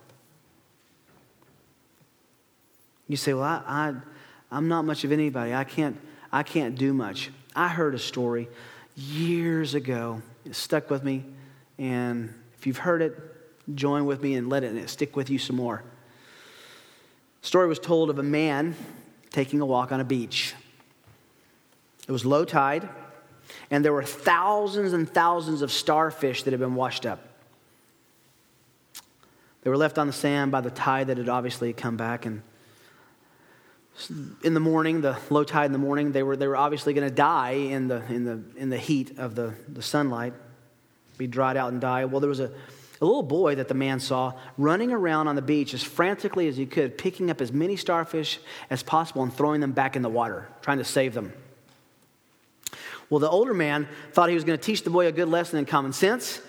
You 3.07 3.17
say, 3.17 3.33
Well, 3.33 3.43
I, 3.43 3.61
I, 3.67 3.93
I'm 4.51 4.67
not 4.67 4.83
much 4.83 5.03
of 5.03 5.11
anybody. 5.11 5.53
I 5.53 5.63
can't, 5.63 5.97
I 6.31 6.43
can't 6.43 6.75
do 6.75 6.93
much. 6.93 7.29
I 7.55 7.67
heard 7.67 7.93
a 7.93 7.99
story 7.99 8.49
years 8.95 9.75
ago. 9.75 10.21
It 10.45 10.55
stuck 10.55 10.89
with 10.89 11.03
me. 11.03 11.25
And 11.77 12.33
if 12.57 12.65
you've 12.65 12.77
heard 12.77 13.01
it, 13.01 13.15
join 13.75 14.05
with 14.05 14.23
me 14.23 14.35
and 14.35 14.49
let 14.49 14.63
it 14.63 14.89
stick 14.89 15.15
with 15.15 15.29
you 15.29 15.37
some 15.37 15.55
more. 15.55 15.83
Story 17.41 17.67
was 17.67 17.79
told 17.79 18.09
of 18.09 18.19
a 18.19 18.23
man 18.23 18.75
taking 19.31 19.61
a 19.61 19.65
walk 19.65 19.91
on 19.91 19.99
a 19.99 20.03
beach. 20.03 20.53
It 22.07 22.11
was 22.11 22.25
low 22.25 22.45
tide, 22.45 22.87
and 23.69 23.83
there 23.83 23.93
were 23.93 24.03
thousands 24.03 24.93
and 24.93 25.09
thousands 25.09 25.61
of 25.61 25.71
starfish 25.71 26.43
that 26.43 26.51
had 26.51 26.59
been 26.59 26.75
washed 26.75 27.05
up. 27.05 27.27
They 29.63 29.69
were 29.69 29.77
left 29.77 29.97
on 29.97 30.07
the 30.07 30.13
sand 30.13 30.51
by 30.51 30.61
the 30.61 30.71
tide 30.71 31.07
that 31.07 31.17
had 31.17 31.29
obviously 31.29 31.71
come 31.73 31.95
back. 31.95 32.25
And 32.25 32.41
in 34.43 34.53
the 34.53 34.59
morning, 34.59 35.01
the 35.01 35.17
low 35.29 35.43
tide 35.43 35.65
in 35.65 35.71
the 35.71 35.77
morning, 35.77 36.11
they 36.11 36.23
were, 36.23 36.35
they 36.35 36.47
were 36.47 36.57
obviously 36.57 36.93
going 36.93 37.07
to 37.07 37.13
die 37.13 37.51
in 37.51 37.87
the, 37.87 38.03
in, 38.11 38.25
the, 38.25 38.41
in 38.57 38.69
the 38.69 38.77
heat 38.77 39.19
of 39.19 39.35
the, 39.35 39.53
the 39.67 39.81
sunlight, 39.81 40.33
be 41.17 41.27
dried 41.27 41.57
out 41.57 41.71
and 41.71 41.79
die. 41.79 42.05
Well, 42.05 42.19
there 42.19 42.29
was 42.29 42.39
a, 42.39 42.51
a 43.01 43.05
little 43.05 43.23
boy 43.23 43.55
that 43.55 43.67
the 43.67 43.73
man 43.73 43.99
saw 43.99 44.33
running 44.59 44.91
around 44.91 45.27
on 45.27 45.35
the 45.35 45.41
beach 45.41 45.73
as 45.73 45.81
frantically 45.81 46.47
as 46.47 46.55
he 46.55 46.67
could, 46.67 46.97
picking 46.99 47.31
up 47.31 47.41
as 47.41 47.51
many 47.51 47.75
starfish 47.75 48.39
as 48.69 48.83
possible 48.83 49.23
and 49.23 49.33
throwing 49.33 49.59
them 49.59 49.71
back 49.71 49.95
in 49.95 50.03
the 50.03 50.09
water, 50.09 50.47
trying 50.61 50.77
to 50.77 50.83
save 50.83 51.15
them. 51.15 51.33
Well, 53.09 53.19
the 53.19 53.29
older 53.29 53.55
man 53.55 53.87
thought 54.13 54.29
he 54.29 54.35
was 54.35 54.43
going 54.43 54.57
to 54.57 54.63
teach 54.63 54.83
the 54.83 54.91
boy 54.91 55.07
a 55.07 55.11
good 55.11 55.27
lesson 55.27 55.57
in 55.57 55.65
common 55.65 55.93
sense. 55.93 56.39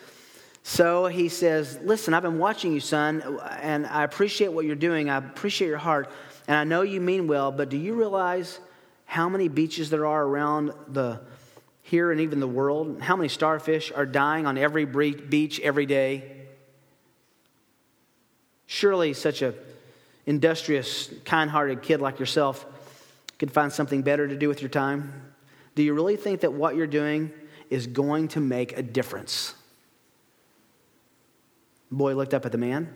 So 0.62 1.06
he 1.06 1.28
says, 1.28 1.78
Listen, 1.82 2.14
I've 2.14 2.22
been 2.22 2.38
watching 2.38 2.72
you, 2.72 2.80
son, 2.80 3.40
and 3.60 3.86
I 3.86 4.04
appreciate 4.04 4.52
what 4.52 4.66
you're 4.66 4.76
doing. 4.76 5.08
I 5.08 5.16
appreciate 5.16 5.68
your 5.68 5.78
heart, 5.78 6.10
and 6.46 6.56
I 6.56 6.64
know 6.64 6.82
you 6.82 7.00
mean 7.00 7.26
well, 7.26 7.50
but 7.50 7.70
do 7.70 7.78
you 7.78 7.94
realize 7.94 8.60
how 9.06 9.28
many 9.28 9.48
beaches 9.48 9.90
there 9.90 10.06
are 10.06 10.22
around 10.22 10.72
the 10.86 11.20
here 11.80 12.12
and 12.12 12.20
even 12.20 12.40
the 12.40 12.46
world? 12.46 13.00
How 13.00 13.16
many 13.16 13.28
starfish 13.28 13.90
are 13.90 14.06
dying 14.06 14.46
on 14.46 14.56
every 14.56 14.84
beach 14.84 15.58
every 15.60 15.86
day? 15.86 16.41
Surely 18.72 19.12
such 19.12 19.42
a 19.42 19.52
industrious, 20.24 21.12
kind-hearted 21.26 21.82
kid 21.82 22.00
like 22.00 22.18
yourself 22.18 22.64
could 23.38 23.52
find 23.52 23.70
something 23.70 24.00
better 24.00 24.26
to 24.26 24.34
do 24.34 24.48
with 24.48 24.62
your 24.62 24.70
time. 24.70 25.12
Do 25.74 25.82
you 25.82 25.92
really 25.92 26.16
think 26.16 26.40
that 26.40 26.54
what 26.54 26.74
you're 26.74 26.86
doing 26.86 27.30
is 27.68 27.86
going 27.86 28.28
to 28.28 28.40
make 28.40 28.78
a 28.78 28.82
difference? 28.82 29.54
The 31.90 31.96
boy 31.96 32.14
looked 32.14 32.32
up 32.32 32.46
at 32.46 32.52
the 32.52 32.56
man 32.56 32.88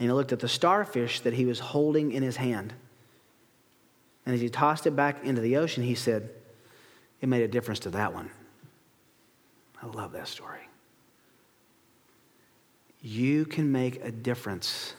and 0.00 0.08
he 0.08 0.10
looked 0.10 0.32
at 0.32 0.40
the 0.40 0.48
starfish 0.48 1.20
that 1.20 1.34
he 1.34 1.44
was 1.44 1.60
holding 1.60 2.10
in 2.10 2.24
his 2.24 2.34
hand. 2.34 2.72
And 4.26 4.34
as 4.34 4.40
he 4.40 4.48
tossed 4.48 4.88
it 4.88 4.96
back 4.96 5.22
into 5.22 5.40
the 5.40 5.56
ocean, 5.56 5.84
he 5.84 5.94
said, 5.94 6.30
It 7.20 7.28
made 7.28 7.42
a 7.42 7.48
difference 7.48 7.78
to 7.80 7.90
that 7.90 8.12
one. 8.12 8.28
I 9.80 9.86
love 9.86 10.10
that 10.14 10.26
story. 10.26 10.67
You 13.08 13.46
can 13.46 13.72
make 13.72 14.04
a 14.04 14.10
difference 14.10 14.92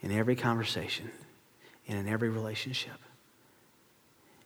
in 0.00 0.10
every 0.10 0.34
conversation 0.34 1.10
and 1.86 1.98
in 1.98 2.08
every 2.08 2.30
relationship. 2.30 2.94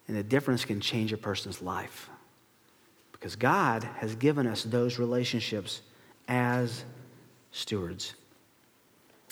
And 0.09 0.17
the 0.17 0.25
difference 0.25 0.65
can 0.65 0.81
change 0.81 1.13
a 1.13 1.17
person's 1.17 1.63
life. 1.63 2.11
Because 3.13 3.37
God 3.37 3.85
has 3.99 4.17
given 4.17 4.49
us 4.49 4.65
those 4.65 4.99
relationships 4.99 5.83
as 6.27 6.85
stewards. 7.53 8.15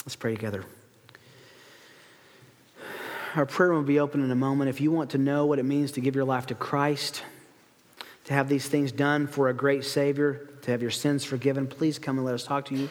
Let's 0.07 0.15
pray 0.15 0.33
together. 0.33 0.65
Our 3.35 3.45
prayer 3.45 3.73
will 3.73 3.83
be 3.83 3.99
open 3.99 4.23
in 4.23 4.31
a 4.31 4.37
moment. 4.37 4.71
If 4.71 4.81
you 4.81 4.93
want 4.93 5.11
to 5.11 5.19
know 5.19 5.47
what 5.47 5.59
it 5.59 5.65
means 5.65 5.91
to 5.93 6.01
give 6.01 6.15
your 6.15 6.25
life 6.25 6.47
to 6.47 6.55
Christ, 6.55 7.25
to 8.27 8.35
have 8.35 8.49
these 8.49 8.69
things 8.69 8.93
done 8.93 9.27
for 9.27 9.49
a 9.49 9.53
great 9.53 9.85
Savior, 9.85 10.49
to 10.65 10.71
have 10.71 10.83
your 10.83 10.91
sins 10.91 11.25
forgiven, 11.25 11.67
please 11.67 11.99
come 11.99 12.19
and 12.19 12.27
let 12.27 12.35
us 12.35 12.45
talk 12.45 12.67
to 12.67 12.75
you. 12.75 12.89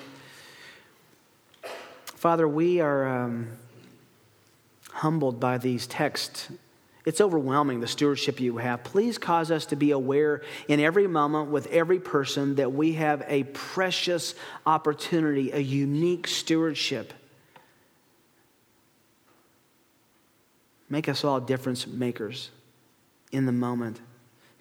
Father, 2.06 2.48
we 2.48 2.80
are 2.80 3.08
um, 3.08 3.50
humbled 4.92 5.40
by 5.40 5.58
these 5.58 5.86
texts 5.86 6.50
it's 7.06 7.20
overwhelming, 7.20 7.82
the 7.82 7.88
stewardship 7.88 8.40
you 8.40 8.58
have. 8.58 8.84
Please 8.84 9.18
cause 9.18 9.52
us 9.52 9.66
to 9.68 9.76
be 9.76 9.92
aware 9.92 10.42
in 10.70 10.80
every 10.80 11.08
moment 11.08 11.50
with 11.50 11.68
every 11.68 12.00
person 12.00 12.56
that 12.56 12.72
we 12.72 12.94
have 12.94 13.24
a 13.28 13.44
precious 13.44 14.36
opportunity, 14.66 15.52
a 15.52 15.60
unique 15.60 16.28
stewardship. 16.28 17.14
Make 20.90 21.10
us 21.10 21.26
all 21.26 21.42
difference 21.42 21.86
makers 21.88 22.52
in 23.32 23.46
the 23.48 23.52
moment, 23.52 24.00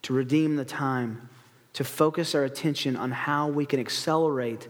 to 0.00 0.14
redeem 0.14 0.56
the 0.56 0.64
time, 0.64 1.28
to 1.74 1.84
focus 1.84 2.34
our 2.34 2.44
attention 2.44 2.96
on 2.96 3.10
how 3.10 3.48
we 3.48 3.64
can 3.64 3.80
accelerate, 3.80 4.68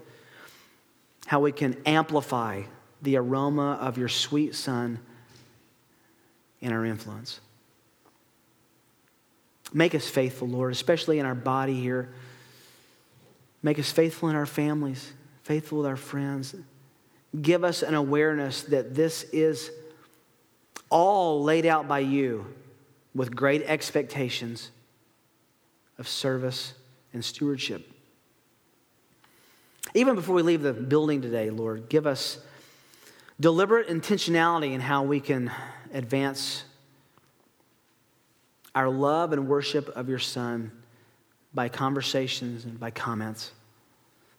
how 1.27 1.41
we 1.41 1.53
can 1.53 1.77
amplify 1.85 2.63
the 3.03 3.17
aroma 3.17 3.79
of 3.81 3.99
your 3.99 4.09
sweet 4.09 4.55
Son 4.55 4.99
in 6.61 6.73
our 6.73 6.85
influence. 6.85 7.41
Make 9.73 9.95
us 9.95 10.09
faithful, 10.09 10.49
Lord, 10.49 10.73
especially 10.73 11.19
in 11.19 11.27
our 11.27 11.35
body 11.35 11.75
here. 11.75 12.11
Make 13.63 13.79
us 13.79 13.91
faithful 13.91 14.29
in 14.29 14.37
our 14.37 14.47
families, 14.47 15.13
faithful 15.43 15.79
with 15.79 15.87
our 15.87 15.97
friends. 15.97 16.55
Give 17.41 17.65
us 17.65 17.83
an 17.83 17.95
awareness 17.95 18.63
that 18.65 18.95
this 18.95 19.25
is 19.33 19.71
all 20.91 21.43
laid 21.43 21.65
out 21.65 21.89
by 21.89 22.01
you 22.01 22.47
with 23.15 23.35
great 23.35 23.63
expectations 23.63 24.71
of 25.99 26.07
service 26.07 26.75
and 27.13 27.25
stewardship. 27.25 27.91
Even 29.95 30.15
before 30.15 30.35
we 30.35 30.43
leave 30.43 30.63
the 30.63 30.73
building 30.73 31.21
today, 31.21 31.51
Lord, 31.51 31.89
give 31.89 32.07
us 32.07 32.39
deliberate 33.39 33.89
intentionality 33.89 34.73
in 34.73 34.81
how 34.81 35.03
we 35.03 35.21
can 35.21 35.51
advance 35.93 36.65
our 38.75 38.89
love 38.89 39.33
and 39.33 39.49
worship 39.49 39.89
of 39.91 40.09
your 40.09 40.19
Son 40.19 40.73
by 41.53 41.69
conversations 41.69 42.65
and 42.65 42.81
by 42.81 42.91
comments. 42.91 43.53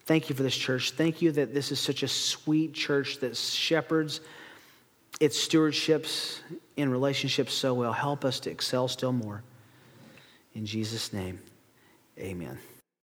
Thank 0.06 0.30
you 0.30 0.36
for 0.36 0.44
this 0.44 0.56
church. 0.56 0.92
Thank 0.92 1.22
you 1.22 1.32
that 1.34 1.54
this 1.54 1.72
is 1.72 1.80
such 1.80 2.04
a 2.04 2.08
sweet 2.08 2.74
church 2.74 3.20
that 3.20 3.38
shepherds 3.38 4.22
its 5.20 5.48
stewardships 5.48 6.40
in 6.76 6.90
relationships 6.90 7.54
so 7.54 7.74
well. 7.74 7.94
Help 7.94 8.26
us 8.26 8.40
to 8.42 8.50
excel 8.50 8.88
still 8.88 9.14
more. 9.14 9.44
In 10.56 10.66
Jesus' 10.66 11.14
name, 11.14 11.40
amen. 12.20 12.60